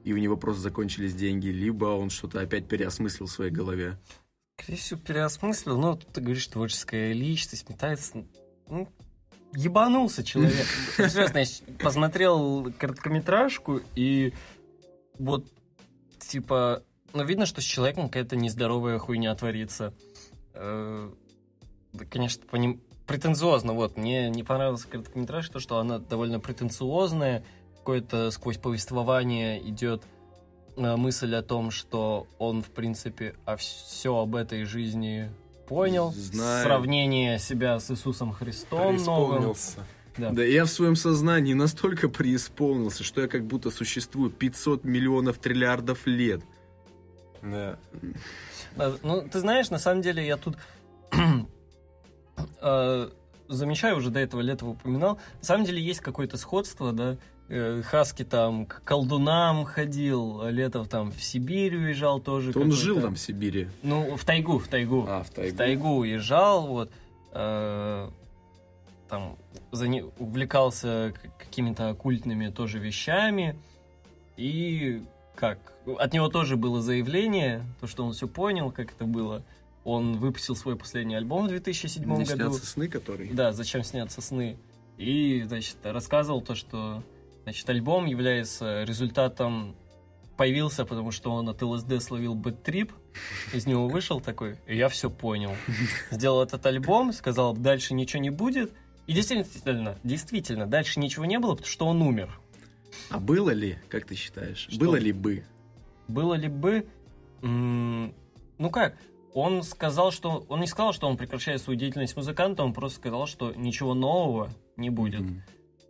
и 0.05 0.13
у 0.13 0.17
него 0.19 0.37
просто 0.37 0.63
закончились 0.63 1.15
деньги, 1.15 1.49
либо 1.49 1.87
он 1.87 2.11
что-то 2.11 2.41
опять 2.41 2.69
переосмыслил 2.69 3.27
в 3.27 3.31
своей 3.31 3.51
голове? 3.51 3.99
Скорее 4.59 4.79
всего, 4.79 5.01
переосмыслил, 5.01 5.79
но 5.79 5.97
ты 5.97 6.21
говоришь, 6.21 6.47
творческая 6.47 7.13
личность 7.13 7.69
метается. 7.69 8.25
Ну, 8.69 8.89
ебанулся 9.55 10.25
человек. 10.25 10.67
Серьезно, 10.97 11.39
я 11.39 11.77
посмотрел 11.79 12.73
короткометражку, 12.79 13.81
и 13.95 14.33
вот, 15.19 15.47
типа, 16.19 16.83
ну, 17.13 17.25
видно, 17.25 17.47
что 17.47 17.61
с 17.61 17.65
человеком 17.65 18.07
какая-то 18.07 18.37
нездоровая 18.37 18.99
хуйня 18.99 19.35
творится. 19.35 19.93
Э, 20.55 21.11
конечно, 22.11 22.45
по 22.47 22.57
ним 22.57 22.81
претенциозно, 23.07 23.73
вот, 23.73 23.97
мне 23.97 24.31
не 24.31 24.43
понравилась 24.43 24.85
короткометражка, 24.85 25.55
то, 25.55 25.61
что 25.61 25.79
она 25.79 25.99
довольно 25.99 26.41
претенциозная, 26.41 27.45
какое-то 27.77 28.31
сквозь 28.31 28.59
повествование 28.59 29.61
идет 29.69 30.03
э, 30.77 30.97
мысль 30.97 31.35
о 31.35 31.43
том, 31.43 31.71
что 31.71 32.27
он, 32.39 32.63
в 32.63 32.71
принципе, 32.71 33.35
а 33.45 33.57
все 33.57 34.17
об 34.17 34.37
этой 34.37 34.65
жизни 34.65 35.31
понял. 35.67 36.13
Знаю. 36.13 36.65
Сравнение 36.65 37.39
себя 37.39 37.79
с 37.79 37.91
Иисусом 37.91 38.33
Христом 38.33 38.79
новым. 38.79 38.95
Преисполнился. 38.97 39.79
Да. 40.17 40.31
Да, 40.31 40.45
я 40.45 40.65
в 40.65 40.69
своем 40.69 40.95
сознании 40.95 41.55
настолько 41.55 42.09
преисполнился, 42.09 43.03
что 43.03 43.23
я 43.23 43.29
как 43.29 43.47
будто 43.47 43.71
существую 43.71 44.31
500 44.31 44.85
миллионов 44.85 45.39
триллиардов 45.39 46.07
лет. 46.07 46.43
Да. 47.41 47.79
Да, 48.77 48.93
Ну, 49.03 49.27
ты 49.29 49.41
знаешь, 49.41 49.71
на 49.71 49.79
самом 49.79 50.03
деле 50.03 50.25
я 50.27 50.37
тут 50.37 50.57
э, 52.61 53.09
замечаю, 53.49 53.97
уже 53.97 54.11
до 54.11 54.21
этого 54.21 54.41
лета 54.41 54.67
упоминал, 54.67 55.19
на 55.39 55.45
самом 55.45 55.65
деле 55.65 55.83
есть 55.83 56.01
какое-то 56.01 56.37
сходство, 56.37 56.93
да, 56.93 57.17
Хаски 57.85 58.25
там 58.25 58.65
к 58.67 58.83
колдунам 58.85 59.65
ходил, 59.65 60.49
Летов 60.49 60.89
там 60.89 61.13
в 61.13 61.23
Сибирь 61.23 61.77
уезжал 61.77 62.19
тоже. 62.21 62.53
То 62.53 62.61
он 62.61 62.73
жил 62.73 63.01
там 63.01 63.15
в 63.15 63.19
Сибири. 63.19 63.69
Ну, 63.83 64.17
в 64.17 64.25
тайгу, 64.25 64.59
в 64.59 64.69
тайгу. 64.69 65.05
А, 65.09 65.23
в 65.23 65.31
тайгу. 65.31 65.55
В 65.55 65.57
тайгу 65.59 65.89
уезжал, 65.97 66.67
вот. 66.67 66.91
э, 67.33 68.09
там 69.09 69.37
зане- 69.73 70.11
увлекался 70.19 71.13
к- 71.15 71.39
какими-то 71.45 71.91
оккультными 71.91 72.49
тоже 72.49 72.79
вещами. 72.79 73.57
И 74.39 75.03
как? 75.35 75.59
От 75.99 76.13
него 76.15 76.29
тоже 76.29 76.57
было 76.57 76.81
заявление, 76.81 77.65
то, 77.81 77.87
что 77.87 78.05
он 78.07 78.13
все 78.15 78.27
понял, 78.29 78.71
как 78.71 78.93
это 78.93 79.05
было. 79.05 79.43
Он 79.85 80.17
выпустил 80.17 80.55
свой 80.57 80.77
последний 80.77 81.17
альбом 81.17 81.47
в 81.47 81.49
2007 81.49 82.05
Мне 82.07 82.25
году. 82.25 82.51
снятся 82.53 82.67
сны, 82.67 82.89
которые... 82.89 83.31
Да, 83.33 83.53
зачем 83.53 83.83
снятся 83.83 84.23
сны. 84.23 84.57
И, 84.97 85.43
значит, 85.47 85.77
рассказывал 85.83 86.41
то, 86.41 86.55
что 86.55 87.03
значит, 87.45 87.69
альбом 87.69 88.07
является 88.07 88.85
результатом 88.85 89.77
появился, 90.37 90.85
потому 90.85 91.11
что 91.11 91.31
он 91.33 91.49
от 91.49 91.61
ЛСД 91.63 92.01
словил 92.03 92.35
бэт-трип, 92.35 92.93
из 93.53 93.67
него 93.67 93.87
вышел 93.89 94.21
такой, 94.21 94.57
и 94.67 94.77
я 94.77 94.89
все 94.89 95.11
понял. 95.11 95.53
Сделал 96.11 96.43
этот 96.43 96.65
альбом, 96.67 97.13
сказал, 97.13 97.55
дальше 97.55 97.95
ничего 97.95 98.23
не 98.23 98.31
будет. 98.31 98.73
И 99.07 99.13
действительно, 99.13 99.97
действительно, 100.03 100.67
дальше 100.67 101.01
ничего 101.01 101.25
не 101.27 101.39
было, 101.39 101.53
потому 101.53 101.69
что 101.69 101.87
он 101.87 102.03
умер. 102.03 102.41
А 103.11 103.19
было 103.19 103.51
ли, 103.51 103.79
как 103.89 104.07
ты 104.07 104.15
считаешь, 104.15 104.67
Что? 104.71 104.79
было 104.81 104.97
ли 104.97 105.13
бы? 105.13 105.45
Было 106.09 106.35
ли 106.35 106.49
бы... 106.49 106.87
м, 107.43 108.15
Ну 108.59 108.71
как, 108.71 108.97
он 109.35 109.63
сказал, 109.63 110.13
что... 110.13 110.45
Он 110.49 110.61
не 110.61 110.67
сказал, 110.67 110.93
что 110.93 111.09
он 111.09 111.17
прекращает 111.17 111.61
свою 111.61 111.79
деятельность 111.79 112.17
музыканта, 112.17 112.63
он 112.65 112.73
просто 112.73 112.99
сказал, 113.01 113.27
что 113.27 113.53
ничего 113.53 113.95
нового 113.95 114.51
не 114.77 114.91
будет. 114.91 115.21
М. 115.21 115.43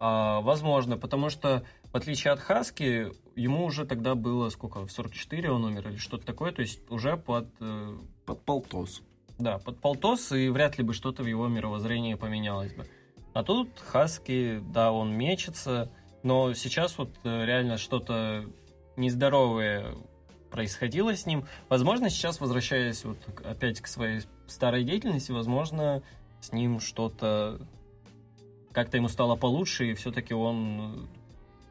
А, 0.05 0.41
возможно, 0.41 0.99
потому 0.99 1.31
что, 1.31 1.63
в 1.93 1.97
отличие 1.97 2.33
от 2.33 2.41
Хаски, 2.41 3.13
ему 3.37 3.65
уже 3.65 3.87
тогда 3.87 4.17
было 4.17 4.49
сколько, 4.49 4.85
в 4.85 4.91
44 4.91 5.53
он 5.53 5.65
умер 5.65 5.91
или 5.91 5.97
что-то 5.97 6.27
такое, 6.27 6.51
то 6.51 6.61
есть 6.61 6.81
уже 6.91 7.17
под, 7.17 7.47
э, 7.61 7.99
Под 8.27 8.45
полтос. 8.45 9.03
да, 9.39 9.59
под 9.59 9.81
полтос, 9.81 10.33
и 10.33 10.49
вряд 10.49 10.77
ли 10.77 10.83
бы 10.83 10.93
что-то 10.93 11.23
в 11.23 11.27
его 11.27 11.47
мировоззрении 11.47 12.15
поменялось 12.15 12.73
бы. 12.75 12.85
А 13.33 13.45
тут 13.45 13.79
Хаски, 13.79 14.61
да, 14.73 14.91
он 14.91 15.13
мечется, 15.13 15.89
но 16.25 16.53
сейчас 16.53 16.99
вот 16.99 17.11
э, 17.23 17.45
реально 17.45 17.79
что-то 17.79 18.45
нездоровое 18.97 19.95
происходило 20.51 21.15
с 21.15 21.27
ним. 21.27 21.47
Возможно, 21.69 22.11
сейчас, 22.11 22.41
возвращаясь 22.41 23.05
вот 23.05 23.19
опять 23.45 23.81
к 23.81 23.87
своей 23.87 24.23
старой 24.49 24.83
деятельности, 24.83 25.31
возможно, 25.31 26.03
с 26.41 26.51
ним 26.51 26.81
что-то 26.81 27.61
как-то 28.73 28.97
ему 28.97 29.09
стало 29.09 29.37
получше, 29.37 29.91
и 29.91 29.95
все-таки 29.95 30.35
он 30.35 31.09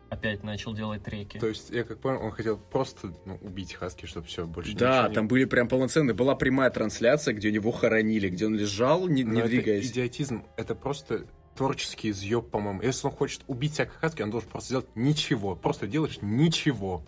э, 0.09 0.13
опять 0.13 0.43
начал 0.43 0.73
делать 0.73 1.03
треки. 1.03 1.39
То 1.39 1.47
есть, 1.47 1.69
я 1.69 1.83
как 1.83 1.99
понял, 1.99 2.21
он 2.21 2.31
хотел 2.31 2.57
просто 2.57 3.13
ну, 3.25 3.37
убить 3.41 3.73
Хаски, 3.73 4.05
чтобы 4.05 4.27
все, 4.27 4.45
больше 4.45 4.75
Да, 4.75 5.07
не- 5.07 5.15
там 5.15 5.27
были 5.27 5.45
прям 5.45 5.67
полноценные. 5.67 6.13
Была 6.13 6.35
прямая 6.35 6.69
трансляция, 6.69 7.33
где 7.33 7.49
его 7.49 7.71
хоронили, 7.71 8.29
где 8.29 8.45
он 8.45 8.55
лежал, 8.55 9.07
не, 9.07 9.23
Но 9.23 9.33
не 9.33 9.39
это 9.39 9.49
двигаясь. 9.49 9.91
идиотизм, 9.91 10.43
это 10.57 10.75
просто 10.75 11.25
творческий 11.55 12.11
изъеб, 12.11 12.49
по-моему. 12.49 12.81
Если 12.81 13.07
он 13.07 13.13
хочет 13.13 13.41
убить 13.47 13.73
всякой 13.73 13.95
Хаски, 13.97 14.21
он 14.21 14.31
должен 14.31 14.49
просто 14.49 14.69
сделать 14.69 14.87
ничего. 14.95 15.55
Просто 15.55 15.87
делаешь 15.87 16.19
ничего. 16.21 17.03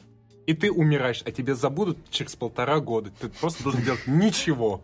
И 0.45 0.53
ты 0.53 0.71
умираешь, 0.71 1.21
а 1.25 1.31
тебе 1.31 1.55
забудут 1.55 1.97
через 2.09 2.35
полтора 2.35 2.79
года. 2.79 3.11
Ты 3.19 3.29
просто 3.29 3.63
должен 3.63 3.81
делать 3.83 4.05
ничего. 4.07 4.83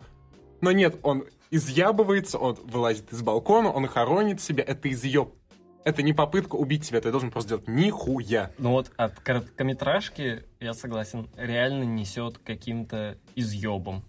Но 0.62 0.72
нет, 0.72 0.96
он 1.02 1.24
изъябывается, 1.50 2.38
он 2.38 2.54
вылазит 2.64 3.12
из 3.12 3.22
балкона, 3.22 3.70
он 3.70 3.86
хоронит 3.86 4.40
себя. 4.40 4.64
Это 4.66 4.90
изъеб. 4.90 5.34
Это 5.82 6.02
не 6.02 6.12
попытка 6.12 6.56
убить 6.56 6.86
тебя, 6.86 7.00
ты 7.00 7.10
должен 7.10 7.30
просто 7.30 7.56
сделать 7.56 7.68
нихуя. 7.68 8.50
Ну 8.58 8.72
вот 8.72 8.92
от 8.96 9.18
короткометражки, 9.20 10.44
я 10.60 10.74
согласен, 10.74 11.30
реально 11.36 11.84
несет 11.84 12.38
каким-то 12.38 13.16
изъебом. 13.34 14.04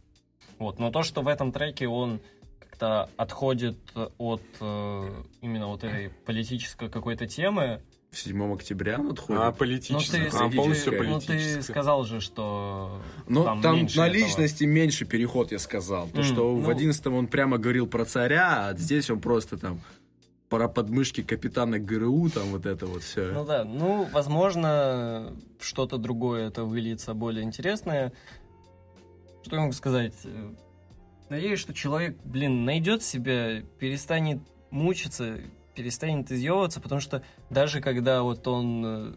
Вот. 0.60 0.80
Но 0.80 0.92
то, 0.92 1.02
что 1.02 1.22
в 1.22 1.28
этом 1.30 1.52
треке 1.54 1.88
он 1.88 2.20
как-то 2.60 3.10
отходит 3.16 3.78
от 4.18 4.42
э, 4.60 5.24
именно 5.42 5.68
вот 5.68 5.84
этой 5.84 6.10
политической 6.10 6.90
какой-то 6.90 7.26
темы, 7.26 7.82
7 8.14 8.54
октября 8.54 9.00
он 9.00 9.12
отходит. 9.12 9.42
А 9.42 9.46
ну 9.52 9.54
политически, 9.54 10.12
ты, 10.12 10.28
а, 10.38 10.50
полностью 10.50 10.92
ты- 10.92 11.04
ну, 11.08 11.20
ты 11.22 11.62
сказал 11.62 12.04
же, 12.04 12.20
что 12.20 13.02
Ну, 13.28 13.46
там, 13.46 13.62
меньше 13.62 13.98
на 14.00 14.08
этого. 14.08 14.18
личности 14.18 14.66
меньше 14.66 15.06
переход, 15.06 15.54
я 15.54 15.60
сказал. 15.60 16.10
То, 16.10 16.18
М, 16.18 16.24
что 16.26 16.54
в 16.56 16.64
ну- 16.64 16.70
11 16.70 17.16
он 17.18 17.28
прямо 17.28 17.58
говорил 17.58 17.88
про 17.88 18.04
царя, 18.04 18.68
а 18.68 18.74
здесь 18.76 19.10
он 19.10 19.22
просто 19.22 19.58
там 19.58 19.80
про 20.50 20.68
подмышки 20.68 21.24
капитана 21.24 21.80
ГРУ, 21.80 22.30
там 22.30 22.48
вот 22.48 22.66
это 22.66 22.86
вот 22.86 23.02
все. 23.04 23.32
Ну 23.32 23.46
да, 23.46 23.64
ну, 23.64 24.06
возможно, 24.12 25.34
что-то 25.62 25.98
другое 25.98 26.50
это 26.50 26.66
выльется 26.66 27.14
более 27.14 27.44
интересное. 27.46 28.12
Что 29.46 29.56
я 29.56 29.62
могу 29.62 29.72
сказать? 29.74 30.14
Надеюсь, 31.30 31.60
что 31.60 31.74
человек, 31.74 32.18
блин, 32.26 32.66
найдет 32.66 33.04
себя, 33.04 33.62
перестанет 33.80 34.40
мучиться, 34.70 35.38
перестанет 35.82 36.32
изъевываться, 36.32 36.80
потому 36.80 37.02
что 37.02 37.24
даже 37.50 37.82
когда 37.82 38.22
вот 38.22 38.48
он 38.48 38.84
э, 38.86 39.14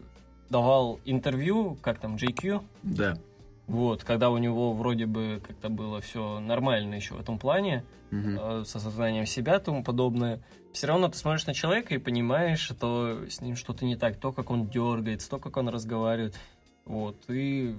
давал 0.49 0.99
интервью, 1.05 1.77
как 1.81 1.99
там, 1.99 2.15
JQ, 2.15 2.63
Да. 2.83 3.17
Вот, 3.67 4.03
когда 4.03 4.29
у 4.29 4.37
него 4.37 4.73
вроде 4.73 5.05
бы 5.07 5.41
как-то 5.45 5.69
было 5.69 5.99
все 5.99 6.39
нормально 6.39 6.95
еще 6.95 7.13
в 7.15 7.19
этом 7.19 7.37
плане, 7.39 7.83
Мгм. 8.11 8.37
э, 8.39 8.63
с 8.65 8.75
осознанием 8.75 9.25
себя 9.27 9.57
и 9.57 9.59
тому 9.59 9.83
подобное, 9.83 10.39
все 10.73 10.87
равно 10.87 11.07
ты 11.07 11.17
смотришь 11.17 11.45
на 11.47 11.53
человека 11.53 11.93
и 11.93 11.97
понимаешь, 11.99 12.59
что 12.59 13.25
с 13.29 13.41
ним 13.41 13.55
что-то 13.55 13.85
не 13.85 13.95
так, 13.95 14.17
то, 14.17 14.31
как 14.31 14.49
он 14.49 14.67
дергается, 14.67 15.29
то, 15.29 15.37
как 15.39 15.57
он 15.57 15.69
разговаривает. 15.69 16.35
Вот, 16.85 17.17
и 17.29 17.75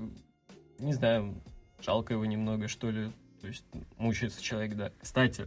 не 0.78 0.92
знаю, 0.92 1.34
жалко 1.80 2.14
его 2.14 2.24
немного, 2.24 2.68
что 2.68 2.90
ли. 2.90 3.10
То 3.40 3.48
есть 3.48 3.64
мучается 3.98 4.42
человек, 4.42 4.74
да. 4.74 4.90
Кстати, 5.00 5.46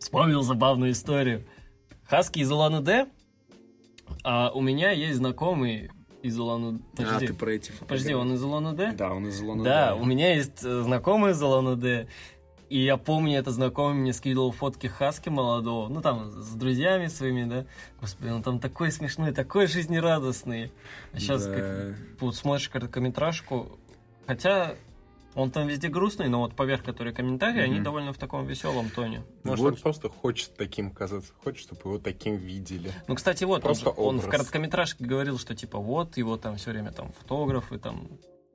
вспомнил 0.00 0.42
забавную 0.42 0.92
историю. 0.92 1.44
Хаски 2.12 2.40
из 2.40 2.52
Улан-Удэ, 2.52 3.06
а 4.22 4.50
у 4.54 4.60
меня 4.60 4.90
есть 4.90 5.16
знакомый 5.16 5.90
из 6.22 6.38
Улан-Удэ. 6.38 6.82
А, 6.92 6.96
Подожди, 6.98 7.26
ты 7.28 7.32
про 7.32 7.52
эти 7.52 7.72
подожди, 7.72 8.12
он 8.12 8.34
из 8.34 8.44
Улан-Удэ? 8.44 8.92
Да, 8.92 9.14
он 9.14 9.28
из 9.28 9.40
Улан-Удэ. 9.40 9.64
Да, 9.70 9.94
у 9.94 10.04
меня 10.04 10.34
есть 10.34 10.62
э, 10.62 10.82
знакомый 10.82 11.30
из 11.30 11.42
Улан-Удэ, 11.42 12.08
и 12.68 12.84
я 12.84 12.98
помню, 12.98 13.38
этот 13.38 13.54
знакомый 13.54 13.94
мне 13.94 14.12
скидывал 14.12 14.52
фотки 14.52 14.88
Хаски 14.88 15.30
молодого, 15.30 15.88
ну 15.88 16.02
там 16.02 16.30
с 16.30 16.50
друзьями 16.50 17.06
своими, 17.06 17.48
да. 17.48 17.64
Господи, 17.98 18.28
он 18.28 18.42
там 18.42 18.60
такой 18.60 18.92
смешной, 18.92 19.32
такой 19.32 19.66
жизнерадостный. 19.66 20.70
А 21.14 21.18
сейчас 21.18 21.46
Да. 21.46 21.54
как 21.54 21.96
вот 22.20 22.36
смотришь 22.36 22.68
короткометражку, 22.68 23.78
хотя 24.26 24.74
он 25.34 25.50
там 25.50 25.66
везде 25.66 25.88
грустный, 25.88 26.28
но 26.28 26.40
вот 26.40 26.54
поверх 26.54 26.84
которые 26.84 27.14
комментарии, 27.14 27.60
они 27.60 27.76
Мгм. 27.76 27.84
довольно 27.84 28.12
в 28.12 28.18
таком 28.18 28.46
веселом 28.46 28.90
тоне. 28.90 29.22
Может, 29.44 29.64
Вот. 29.64 29.74
он 29.74 29.80
просто 29.80 30.08
хочет 30.08 30.54
таким 30.56 30.90
казаться, 30.90 31.32
хочет, 31.42 31.62
чтобы 31.66 31.80
его 31.84 31.98
таким 31.98 32.36
видели. 32.36 32.92
Ну, 33.08 33.14
кстати, 33.14 33.44
вот, 33.44 33.56
он, 33.56 33.62
Просто 33.62 33.90
он 33.90 34.16
в 34.16 34.18
образ. 34.20 34.30
короткометражке 34.30 35.04
говорил, 35.04 35.38
что 35.38 35.54
типа 35.54 35.78
вот, 35.78 36.16
его 36.16 36.36
там 36.36 36.56
все 36.56 36.70
время 36.70 36.92
там 36.92 37.12
фотографы 37.12 37.78
там 37.78 38.08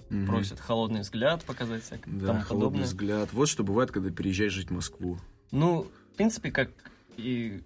Мгм. 0.10 0.26
просят 0.28 0.60
холодный 0.60 1.02
взгляд 1.02 1.44
показать, 1.44 1.84
всякое 1.84 2.12
Да, 2.12 2.28
тому 2.28 2.40
холодный 2.42 2.60
подобное. 2.70 2.84
взгляд. 2.86 3.34
Вот 3.34 3.50
что 3.50 3.64
бывает, 3.64 3.92
когда 3.92 4.10
переезжаешь 4.10 4.54
жить 4.54 4.70
в 4.70 4.74
Москву. 4.74 5.18
Ну, 5.52 5.88
в 6.14 6.16
принципе, 6.16 6.52
как 6.52 6.70
и, 7.18 7.62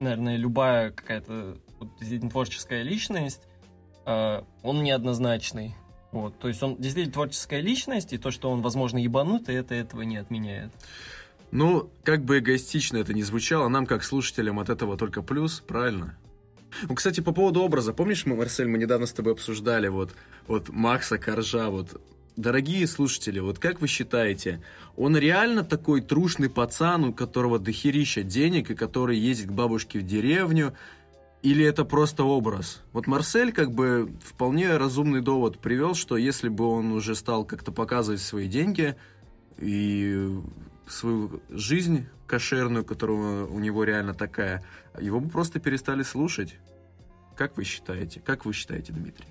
наверное, 0.00 0.36
любая 0.36 0.90
какая-то 0.90 1.56
вот, 1.78 1.88
творческая 2.30 2.82
личность, 2.82 3.40
э, 4.04 4.42
он 4.62 4.82
неоднозначный. 4.82 5.74
Вот, 6.12 6.38
то 6.38 6.48
есть 6.48 6.62
он 6.62 6.76
действительно 6.76 7.12
творческая 7.12 7.60
личность, 7.60 8.12
и 8.12 8.18
то, 8.18 8.30
что 8.30 8.50
он, 8.50 8.62
возможно, 8.62 8.98
ебанутый, 8.98 9.54
это 9.54 9.74
этого 9.74 10.02
не 10.02 10.16
отменяет. 10.16 10.72
Ну, 11.52 11.90
как 12.04 12.24
бы 12.24 12.38
эгоистично 12.38 12.98
это 12.98 13.14
ни 13.14 13.22
звучало, 13.22 13.68
нам, 13.68 13.86
как 13.86 14.02
слушателям, 14.02 14.58
от 14.58 14.70
этого 14.70 14.96
только 14.96 15.22
плюс, 15.22 15.60
правильно? 15.60 16.16
Ну, 16.88 16.94
кстати, 16.94 17.20
по 17.20 17.32
поводу 17.32 17.62
образа. 17.62 17.92
Помнишь, 17.92 18.26
мы, 18.26 18.36
Марсель, 18.36 18.68
мы 18.68 18.78
недавно 18.78 19.06
с 19.06 19.12
тобой 19.12 19.32
обсуждали 19.32 19.88
вот, 19.88 20.12
вот 20.46 20.68
Макса 20.68 21.18
Коржа, 21.18 21.68
вот 21.68 22.00
Дорогие 22.40 22.86
слушатели, 22.86 23.38
вот 23.38 23.58
как 23.58 23.82
вы 23.82 23.86
считаете, 23.86 24.62
он 24.96 25.14
реально 25.14 25.62
такой 25.62 26.00
трушный 26.00 26.48
пацан, 26.48 27.04
у 27.04 27.12
которого 27.12 27.58
дохерища 27.58 28.22
денег 28.22 28.70
и 28.70 28.74
который 28.74 29.18
ездит 29.18 29.48
к 29.48 29.52
бабушке 29.52 29.98
в 29.98 30.06
деревню, 30.06 30.72
или 31.42 31.64
это 31.64 31.84
просто 31.84 32.24
образ? 32.24 32.82
Вот 32.92 33.06
Марсель 33.06 33.52
как 33.52 33.72
бы 33.72 34.12
вполне 34.22 34.76
разумный 34.76 35.22
довод 35.22 35.58
привел, 35.58 35.94
что 35.94 36.16
если 36.16 36.48
бы 36.48 36.66
он 36.66 36.92
уже 36.92 37.14
стал 37.14 37.44
как-то 37.44 37.72
показывать 37.72 38.20
свои 38.20 38.46
деньги 38.46 38.94
и 39.58 40.38
свою 40.86 41.40
жизнь 41.48 42.06
кошерную, 42.26 42.84
которая 42.84 43.44
у 43.44 43.58
него 43.58 43.84
реально 43.84 44.14
такая, 44.14 44.64
его 45.00 45.20
бы 45.20 45.28
просто 45.28 45.60
перестали 45.60 46.02
слушать. 46.02 46.56
Как 47.36 47.56
вы 47.56 47.64
считаете? 47.64 48.20
Как 48.20 48.44
вы 48.44 48.52
считаете, 48.52 48.92
Дмитрий? 48.92 49.28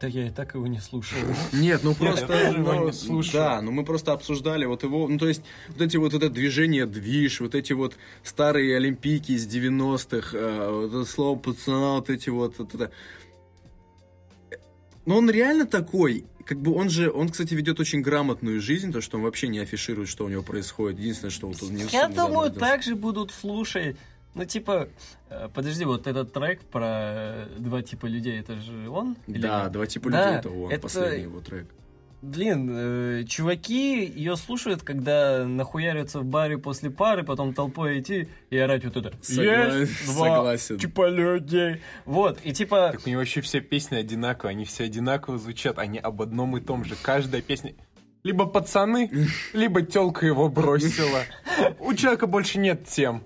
Да 0.00 0.08
я 0.08 0.26
и 0.26 0.30
так 0.30 0.54
его 0.54 0.66
не 0.66 0.80
слушал. 0.80 1.18
Нет, 1.52 1.80
ну 1.82 1.90
я 1.90 1.96
просто... 1.96 2.26
тоже 2.26 2.58
его 2.58 2.72
ну, 2.72 2.86
не 2.86 2.92
слушаю. 2.92 3.32
Да, 3.32 3.62
ну 3.62 3.70
мы 3.70 3.84
просто 3.84 4.12
обсуждали 4.12 4.64
вот 4.64 4.82
его... 4.82 5.08
Ну 5.08 5.18
то 5.18 5.28
есть 5.28 5.42
вот 5.68 5.80
эти 5.80 5.96
вот 5.96 6.14
это 6.14 6.28
движение 6.28 6.86
движ, 6.86 7.40
вот 7.40 7.54
эти 7.54 7.72
вот 7.72 7.96
старые 8.22 8.76
олимпийки 8.76 9.32
из 9.32 9.46
90-х, 9.46 10.36
э, 10.36 10.70
вот 10.70 10.88
это 10.88 11.04
слово 11.04 11.38
пацана, 11.38 11.94
вот 11.94 12.10
эти 12.10 12.28
вот... 12.28 12.58
вот 12.58 12.74
это. 12.74 12.90
Но 15.06 15.18
он 15.18 15.30
реально 15.30 15.66
такой, 15.66 16.24
как 16.44 16.60
бы 16.60 16.74
он 16.74 16.90
же, 16.90 17.10
он, 17.10 17.28
кстати, 17.28 17.54
ведет 17.54 17.80
очень 17.80 18.02
грамотную 18.02 18.60
жизнь, 18.60 18.92
то, 18.92 19.00
что 19.00 19.16
он 19.16 19.22
вообще 19.22 19.48
не 19.48 19.58
афиширует, 19.58 20.08
что 20.08 20.24
у 20.24 20.28
него 20.28 20.42
происходит. 20.42 20.98
Единственное, 20.98 21.30
что 21.30 21.46
вот 21.46 21.62
он 21.62 21.74
не 21.74 21.84
Я 21.84 22.08
думаю, 22.08 22.14
задумывается. 22.14 22.60
так 22.60 22.82
же 22.82 22.94
будут 22.96 23.30
слушать. 23.30 23.96
Ну, 24.34 24.44
типа, 24.44 24.88
э, 25.30 25.48
подожди, 25.54 25.84
вот 25.84 26.06
этот 26.06 26.32
трек 26.32 26.60
про 26.62 26.86
э, 26.86 27.46
два 27.58 27.82
типа 27.82 28.06
людей, 28.06 28.40
это 28.40 28.56
же 28.60 28.88
он? 28.88 29.16
Или 29.28 29.38
Да, 29.42 29.62
нет? 29.64 29.72
два 29.72 29.86
типа 29.86 30.10
Да, 30.10 30.26
людей, 30.26 30.38
это 30.40 30.50
он, 30.50 30.70
это- 30.72 30.82
последний 30.82 31.22
его 31.22 31.40
трек. 31.40 31.66
Блин, 32.20 32.70
э, 32.72 33.24
чуваки 33.28 34.02
ее 34.06 34.36
слушают, 34.36 34.82
когда 34.82 35.44
нахуярятся 35.46 36.20
в 36.20 36.24
баре 36.24 36.56
после 36.56 36.88
пары, 36.90 37.22
потом 37.22 37.52
толпой 37.52 38.00
идти 38.00 38.28
и 38.48 38.56
орать 38.56 38.82
вот 38.86 38.96
это. 38.96 39.10
Согла- 39.20 39.80
Есть 39.80 40.06
два 40.06 40.36
согласен. 40.36 40.78
типа 40.78 41.08
людей. 41.10 41.82
Вот, 42.06 42.40
и 42.42 42.52
типа... 42.54 42.92
Так 42.92 43.06
у 43.06 43.10
него 43.10 43.18
вообще 43.20 43.42
все 43.42 43.60
песни 43.60 43.96
одинаковые, 43.96 44.52
они 44.52 44.64
все 44.64 44.84
одинаково 44.84 45.36
звучат, 45.36 45.78
они 45.78 45.98
об 45.98 46.22
одном 46.22 46.56
и 46.56 46.60
том 46.62 46.84
же. 46.84 46.94
Каждая 47.02 47.42
песня... 47.42 47.74
Либо 48.22 48.46
пацаны, 48.46 49.10
либо 49.52 49.82
телка 49.82 50.24
его 50.24 50.48
бросила. 50.48 51.20
У 51.78 51.92
человека 51.92 52.26
больше 52.26 52.58
нет 52.58 52.86
тем. 52.88 53.22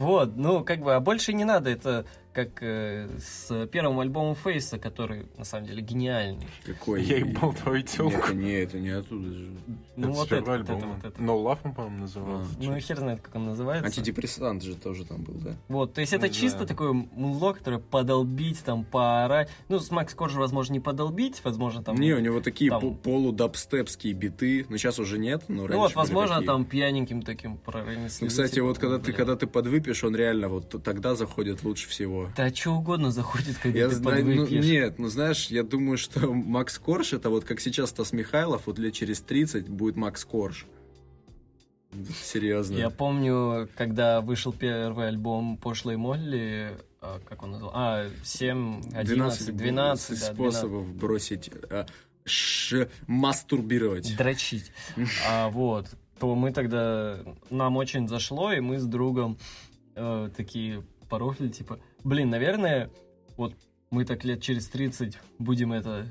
Вот, 0.00 0.34
ну, 0.34 0.64
как 0.64 0.80
бы, 0.80 0.94
а 0.94 1.00
больше 1.00 1.34
не 1.34 1.44
надо. 1.44 1.68
Это 1.68 2.06
как 2.32 2.62
э, 2.62 3.08
с 3.18 3.66
первым 3.72 3.98
альбомом 4.00 4.34
Фейса, 4.36 4.78
который, 4.78 5.26
на 5.36 5.44
самом 5.44 5.66
деле, 5.66 5.82
гениальный. 5.82 6.46
Какой? 6.64 7.02
Я 7.02 7.18
ебал 7.18 7.52
твою 7.52 7.78
Нет, 7.78 7.86
телку. 7.88 8.16
это 8.18 8.34
не, 8.34 8.52
это 8.52 8.78
не 8.78 8.90
оттуда 8.90 9.32
же. 9.32 9.50
Ну, 9.96 10.08
Это 10.08 10.16
вот 10.16 10.26
это, 10.32 10.42
первого 10.42 10.58
вот 10.58 10.68
это, 10.78 10.86
вот 10.86 11.04
это. 11.04 11.20
No 11.22 11.42
Love, 11.44 11.58
он, 11.64 11.74
по-моему, 11.74 11.98
назывался. 11.98 12.50
Ну, 12.60 12.76
и 12.76 12.80
хер 12.80 12.98
знает, 12.98 13.20
как 13.20 13.34
он 13.34 13.46
называется. 13.46 13.86
Антидепрессант 13.86 14.62
же 14.62 14.74
тоже 14.76 15.04
там 15.04 15.22
был, 15.22 15.34
да? 15.34 15.56
Вот, 15.68 15.92
то 15.94 16.00
есть 16.00 16.12
это 16.12 16.28
Не 16.28 16.32
чисто 16.34 16.58
знаю. 16.58 16.68
такое 16.68 16.92
музло, 16.92 17.52
которое 17.52 17.78
подолбить, 17.78 18.62
там, 18.64 18.84
поорать. 18.84 19.50
Ну, 19.68 19.78
с 19.80 19.90
Макс 19.90 20.14
Коржа, 20.14 20.38
возможно, 20.38 20.72
не 20.74 20.80
подолбить, 20.80 21.40
возможно, 21.44 21.82
там... 21.82 21.96
не, 21.96 22.12
у 22.12 22.20
него 22.20 22.40
такие 22.40 22.70
там- 22.70 22.80
по- 22.80 22.90
полудабстепские 22.92 24.12
биты, 24.12 24.66
но 24.68 24.76
сейчас 24.76 24.98
уже 24.98 25.18
нет, 25.18 25.42
но 25.48 25.62
раньше 25.66 25.72
Ну, 25.74 25.78
вот, 25.80 25.88
были 25.90 25.96
возможно, 25.98 26.34
такие. 26.36 26.46
там 26.46 26.64
пьяненьким 26.64 27.22
таким 27.22 27.56
прорынесли. 27.56 28.24
Ну, 28.24 28.28
кстати, 28.28 28.60
вот 28.60 28.78
когда 28.78 28.98
ты, 28.98 29.12
когда 29.12 29.36
ты 29.36 29.46
подвыпьешь, 29.46 30.04
он 30.04 30.14
реально 30.14 30.48
вот 30.48 30.82
тогда 30.84 31.14
заходит 31.14 31.62
лучше 31.64 31.88
всего. 31.88 32.19
Да 32.36 32.54
что 32.54 32.72
угодно 32.72 33.10
заходит, 33.10 33.58
когда 33.58 33.78
Я 33.78 33.88
ты 33.88 33.96
знаю, 33.96 34.24
ну, 34.24 34.46
нет, 34.46 34.98
ну 34.98 35.08
знаешь, 35.08 35.46
я 35.48 35.62
думаю, 35.62 35.98
что 35.98 36.32
Макс 36.32 36.78
Корж 36.78 37.12
это 37.12 37.30
вот 37.30 37.44
как 37.44 37.60
сейчас 37.60 37.90
Стас 37.90 38.12
Михайлов, 38.12 38.66
вот 38.66 38.78
лет 38.78 38.94
через 38.94 39.20
30 39.20 39.68
будет 39.68 39.96
Макс 39.96 40.24
Корж. 40.24 40.66
Серьезно. 42.22 42.76
Я 42.76 42.90
помню, 42.90 43.68
когда 43.76 44.20
вышел 44.20 44.52
первый 44.52 45.08
альбом 45.08 45.56
Пошлой 45.56 45.96
Молли, 45.96 46.78
а, 47.00 47.20
как 47.28 47.42
он 47.42 47.52
назвал? 47.52 47.72
А, 47.74 48.08
7, 48.22 48.82
11, 48.94 49.06
12, 49.06 49.46
да, 49.46 49.52
12. 49.52 50.18
способов 50.18 50.94
бросить, 50.94 51.50
а, 51.70 51.86
ш- 52.24 52.88
мастурбировать. 53.06 54.16
дрочить. 54.16 54.72
А, 55.28 55.48
вот. 55.48 55.86
То 56.18 56.34
мы 56.34 56.52
тогда... 56.52 57.18
Нам 57.48 57.76
очень 57.76 58.06
зашло, 58.06 58.52
и 58.52 58.60
мы 58.60 58.78
с 58.78 58.84
другом 58.84 59.38
э, 59.94 60.28
такие 60.36 60.84
порофли, 61.08 61.48
типа... 61.48 61.80
Блин, 62.04 62.30
наверное, 62.30 62.90
вот 63.36 63.54
мы 63.90 64.04
так 64.04 64.24
лет 64.24 64.42
через 64.42 64.68
30 64.68 65.18
будем 65.38 65.72
это... 65.72 66.06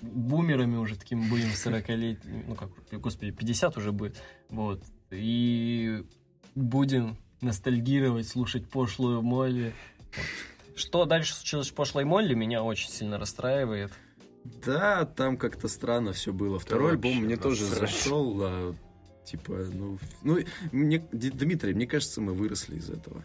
Бумерами 0.00 0.76
уже 0.76 0.96
таким 0.96 1.30
будем 1.30 1.50
40 1.50 1.88
лет, 1.90 2.18
ну 2.46 2.54
как, 2.54 2.68
господи, 3.00 3.30
50 3.30 3.78
уже 3.78 3.90
будет, 3.90 4.20
вот, 4.50 4.82
и 5.10 6.04
будем 6.54 7.16
ностальгировать, 7.40 8.28
слушать 8.28 8.68
пошлую 8.68 9.22
Молли. 9.22 9.72
Что 10.76 11.06
дальше 11.06 11.32
случилось 11.34 11.68
с 11.68 11.70
пошлой 11.70 12.04
Молли, 12.04 12.34
меня 12.34 12.62
очень 12.62 12.90
сильно 12.90 13.18
расстраивает. 13.18 13.92
Да, 14.44 15.06
там 15.06 15.38
как-то 15.38 15.68
странно 15.68 16.12
все 16.12 16.32
было. 16.32 16.58
Второй 16.58 16.96
вообще 16.96 17.08
альбом 17.08 17.24
мне 17.24 17.36
тоже 17.36 17.64
зашел, 17.64 18.34
да, 18.34 18.74
типа, 19.24 19.64
ну, 19.72 19.98
ну, 20.22 20.38
мне, 20.72 20.98
Дмитрий, 21.12 21.72
мне 21.72 21.86
кажется, 21.86 22.20
мы 22.20 22.34
выросли 22.34 22.76
из 22.76 22.90
этого. 22.90 23.24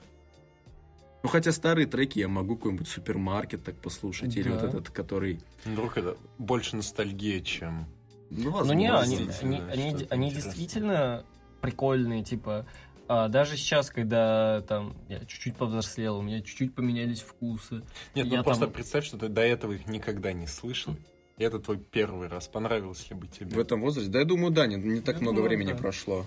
Ну, 1.21 1.29
хотя 1.29 1.51
старые 1.51 1.85
треки 1.85 2.19
я 2.19 2.27
могу 2.27 2.55
какой-нибудь 2.55 2.87
супермаркет 2.87 3.63
так 3.63 3.75
послушать, 3.75 4.35
или 4.37 4.49
Да. 4.49 4.55
вот 4.55 4.63
этот, 4.63 4.89
который, 4.89 5.39
Вдруг 5.65 5.97
это 5.97 6.15
больше 6.37 6.75
ностальгия, 6.77 7.41
чем... 7.41 7.87
ну, 8.29 8.63
Ну 8.63 8.73
не, 8.73 8.89
они, 8.91 9.17
действительно, 9.17 9.57
они, 9.71 9.83
они, 9.83 10.07
они 10.09 10.27
интересное. 10.27 10.31
действительно 10.31 11.25
прикольные, 11.61 12.23
типа. 12.23 12.65
а, 13.09 13.27
даже 13.27 13.57
сейчас, 13.57 13.89
когда 13.89 14.61
там 14.61 14.95
я 15.09 15.19
чуть-чуть 15.25 15.57
повзрослел, 15.57 16.19
у 16.19 16.21
меня 16.21 16.41
чуть-чуть 16.41 16.73
поменялись 16.73 17.19
вкусы. 17.21 17.83
Нет, 18.15 18.27
Я 18.27 18.37
ну 18.37 18.43
просто 18.43 18.65
там- 18.65 18.73
представь, 18.73 19.03
что 19.03 19.17
ты 19.17 19.27
до 19.27 19.41
этого 19.41 19.73
их 19.73 19.87
никогда 19.87 20.31
не 20.31 20.47
слышал. 20.47 20.95
И 21.37 21.43
это 21.43 21.59
твой 21.59 21.79
первый 21.79 22.27
раз. 22.27 22.47
Понравилось 22.47 23.09
ли 23.09 23.15
бы 23.15 23.27
тебе? 23.27 23.55
в 23.55 23.59
этом 23.59 23.81
возрасте. 23.81 24.11
Да, 24.11 24.19
я 24.19 24.25
думаю, 24.25 24.51
да, 24.51 24.67
не, 24.67 24.75
не 24.75 25.01
так 25.01 25.15
Я 25.15 25.21
много 25.21 25.37
думаю, 25.37 25.49
времени 25.49 25.71
да. 25.71 25.77
прошло. 25.77 26.25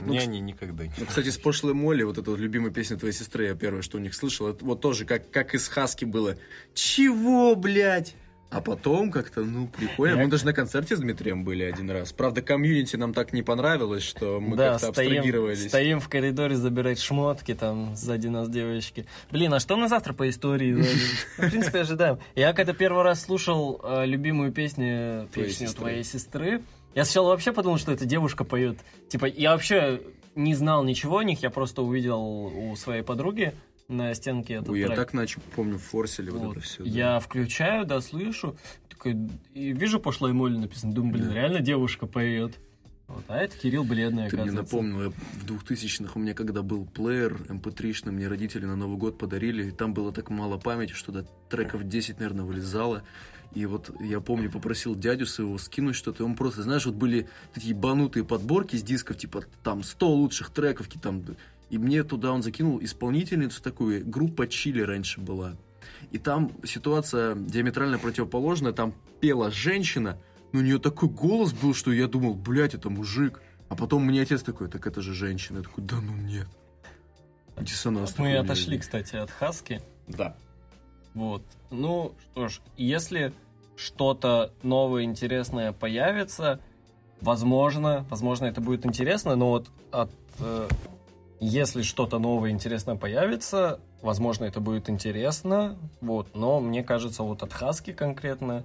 Мне 0.00 0.18
Ну, 0.18 0.24
они 0.24 0.40
никогда 0.40 0.84
не... 0.84 0.92
Ну, 0.98 1.06
кстати, 1.06 1.28
с 1.30 1.38
пошлой 1.38 1.74
Молли, 1.74 2.02
вот 2.02 2.18
эта 2.18 2.30
вот 2.30 2.40
любимая 2.40 2.72
песня 2.72 2.96
твоей 2.96 3.14
сестры, 3.14 3.46
я 3.46 3.54
первое, 3.54 3.82
что 3.82 3.98
у 3.98 4.00
них 4.00 4.14
слышал, 4.14 4.48
это 4.48 4.64
вот 4.64 4.80
тоже, 4.80 5.04
как, 5.04 5.30
как 5.30 5.54
из 5.54 5.68
Хаски 5.68 6.04
было. 6.04 6.36
Чего, 6.74 7.54
блядь? 7.54 8.14
А 8.50 8.60
потом 8.60 9.10
как-то, 9.10 9.40
ну, 9.40 9.66
прикольно. 9.66 10.16
Я- 10.18 10.24
Мы 10.24 10.30
даже 10.30 10.44
на 10.44 10.52
концерте 10.52 10.94
с 10.94 11.00
Дмитрием 11.00 11.42
были 11.42 11.62
один 11.62 11.90
раз. 11.90 12.12
Правда, 12.12 12.42
комьюнити 12.42 12.96
нам 12.96 13.14
так 13.14 13.32
не 13.32 13.42
понравилось, 13.42 14.02
что 14.02 14.40
мы 14.42 14.58
да, 14.58 14.72
как-то 14.72 14.92
стоим, 14.92 15.08
абстрагировались. 15.12 15.68
стоим 15.68 16.00
в 16.00 16.08
коридоре 16.10 16.54
забирать 16.54 17.00
шмотки, 17.00 17.54
там 17.54 17.96
сзади 17.96 18.26
нас 18.26 18.50
девочки. 18.50 19.06
Блин, 19.30 19.54
а 19.54 19.58
что 19.60 19.76
на 19.76 19.88
завтра 19.88 20.12
по 20.12 20.28
истории? 20.28 20.74
Ну, 20.74 20.82
В 21.46 21.50
принципе, 21.50 21.80
ожидаем. 21.80 22.18
Я 22.34 22.52
когда 22.52 22.74
первый 22.74 23.02
раз 23.04 23.22
слушал 23.22 23.80
э, 23.82 24.04
любимую 24.04 24.52
песню, 24.52 25.28
Твоей 25.32 25.48
песню 25.48 25.66
сестры. 25.68 25.80
твоей 25.80 26.04
сестры, 26.04 26.62
я 26.94 27.04
сначала 27.04 27.28
вообще 27.28 27.52
подумал, 27.52 27.78
что 27.78 27.92
эта 27.92 28.04
девушка 28.04 28.44
поет. 28.44 28.78
Типа, 29.08 29.26
я 29.26 29.52
вообще 29.52 30.00
не 30.34 30.54
знал 30.54 30.84
ничего 30.84 31.18
о 31.18 31.24
них, 31.24 31.42
я 31.42 31.50
просто 31.50 31.82
увидел 31.82 32.20
у 32.22 32.74
своей 32.76 33.02
подруги 33.02 33.54
на 33.88 34.14
стенке 34.14 34.54
этот 34.54 34.70
Ой, 34.70 34.80
я 34.80 34.86
трек. 34.86 34.98
так 34.98 35.12
начал, 35.12 35.42
помню, 35.54 35.78
форсили 35.78 36.30
вот, 36.30 36.40
Вот. 36.40 36.56
это 36.56 36.60
все. 36.64 36.84
Я 36.84 37.18
включаю, 37.20 37.84
да, 37.84 38.00
слышу, 38.00 38.56
такой, 38.88 39.16
и 39.52 39.72
вижу 39.72 40.00
пошлой 40.00 40.32
моль 40.32 40.56
написано, 40.58 40.94
думаю, 40.94 41.14
блин, 41.14 41.28
Да. 41.28 41.34
реально 41.34 41.60
девушка 41.60 42.06
поет. 42.06 42.58
Вот, 43.08 43.24
а 43.28 43.36
это 43.38 43.58
Кирилл 43.58 43.84
Бледный, 43.84 44.30
Ты 44.30 44.38
мне 44.38 44.52
напомнил, 44.52 45.02
я 45.02 45.10
в 45.10 45.44
2000-х 45.44 46.12
у 46.14 46.18
меня 46.18 46.32
когда 46.32 46.62
был 46.62 46.86
плеер 46.86 47.34
mp3 47.48 48.10
мне 48.10 48.26
родители 48.26 48.64
на 48.64 48.76
Новый 48.76 48.96
год 48.96 49.18
подарили, 49.18 49.68
и 49.68 49.70
там 49.70 49.92
было 49.92 50.12
так 50.12 50.30
мало 50.30 50.56
памяти, 50.56 50.92
что 50.92 51.12
до 51.12 51.26
треков 51.50 51.84
10, 51.86 52.20
наверное, 52.20 52.44
вылезало. 52.46 53.02
И 53.54 53.66
вот 53.66 53.90
я 54.00 54.20
помню, 54.20 54.50
попросил 54.50 54.94
дядю 54.94 55.26
своего 55.26 55.58
скинуть 55.58 55.96
что-то, 55.96 56.22
и 56.22 56.26
он 56.26 56.34
просто, 56.34 56.62
знаешь, 56.62 56.86
вот 56.86 56.94
были 56.94 57.28
такие 57.52 57.70
ебанутые 57.70 58.24
подборки 58.24 58.76
с 58.76 58.82
дисков, 58.82 59.18
типа 59.18 59.44
там 59.62 59.82
100 59.82 60.08
лучших 60.08 60.50
треков, 60.50 60.88
там, 61.02 61.22
и 61.70 61.78
мне 61.78 62.02
туда 62.02 62.32
он 62.32 62.42
закинул 62.42 62.82
исполнительницу 62.82 63.62
такую, 63.62 64.06
группа 64.06 64.46
Чили 64.46 64.80
раньше 64.80 65.20
была. 65.20 65.56
И 66.10 66.18
там 66.18 66.52
ситуация 66.64 67.34
диаметрально 67.34 67.98
противоположная, 67.98 68.72
там 68.72 68.94
пела 69.20 69.50
женщина, 69.50 70.18
но 70.52 70.60
у 70.60 70.62
нее 70.62 70.78
такой 70.78 71.08
голос 71.08 71.52
был, 71.52 71.74
что 71.74 71.92
я 71.92 72.08
думал, 72.08 72.34
блядь, 72.34 72.74
это 72.74 72.90
мужик. 72.90 73.40
А 73.68 73.74
потом 73.74 74.04
мне 74.04 74.20
отец 74.20 74.42
такой, 74.42 74.68
так 74.68 74.86
это 74.86 75.00
же 75.00 75.14
женщина. 75.14 75.58
Я 75.58 75.62
такой, 75.64 75.84
да 75.84 75.96
ну 76.00 76.14
нет. 76.14 76.46
Диссонанс 77.58 78.18
Мы 78.18 78.36
отошли, 78.36 78.64
возник. 78.64 78.82
кстати, 78.82 79.16
от 79.16 79.30
Хаски. 79.30 79.80
Да. 80.08 80.36
Вот. 81.14 81.42
Ну, 81.70 82.12
что 82.32 82.48
ж, 82.48 82.60
если 82.76 83.32
что-то 83.76 84.52
новое, 84.62 85.02
интересное 85.02 85.72
появится, 85.72 86.60
возможно, 87.20 88.06
возможно, 88.10 88.46
это 88.46 88.60
будет 88.60 88.86
интересно, 88.86 89.36
но 89.36 89.50
вот 89.50 89.68
от, 89.90 90.10
э, 90.40 90.68
если 91.40 91.82
что-то 91.82 92.18
новое, 92.18 92.50
интересное 92.50 92.96
появится, 92.96 93.80
возможно, 94.00 94.44
это 94.44 94.60
будет 94.60 94.88
интересно, 94.88 95.76
вот, 96.00 96.34
но 96.34 96.60
мне 96.60 96.82
кажется, 96.82 97.22
вот 97.22 97.42
от 97.42 97.52
Хаски 97.52 97.92
конкретно 97.92 98.64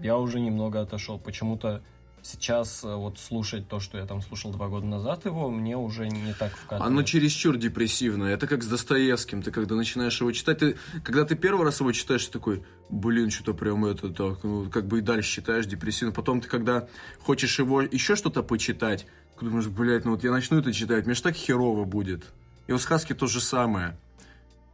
я 0.00 0.18
уже 0.18 0.40
немного 0.40 0.80
отошел. 0.80 1.18
Почему-то 1.18 1.82
сейчас 2.26 2.84
э, 2.84 2.94
вот 2.94 3.18
слушать 3.18 3.68
то, 3.68 3.80
что 3.80 3.98
я 3.98 4.06
там 4.06 4.20
слушал 4.20 4.50
два 4.50 4.68
года 4.68 4.86
назад 4.86 5.24
его, 5.24 5.48
мне 5.50 5.76
уже 5.76 6.08
не 6.08 6.34
так 6.34 6.52
вкатывает. 6.52 6.90
Оно 6.90 7.02
чересчур 7.02 7.56
депрессивное. 7.56 8.34
Это 8.34 8.46
как 8.46 8.62
с 8.62 8.66
Достоевским. 8.66 9.42
Ты 9.42 9.50
когда 9.50 9.74
начинаешь 9.74 10.20
его 10.20 10.32
читать, 10.32 10.58
ты, 10.58 10.76
когда 11.04 11.24
ты 11.24 11.36
первый 11.36 11.64
раз 11.64 11.80
его 11.80 11.92
читаешь, 11.92 12.26
ты 12.26 12.32
такой, 12.32 12.64
блин, 12.90 13.30
что-то 13.30 13.54
прям 13.54 13.84
это 13.84 14.10
так, 14.10 14.42
ну, 14.42 14.68
как 14.70 14.86
бы 14.86 14.98
и 14.98 15.00
дальше 15.02 15.30
читаешь 15.30 15.66
депрессивно. 15.66 16.12
Потом 16.12 16.40
ты, 16.40 16.48
когда 16.48 16.88
хочешь 17.20 17.58
его 17.58 17.82
еще 17.82 18.16
что-то 18.16 18.42
почитать, 18.42 19.06
ты 19.38 19.46
думаешь, 19.46 19.68
блядь, 19.68 20.04
ну 20.04 20.12
вот 20.12 20.24
я 20.24 20.30
начну 20.30 20.58
это 20.58 20.72
читать, 20.72 21.06
мне 21.06 21.14
же 21.14 21.22
так 21.22 21.34
херово 21.34 21.84
будет. 21.84 22.24
И 22.66 22.72
у 22.72 22.78
Сказки 22.78 23.14
то 23.14 23.26
же 23.26 23.40
самое. 23.40 23.96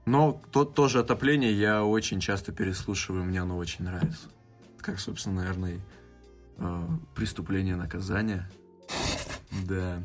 Но 0.04 0.40
то, 0.50 0.64
тоже 0.64 0.98
отопление 0.98 1.52
я 1.52 1.84
очень 1.84 2.20
часто 2.20 2.52
переслушиваю, 2.52 3.24
мне 3.24 3.40
оно 3.40 3.56
очень 3.56 3.84
нравится. 3.84 4.28
Как, 4.80 4.98
собственно, 4.98 5.42
наверное, 5.42 5.74
и, 5.74 5.80
преступление 7.14 7.76
наказание. 7.76 8.48
Да. 9.66 10.02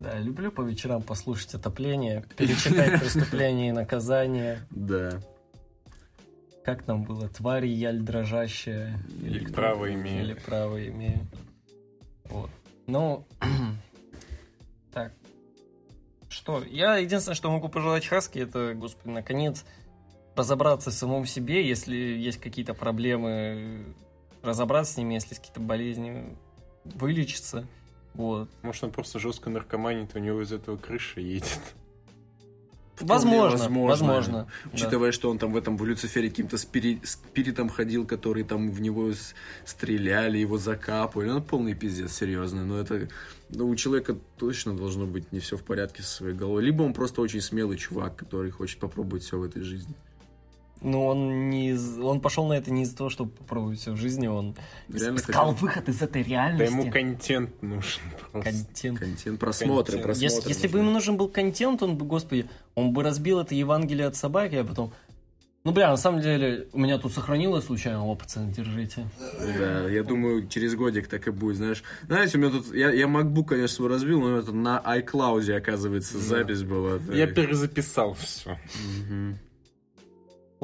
Да, 0.00 0.18
люблю 0.18 0.52
по 0.52 0.60
вечерам 0.62 1.02
послушать 1.02 1.54
отопление, 1.54 2.24
перечитать 2.36 3.00
преступление 3.00 3.70
и 3.70 3.72
наказание. 3.72 4.60
Да. 4.70 5.20
Как 6.64 6.82
там 6.82 7.04
было? 7.04 7.28
Твари, 7.28 7.68
яль 7.68 8.00
дрожащая. 8.00 8.98
Или 9.22 9.44
право 9.46 9.92
имею. 9.92 10.24
Или 10.24 10.34
право 10.34 10.86
имею. 10.88 11.26
Вот. 12.24 12.50
Ну, 12.86 13.26
так. 14.92 15.12
Что? 16.28 16.62
Я 16.64 16.96
единственное, 16.96 17.36
что 17.36 17.50
могу 17.50 17.68
пожелать 17.68 18.06
Хаски, 18.06 18.40
это, 18.40 18.74
господи, 18.74 19.12
наконец 19.12 19.64
разобраться 20.34 20.90
в 20.90 20.94
самом 20.94 21.26
себе, 21.26 21.66
если 21.66 21.96
есть 21.96 22.40
какие-то 22.40 22.74
проблемы, 22.74 23.94
разобраться 24.44 24.94
с 24.94 24.96
ними, 24.96 25.14
если 25.14 25.34
какие-то 25.34 25.60
болезни, 25.60 26.36
вылечиться. 26.84 27.66
Вот. 28.14 28.48
Может, 28.62 28.84
он 28.84 28.90
просто 28.92 29.18
жестко 29.18 29.50
наркоманит, 29.50 30.14
у 30.14 30.18
него 30.18 30.42
из 30.42 30.52
этого 30.52 30.76
крыша 30.76 31.20
едет. 31.20 31.60
Возможно, 33.00 33.58
возможно. 33.58 33.86
возможно. 33.88 34.48
да. 34.64 34.70
Учитывая, 34.72 35.10
что 35.10 35.28
он 35.28 35.38
там 35.38 35.52
в 35.52 35.56
этом 35.56 35.76
в 35.76 35.84
Люцифере 35.84 36.30
каким-то 36.30 36.56
спири- 36.56 37.04
спиритом 37.04 37.68
ходил, 37.68 38.06
который 38.06 38.44
там 38.44 38.70
в 38.70 38.80
него 38.80 39.10
с- 39.10 39.34
стреляли, 39.64 40.38
его 40.38 40.58
закапывали. 40.58 41.30
Ну, 41.30 41.42
полный 41.42 41.74
пиздец, 41.74 42.12
серьезно. 42.12 42.64
Но 42.64 42.78
это 42.78 43.08
ну, 43.50 43.68
у 43.68 43.74
человека 43.74 44.16
точно 44.38 44.76
должно 44.76 45.06
быть 45.06 45.32
не 45.32 45.40
все 45.40 45.56
в 45.56 45.64
порядке 45.64 46.02
со 46.02 46.08
своей 46.08 46.36
головой. 46.36 46.62
Либо 46.62 46.82
он 46.82 46.92
просто 46.92 47.20
очень 47.20 47.40
смелый 47.40 47.78
чувак, 47.78 48.14
который 48.14 48.52
хочет 48.52 48.78
попробовать 48.78 49.24
все 49.24 49.38
в 49.40 49.42
этой 49.42 49.62
жизни. 49.62 49.94
Ну, 50.84 51.06
он 51.06 51.48
не 51.48 51.70
из- 51.70 51.98
он 51.98 52.20
пошел 52.20 52.46
на 52.46 52.52
это 52.52 52.70
не 52.70 52.82
из-за 52.82 52.96
того, 52.96 53.08
чтобы 53.10 53.30
попробовать 53.30 53.78
все 53.80 53.92
в 53.92 53.96
жизни, 53.96 54.26
он 54.26 54.54
Реально 54.88 55.16
искал 55.16 55.52
хотел 55.52 55.66
выход 55.66 55.88
из 55.88 56.02
этой 56.02 56.22
Да 56.22 56.28
реальности. 56.28 56.72
ему 56.72 56.90
контент 56.92 57.62
нужен 57.62 58.02
просто. 58.32 58.50
контент. 58.52 58.98
контент, 59.00 59.40
просмотры, 59.40 59.76
Контент. 59.94 60.02
просмотры. 60.04 60.34
Если, 60.36 60.48
если 60.48 60.68
бы 60.68 60.78
ему 60.80 60.90
нужен 60.90 61.16
был 61.16 61.28
контент, 61.28 61.82
он 61.82 61.96
бы, 61.96 62.04
господи, 62.04 62.46
он 62.74 62.92
бы 62.92 63.02
разбил 63.02 63.40
это 63.40 63.54
Евангелие 63.54 64.06
от 64.06 64.14
собаки, 64.16 64.56
а 64.56 64.64
потом... 64.64 64.92
Ну, 65.66 65.72
бля, 65.72 65.88
на 65.88 65.96
самом 65.96 66.20
деле, 66.20 66.68
у 66.74 66.78
меня 66.78 66.98
тут 66.98 67.14
сохранилось 67.14 67.64
случайно, 67.64 68.04
о, 68.04 68.14
пацаны, 68.14 68.52
держите. 68.52 69.06
Да, 69.58 69.88
я 69.88 70.02
думаю, 70.04 70.46
через 70.48 70.74
годик 70.74 71.08
так 71.08 71.26
и 71.26 71.30
будет, 71.30 71.56
знаешь. 71.56 71.82
Знаете, 72.06 72.36
у 72.36 72.40
меня 72.42 72.50
тут, 72.50 72.74
я, 72.74 72.90
я 72.92 73.06
MacBook, 73.06 73.46
конечно, 73.46 73.68
свой 73.76 73.88
разбил, 73.88 74.20
но 74.20 74.36
это 74.36 74.52
на 74.52 74.82
iCloud, 74.84 75.50
оказывается, 75.56 76.18
запись 76.18 76.62
была. 76.64 76.98
Я 77.14 77.24
Так. 77.24 77.36
перезаписал 77.36 78.12
все. 78.12 78.58
Мгм. 79.08 79.38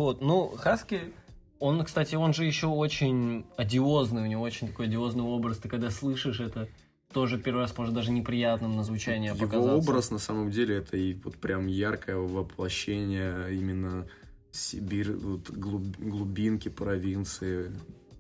Вот, 0.01 0.23
ну, 0.23 0.51
Хаски, 0.57 1.13
он, 1.59 1.85
кстати, 1.85 2.15
он 2.15 2.33
же 2.33 2.47
еще 2.47 2.69
очень 2.69 3.45
одиозный, 3.59 4.23
у 4.23 4.27
него 4.27 4.43
очень 4.43 4.69
такой 4.69 4.87
одиозный 4.87 5.25
образ, 5.25 5.59
ты 5.59 5.69
когда 5.69 5.91
слышишь 5.91 6.41
это, 6.41 6.69
тоже 7.13 7.39
первый 7.39 7.61
раз 7.61 7.77
может 7.77 7.93
даже 7.93 8.11
неприятным 8.11 8.77
на 8.77 8.83
звучание 8.83 9.35
Его 9.35 9.45
показаться. 9.47 9.75
образ, 9.75 10.11
на 10.11 10.19
самом 10.19 10.51
деле, 10.51 10.77
это 10.77 10.97
и 10.97 11.13
вот 11.23 11.37
прям 11.37 11.67
яркое 11.67 12.17
воплощение 12.17 13.55
именно 13.55 14.07
Сибирь, 14.53 15.13
вот 15.13 15.51
глуб- 15.51 15.99
глубинки 15.99 16.71
провинции. 16.71 17.71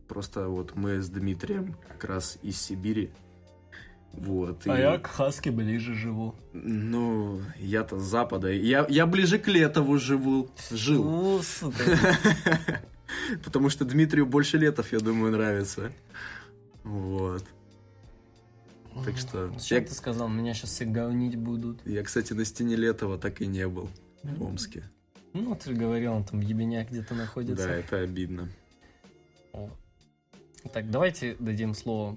Просто 0.06 0.48
вот 0.48 0.76
мы 0.76 1.00
с 1.00 1.08
Дмитрием 1.08 1.76
как 1.88 2.04
раз 2.04 2.36
из 2.42 2.60
Сибири. 2.60 3.08
Вот. 4.12 4.66
А 4.66 4.76
и- 4.76 4.80
я 4.80 4.98
к 4.98 5.06
Хаске 5.06 5.50
ближе 5.50 5.94
живу. 5.94 6.34
Ну, 6.52 7.40
я-то 7.58 7.98
с 7.98 8.02
запада. 8.02 8.50
Я, 8.52 8.86
я 8.88 9.06
ближе 9.06 9.38
к 9.38 9.48
Летову 9.48 9.98
живу. 9.98 10.48
Жил. 10.70 11.04
Ну. 11.04 11.40
Потому 13.44 13.70
что 13.70 13.84
Дмитрию 13.84 14.26
больше 14.26 14.58
Летов, 14.58 14.92
я 14.92 15.00
думаю, 15.00 15.32
нравится. 15.32 15.92
Вот. 16.84 17.44
Так 19.04 19.16
что... 19.16 19.52
Я, 19.68 19.80
ты 19.80 19.94
сказал? 19.94 20.28
Меня 20.28 20.52
сейчас 20.52 20.70
все 20.70 20.84
говнить 20.84 21.36
будут. 21.36 21.86
я, 21.86 22.02
кстати, 22.02 22.32
на 22.32 22.44
стене 22.44 22.76
Летова 22.76 23.18
так 23.18 23.40
и 23.40 23.46
не 23.46 23.66
был 23.68 23.88
в 24.22 24.42
Омске. 24.42 24.82
Ну, 25.32 25.54
ты 25.54 25.70
же 25.70 25.76
говорил, 25.76 26.12
он 26.14 26.24
там 26.24 26.40
ебеня 26.40 26.84
где-то 26.84 27.14
находится. 27.14 27.68
Да, 27.68 27.74
это 27.74 27.98
обидно. 28.00 28.48
О. 29.52 29.70
Так, 30.72 30.90
давайте 30.90 31.36
дадим 31.38 31.74
слово, 31.74 32.16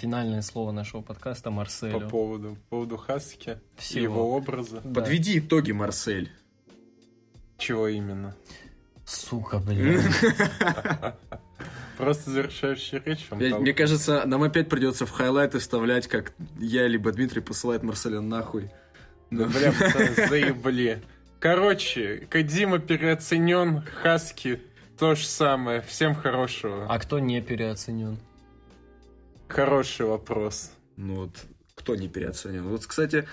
финальное 0.00 0.40
слово 0.42 0.72
нашего 0.72 1.02
подкаста 1.02 1.44
По 1.44 1.50
Марселю. 1.50 2.08
поводу, 2.08 2.56
по 2.68 2.76
поводу 2.76 2.96
Хаски, 2.96 3.58
Всего. 3.76 4.02
его 4.02 4.36
образа. 4.36 4.80
Да. 4.82 5.00
Подведи 5.00 5.38
итоги, 5.38 5.72
Марсель. 5.72 6.30
Чего 7.58 7.88
именно? 7.88 8.34
Сука, 9.04 9.58
блин. 9.58 10.00
Просто 11.98 12.30
завершающая 12.30 13.02
речь 13.04 13.26
Я-. 13.38 13.58
Мне 13.58 13.74
кажется, 13.74 14.24
нам 14.24 14.42
опять 14.42 14.70
придется 14.70 15.04
в 15.04 15.10
хайлайты 15.10 15.58
вставлять, 15.58 16.06
как 16.06 16.32
я 16.58 16.86
либо 16.86 17.12
Дмитрий 17.12 17.42
посылает 17.42 17.82
Марселя 17.82 18.20
нахуй. 18.20 18.70
Да, 19.30 19.46
бля, 19.46 19.72
пацаны, 19.72 20.14
заебли. 20.28 21.02
Короче, 21.40 22.26
Кадима 22.30 22.78
переоценен, 22.78 23.82
Хаски 24.02 24.60
то 24.98 25.14
же 25.14 25.26
самое. 25.26 25.80
Всем 25.80 26.14
хорошего. 26.14 26.86
А 26.88 26.98
кто 26.98 27.18
не 27.18 27.40
переоценен? 27.40 28.18
Хороший 29.50 30.06
вопрос. 30.06 30.70
Ну 30.96 31.22
вот, 31.22 31.30
кто 31.74 31.96
не 31.96 32.08
переоценен? 32.08 32.68
Вот, 32.68 32.86
кстати, 32.86 33.26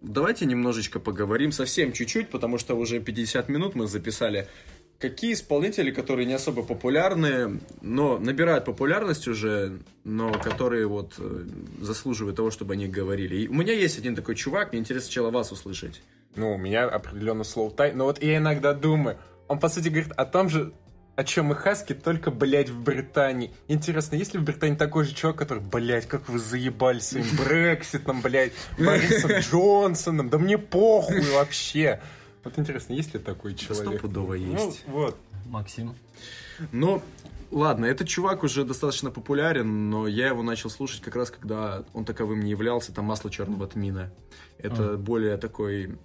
давайте 0.00 0.46
немножечко 0.46 0.98
поговорим, 0.98 1.52
совсем 1.52 1.92
чуть-чуть, 1.92 2.28
потому 2.28 2.58
что 2.58 2.74
уже 2.74 3.00
50 3.00 3.48
минут 3.48 3.74
мы 3.74 3.86
записали. 3.86 4.48
какие 4.98 5.32
исполнители, 5.32 5.90
которые 5.92 6.26
не 6.26 6.34
особо 6.34 6.62
популярны, 6.62 7.60
но 7.80 8.18
набирают 8.18 8.66
популярность 8.66 9.28
уже, 9.28 9.78
но 10.04 10.32
которые 10.32 10.86
вот 10.86 11.14
э, 11.18 11.46
заслуживают 11.80 12.36
того, 12.36 12.50
чтобы 12.50 12.74
они 12.74 12.86
говорили. 12.86 13.36
И 13.36 13.48
у 13.48 13.54
меня 13.54 13.72
есть 13.72 13.98
один 13.98 14.14
такой 14.14 14.34
чувак, 14.34 14.72
мне 14.72 14.80
интересно 14.80 15.06
сначала 15.06 15.30
вас 15.30 15.52
услышать. 15.52 16.02
Ну, 16.36 16.54
у 16.54 16.58
меня 16.58 16.84
определенно 16.84 17.42
slow 17.42 17.74
тай, 17.74 17.92
но 17.94 18.04
вот 18.04 18.22
я 18.22 18.36
иногда 18.36 18.74
думаю, 18.74 19.16
он, 19.48 19.58
по 19.58 19.68
сути, 19.68 19.88
говорит 19.88 20.12
о 20.12 20.26
том 20.26 20.50
же, 20.50 20.72
о 21.20 21.24
чем 21.24 21.52
и 21.52 21.54
Хаски, 21.54 21.92
только, 21.92 22.30
блядь, 22.30 22.70
в 22.70 22.82
Британии. 22.82 23.50
Интересно, 23.68 24.16
есть 24.16 24.32
ли 24.32 24.40
в 24.40 24.42
Британии 24.42 24.74
такой 24.74 25.04
же 25.04 25.14
чувак, 25.14 25.36
который, 25.36 25.62
блядь, 25.62 26.08
как 26.08 26.26
вы 26.30 26.38
заебали 26.38 26.98
своим 26.98 27.26
Брекситом, 27.36 28.22
блядь, 28.22 28.52
Борисом 28.78 29.30
Джонсоном, 29.40 30.30
да 30.30 30.38
мне 30.38 30.56
похуй 30.56 31.20
вообще. 31.32 32.00
Вот 32.42 32.58
интересно, 32.58 32.94
есть 32.94 33.12
ли 33.12 33.20
такой 33.20 33.54
человек? 33.54 33.98
Стопудово 33.98 34.34
Ну, 34.36 34.66
есть. 34.68 34.84
вот. 34.86 35.18
Максим. 35.44 35.94
Ну, 36.72 37.02
ладно, 37.50 37.84
этот 37.84 38.08
чувак 38.08 38.42
уже 38.42 38.64
достаточно 38.64 39.10
популярен, 39.10 39.90
но 39.90 40.06
я 40.06 40.28
его 40.28 40.42
начал 40.42 40.70
слушать 40.70 41.02
как 41.02 41.16
раз, 41.16 41.30
когда 41.30 41.84
он 41.92 42.06
таковым 42.06 42.40
не 42.40 42.50
являлся, 42.50 42.94
там 42.94 43.04
«Масло 43.04 43.30
черного 43.30 43.66
тмина». 43.66 44.10
Это 44.56 44.96
более 44.96 45.36
такой, 45.36 45.98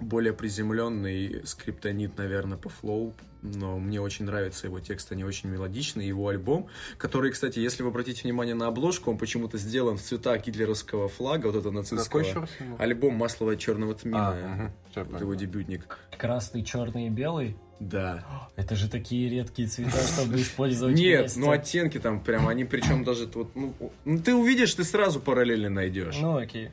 более 0.00 0.32
приземленный 0.32 1.42
скриптонит, 1.44 2.16
наверное, 2.16 2.56
по 2.56 2.70
флоу, 2.70 3.12
но 3.42 3.78
мне 3.78 4.00
очень 4.00 4.24
нравятся 4.24 4.66
его 4.66 4.80
тексты, 4.80 5.14
они 5.14 5.24
очень 5.24 5.48
мелодичные, 5.48 6.06
его 6.08 6.28
альбом, 6.28 6.68
который, 6.98 7.30
кстати, 7.30 7.58
если 7.58 7.82
вы 7.82 7.88
обратите 7.90 8.22
внимание 8.22 8.54
на 8.54 8.66
обложку, 8.66 9.10
он 9.10 9.18
почему-то 9.18 9.58
сделан 9.58 9.96
в 9.96 10.02
цветах 10.02 10.44
гитлеровского 10.46 11.08
флага, 11.08 11.46
вот 11.46 11.56
это 11.56 11.70
нацистского. 11.70 12.20
Какой 12.22 12.28
еще 12.28 12.40
раз? 12.40 12.50
ему? 12.60 12.76
Альбом 12.78 13.14
«Масло 13.14 13.56
черного 13.56 13.94
тмина», 13.94 14.28
А, 14.30 14.70
это 14.90 15.04
понял. 15.04 15.20
его 15.20 15.34
дебютник. 15.34 15.98
Красный, 16.18 16.62
черный 16.64 17.06
и 17.06 17.10
белый. 17.10 17.56
Да. 17.80 18.48
Это 18.56 18.74
же 18.76 18.90
такие 18.90 19.30
редкие 19.30 19.66
цвета, 19.66 19.96
чтобы 20.06 20.40
использовать 20.42 20.94
Нет, 20.96 21.20
вместе. 21.20 21.40
ну 21.40 21.50
оттенки 21.50 21.98
там 21.98 22.20
прям, 22.22 22.46
они 22.46 22.64
причем 22.66 23.04
даже 23.04 23.26
вот, 23.32 23.56
ну, 23.56 23.72
ну, 24.04 24.18
ты 24.18 24.34
увидишь, 24.34 24.74
ты 24.74 24.84
сразу 24.84 25.18
параллельно 25.18 25.70
найдешь. 25.70 26.16
Ну, 26.20 26.32
Ну, 26.32 26.36
окей. 26.36 26.68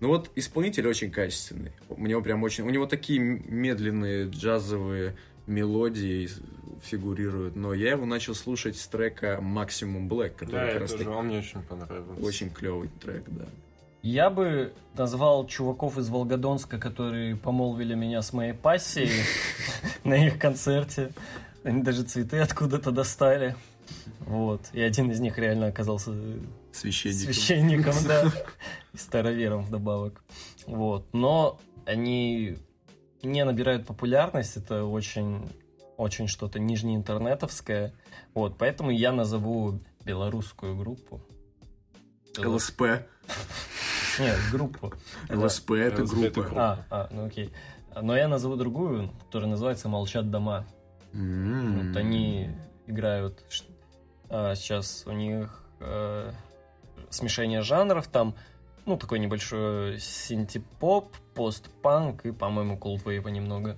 вот 0.00 0.30
исполнитель 0.34 0.86
очень 0.88 1.10
качественный. 1.10 1.72
У 1.88 2.06
него 2.06 2.20
прям 2.20 2.42
очень, 2.42 2.64
у 2.64 2.70
него 2.70 2.84
такие 2.84 3.18
медленные 3.18 4.26
джазовые 4.28 5.16
мелодии 5.46 6.28
фигурируют, 6.82 7.54
но 7.56 7.74
я 7.74 7.90
его 7.92 8.06
начал 8.06 8.34
слушать 8.34 8.76
с 8.76 8.86
трека 8.86 9.38
Maximum 9.40 10.08
Black, 10.08 10.30
который 10.30 10.66
Да, 10.66 10.72
как 10.72 10.80
раз 10.80 10.92
таки 10.92 11.06
он 11.08 11.26
мне 11.26 11.38
очень 11.38 11.62
понравился. 11.62 12.22
очень 12.24 12.50
клевый 12.50 12.88
трек, 13.00 13.24
да. 13.28 13.44
Я 14.02 14.30
бы 14.30 14.72
назвал 14.96 15.46
чуваков 15.46 15.96
из 15.96 16.08
Волгодонска, 16.08 16.78
которые 16.78 17.36
помолвили 17.36 17.94
меня 17.94 18.20
с 18.20 18.32
моей 18.32 18.52
пассией 18.52 19.22
на 20.04 20.26
их 20.26 20.38
концерте. 20.40 21.12
Они 21.62 21.82
даже 21.82 22.02
цветы 22.02 22.38
откуда-то 22.38 22.90
достали. 22.90 23.54
Вот. 24.20 24.62
И 24.72 24.80
один 24.80 25.10
из 25.12 25.20
них 25.20 25.38
реально 25.38 25.68
оказался 25.68 26.10
Священник. 26.72 27.16
священником, 27.16 27.94
да. 28.08 28.24
И 28.92 28.96
старовером 28.96 29.62
вдобавок. 29.62 30.20
Вот. 30.66 31.06
Но 31.12 31.60
они 31.86 32.56
не 33.22 33.44
набирают 33.44 33.86
популярность. 33.86 34.56
Это 34.56 34.84
очень, 34.84 35.48
очень 35.96 36.28
что-то 36.28 36.58
нижнеинтернетовское. 36.58 37.94
Вот. 38.34 38.58
Поэтому 38.58 38.90
я 38.90 39.12
назову 39.12 39.80
белорусскую 40.04 40.76
группу. 40.76 41.20
ЛСП. 42.38 42.82
Нет, 44.18 44.38
группу. 44.50 44.92
ЛСП 45.30 45.72
это 45.72 46.04
группа. 46.04 46.46
А, 46.54 46.86
а, 46.90 47.08
ну 47.10 47.26
окей. 47.26 47.52
Но 48.00 48.16
я 48.16 48.28
назову 48.28 48.56
другую, 48.56 49.10
которая 49.26 49.50
называется 49.50 49.88
«Молчат 49.88 50.30
дома». 50.30 50.64
Вот 51.12 51.96
они 51.96 52.50
играют 52.86 53.44
а, 54.34 54.54
сейчас 54.54 55.04
у 55.06 55.12
них 55.12 55.62
э, 55.80 56.32
смешение 57.10 57.60
жанров 57.60 58.06
там, 58.08 58.34
ну 58.86 58.96
такой 58.96 59.18
небольшой 59.18 59.98
синтепоп, 59.98 61.14
постпанк 61.34 62.24
и, 62.26 62.32
по-моему, 62.32 62.76
колдвейва 62.78 63.28
немного. 63.28 63.76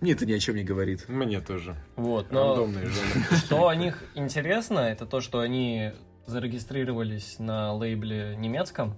Мне 0.00 0.12
это 0.12 0.26
ни 0.26 0.32
о 0.32 0.38
чем 0.38 0.56
не 0.56 0.64
говорит. 0.64 1.08
Мне 1.08 1.40
тоже. 1.40 1.76
Вот, 1.96 2.30
но 2.30 2.48
Рандомные 2.50 2.86
жанры. 2.86 3.36
что 3.38 3.68
о 3.68 3.74
них 3.74 4.04
интересно, 4.14 4.80
это 4.80 5.06
то, 5.06 5.20
что 5.20 5.40
они 5.40 5.92
зарегистрировались 6.26 7.38
на 7.38 7.72
лейбле 7.72 8.34
немецком, 8.36 8.94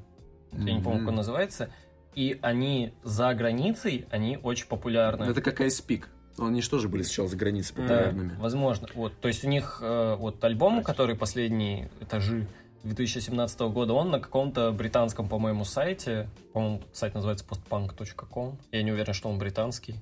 я 0.53 0.73
не 0.75 0.81
помню, 0.83 1.01
как 1.01 1.09
он 1.09 1.15
называется, 1.17 1.71
и 2.15 2.39
они 2.43 2.93
за 3.03 3.33
границей, 3.35 4.07
они 4.11 4.39
очень 4.43 4.67
популярны. 4.67 5.25
Это 5.25 5.41
как 5.43 5.61
Ice 5.61 5.85
Peak. 5.87 6.05
Они 6.39 6.61
же 6.63 6.69
тоже 6.69 6.89
были 6.89 7.03
сначала 7.03 7.29
за 7.29 7.37
границей 7.37 7.75
Да, 7.77 7.83
популярными. 7.83 8.35
возможно. 8.39 8.89
Вот, 8.95 9.19
то 9.21 9.29
есть 9.29 9.45
у 9.45 9.49
них 9.49 9.79
э, 9.81 10.17
вот 10.19 10.43
альбом, 10.45 10.83
который 10.83 11.17
последний 11.17 11.89
этажи 12.01 12.47
2017 12.85 13.61
года, 13.61 13.95
он 13.95 14.11
на 14.11 14.21
каком-то 14.21 14.71
британском, 14.73 15.29
по-моему, 15.29 15.65
сайте, 15.65 16.29
по-моему, 16.53 16.83
сайт 16.93 17.15
называется 17.15 17.45
postpunk.com, 17.45 18.59
я 18.73 18.83
не 18.83 18.93
уверен, 18.93 19.15
что 19.15 19.29
он 19.29 19.39
британский. 19.39 19.97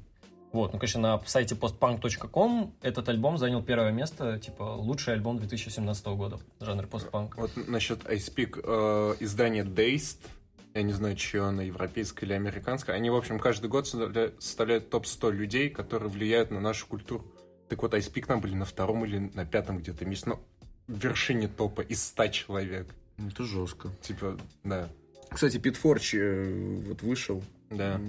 Вот, 0.52 0.74
ну, 0.74 0.78
конечно, 0.78 1.00
на 1.00 1.20
сайте 1.24 1.54
postpunk.com 1.54 2.74
этот 2.82 3.08
альбом 3.08 3.38
занял 3.38 3.62
первое 3.62 3.90
место, 3.90 4.38
типа, 4.38 4.64
лучший 4.64 5.14
альбом 5.14 5.38
2017 5.38 6.06
года 6.08 6.38
в 6.58 6.64
жанре 6.64 6.86
постпанк. 6.86 7.36
Вот 7.38 7.52
насчет 7.68 8.04
iSpeak, 8.04 8.60
э, 8.62 9.14
издание 9.20 9.64
Dazed, 9.64 10.18
я 10.74 10.82
не 10.82 10.92
знаю, 10.92 11.16
чье 11.16 11.44
оно, 11.44 11.62
европейское 11.62 12.28
или 12.28 12.34
американское, 12.34 12.94
они, 12.94 13.08
в 13.08 13.16
общем, 13.16 13.38
каждый 13.38 13.70
год 13.70 13.86
составля- 13.86 14.32
составляют 14.38 14.90
топ-100 14.90 15.32
людей, 15.32 15.70
которые 15.70 16.10
влияют 16.10 16.50
на 16.50 16.60
нашу 16.60 16.86
культуру. 16.86 17.24
Так 17.68 17.80
вот, 17.80 17.94
iSpeak 17.94 18.26
там 18.26 18.40
были 18.40 18.54
на 18.54 18.66
втором 18.66 19.04
или 19.06 19.30
на 19.32 19.46
пятом 19.46 19.78
где-то 19.78 20.04
месте, 20.04 20.30
ну, 20.30 20.40
вершине 20.96 21.48
топа 21.48 21.80
из 21.80 22.02
100 22.04 22.28
человек. 22.28 22.86
Ну, 23.18 23.28
Это 23.28 23.44
жестко. 23.44 23.90
Типа, 24.02 24.36
да, 24.64 24.88
Кстати, 25.30 25.58
Пит 25.58 25.76
Форч 25.76 26.14
э, 26.14 26.82
вот 26.86 27.02
вышел. 27.02 27.42
да, 27.70 28.00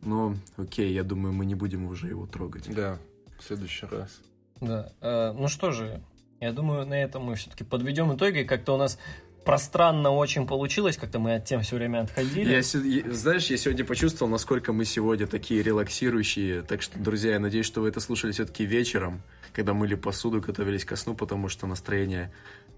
Но, 0.00 0.34
окей, 0.56 0.92
я 0.92 1.02
думаю, 1.02 1.32
мы 1.32 1.44
не 1.46 1.54
будем 1.54 1.86
уже 1.86 2.08
его 2.08 2.26
трогать. 2.26 2.72
да, 2.74 2.98
в 3.38 3.44
следующий 3.44 3.86
раз. 3.86 4.20
Да. 4.60 4.92
Э, 5.00 5.32
ну 5.32 5.48
что 5.48 5.72
же, 5.72 6.00
я 6.40 6.52
думаю, 6.52 6.86
на 6.86 6.94
этом 6.94 7.24
мы 7.24 7.34
все-таки 7.34 7.64
подведем 7.64 8.14
итоги. 8.16 8.42
Как-то 8.44 8.74
у 8.74 8.78
нас 8.78 8.98
пространно 9.44 10.10
очень 10.10 10.46
получилось, 10.46 10.96
как-то 10.96 11.18
мы 11.18 11.34
от 11.34 11.44
тем 11.44 11.60
все 11.60 11.76
время 11.76 12.00
отходили. 12.00 12.50
Я- 12.50 13.12
знаешь, 13.12 13.46
я 13.50 13.56
сегодня 13.58 13.84
почувствовал, 13.84 14.30
насколько 14.30 14.72
мы 14.72 14.84
сегодня 14.86 15.26
такие 15.26 15.62
релаксирующие. 15.62 16.62
Так 16.62 16.80
что, 16.80 16.98
друзья, 16.98 17.32
я 17.32 17.38
надеюсь, 17.40 17.66
что 17.66 17.82
вы 17.82 17.88
это 17.88 18.00
слушали 18.00 18.32
все-таки 18.32 18.64
вечером, 18.64 19.20
когда 19.54 19.72
мыли 19.72 19.94
посуду, 19.94 20.40
готовились 20.40 20.84
ко 20.84 20.96
сну, 20.96 21.14
потому 21.14 21.48
что 21.48 21.66
настроение 21.66 22.32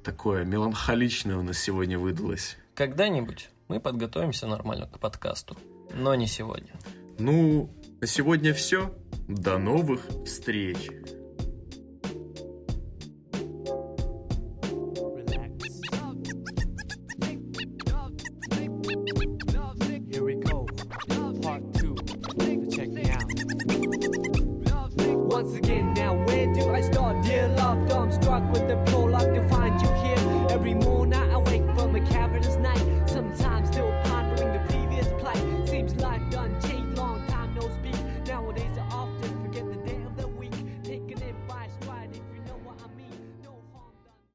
такое 0.05 0.45
меланхоличное 0.45 1.37
у 1.37 1.43
нас 1.43 1.59
сегодня 1.59 1.99
выдалось. 1.99 2.59
Когда-нибудь 2.75 3.49
мы 3.69 3.81
подготовимся 3.81 4.47
нормально 4.47 4.87
к 4.87 4.99
подкасту, 4.99 5.57
но 5.95 6.15
не 6.15 6.27
сегодня. 6.27 6.73
Ну, 7.19 7.71
на 8.01 8.07
сегодня 8.07 8.53
все. 8.53 8.95
До 9.27 9.59
новых 9.59 10.07
встреч. 10.27 10.91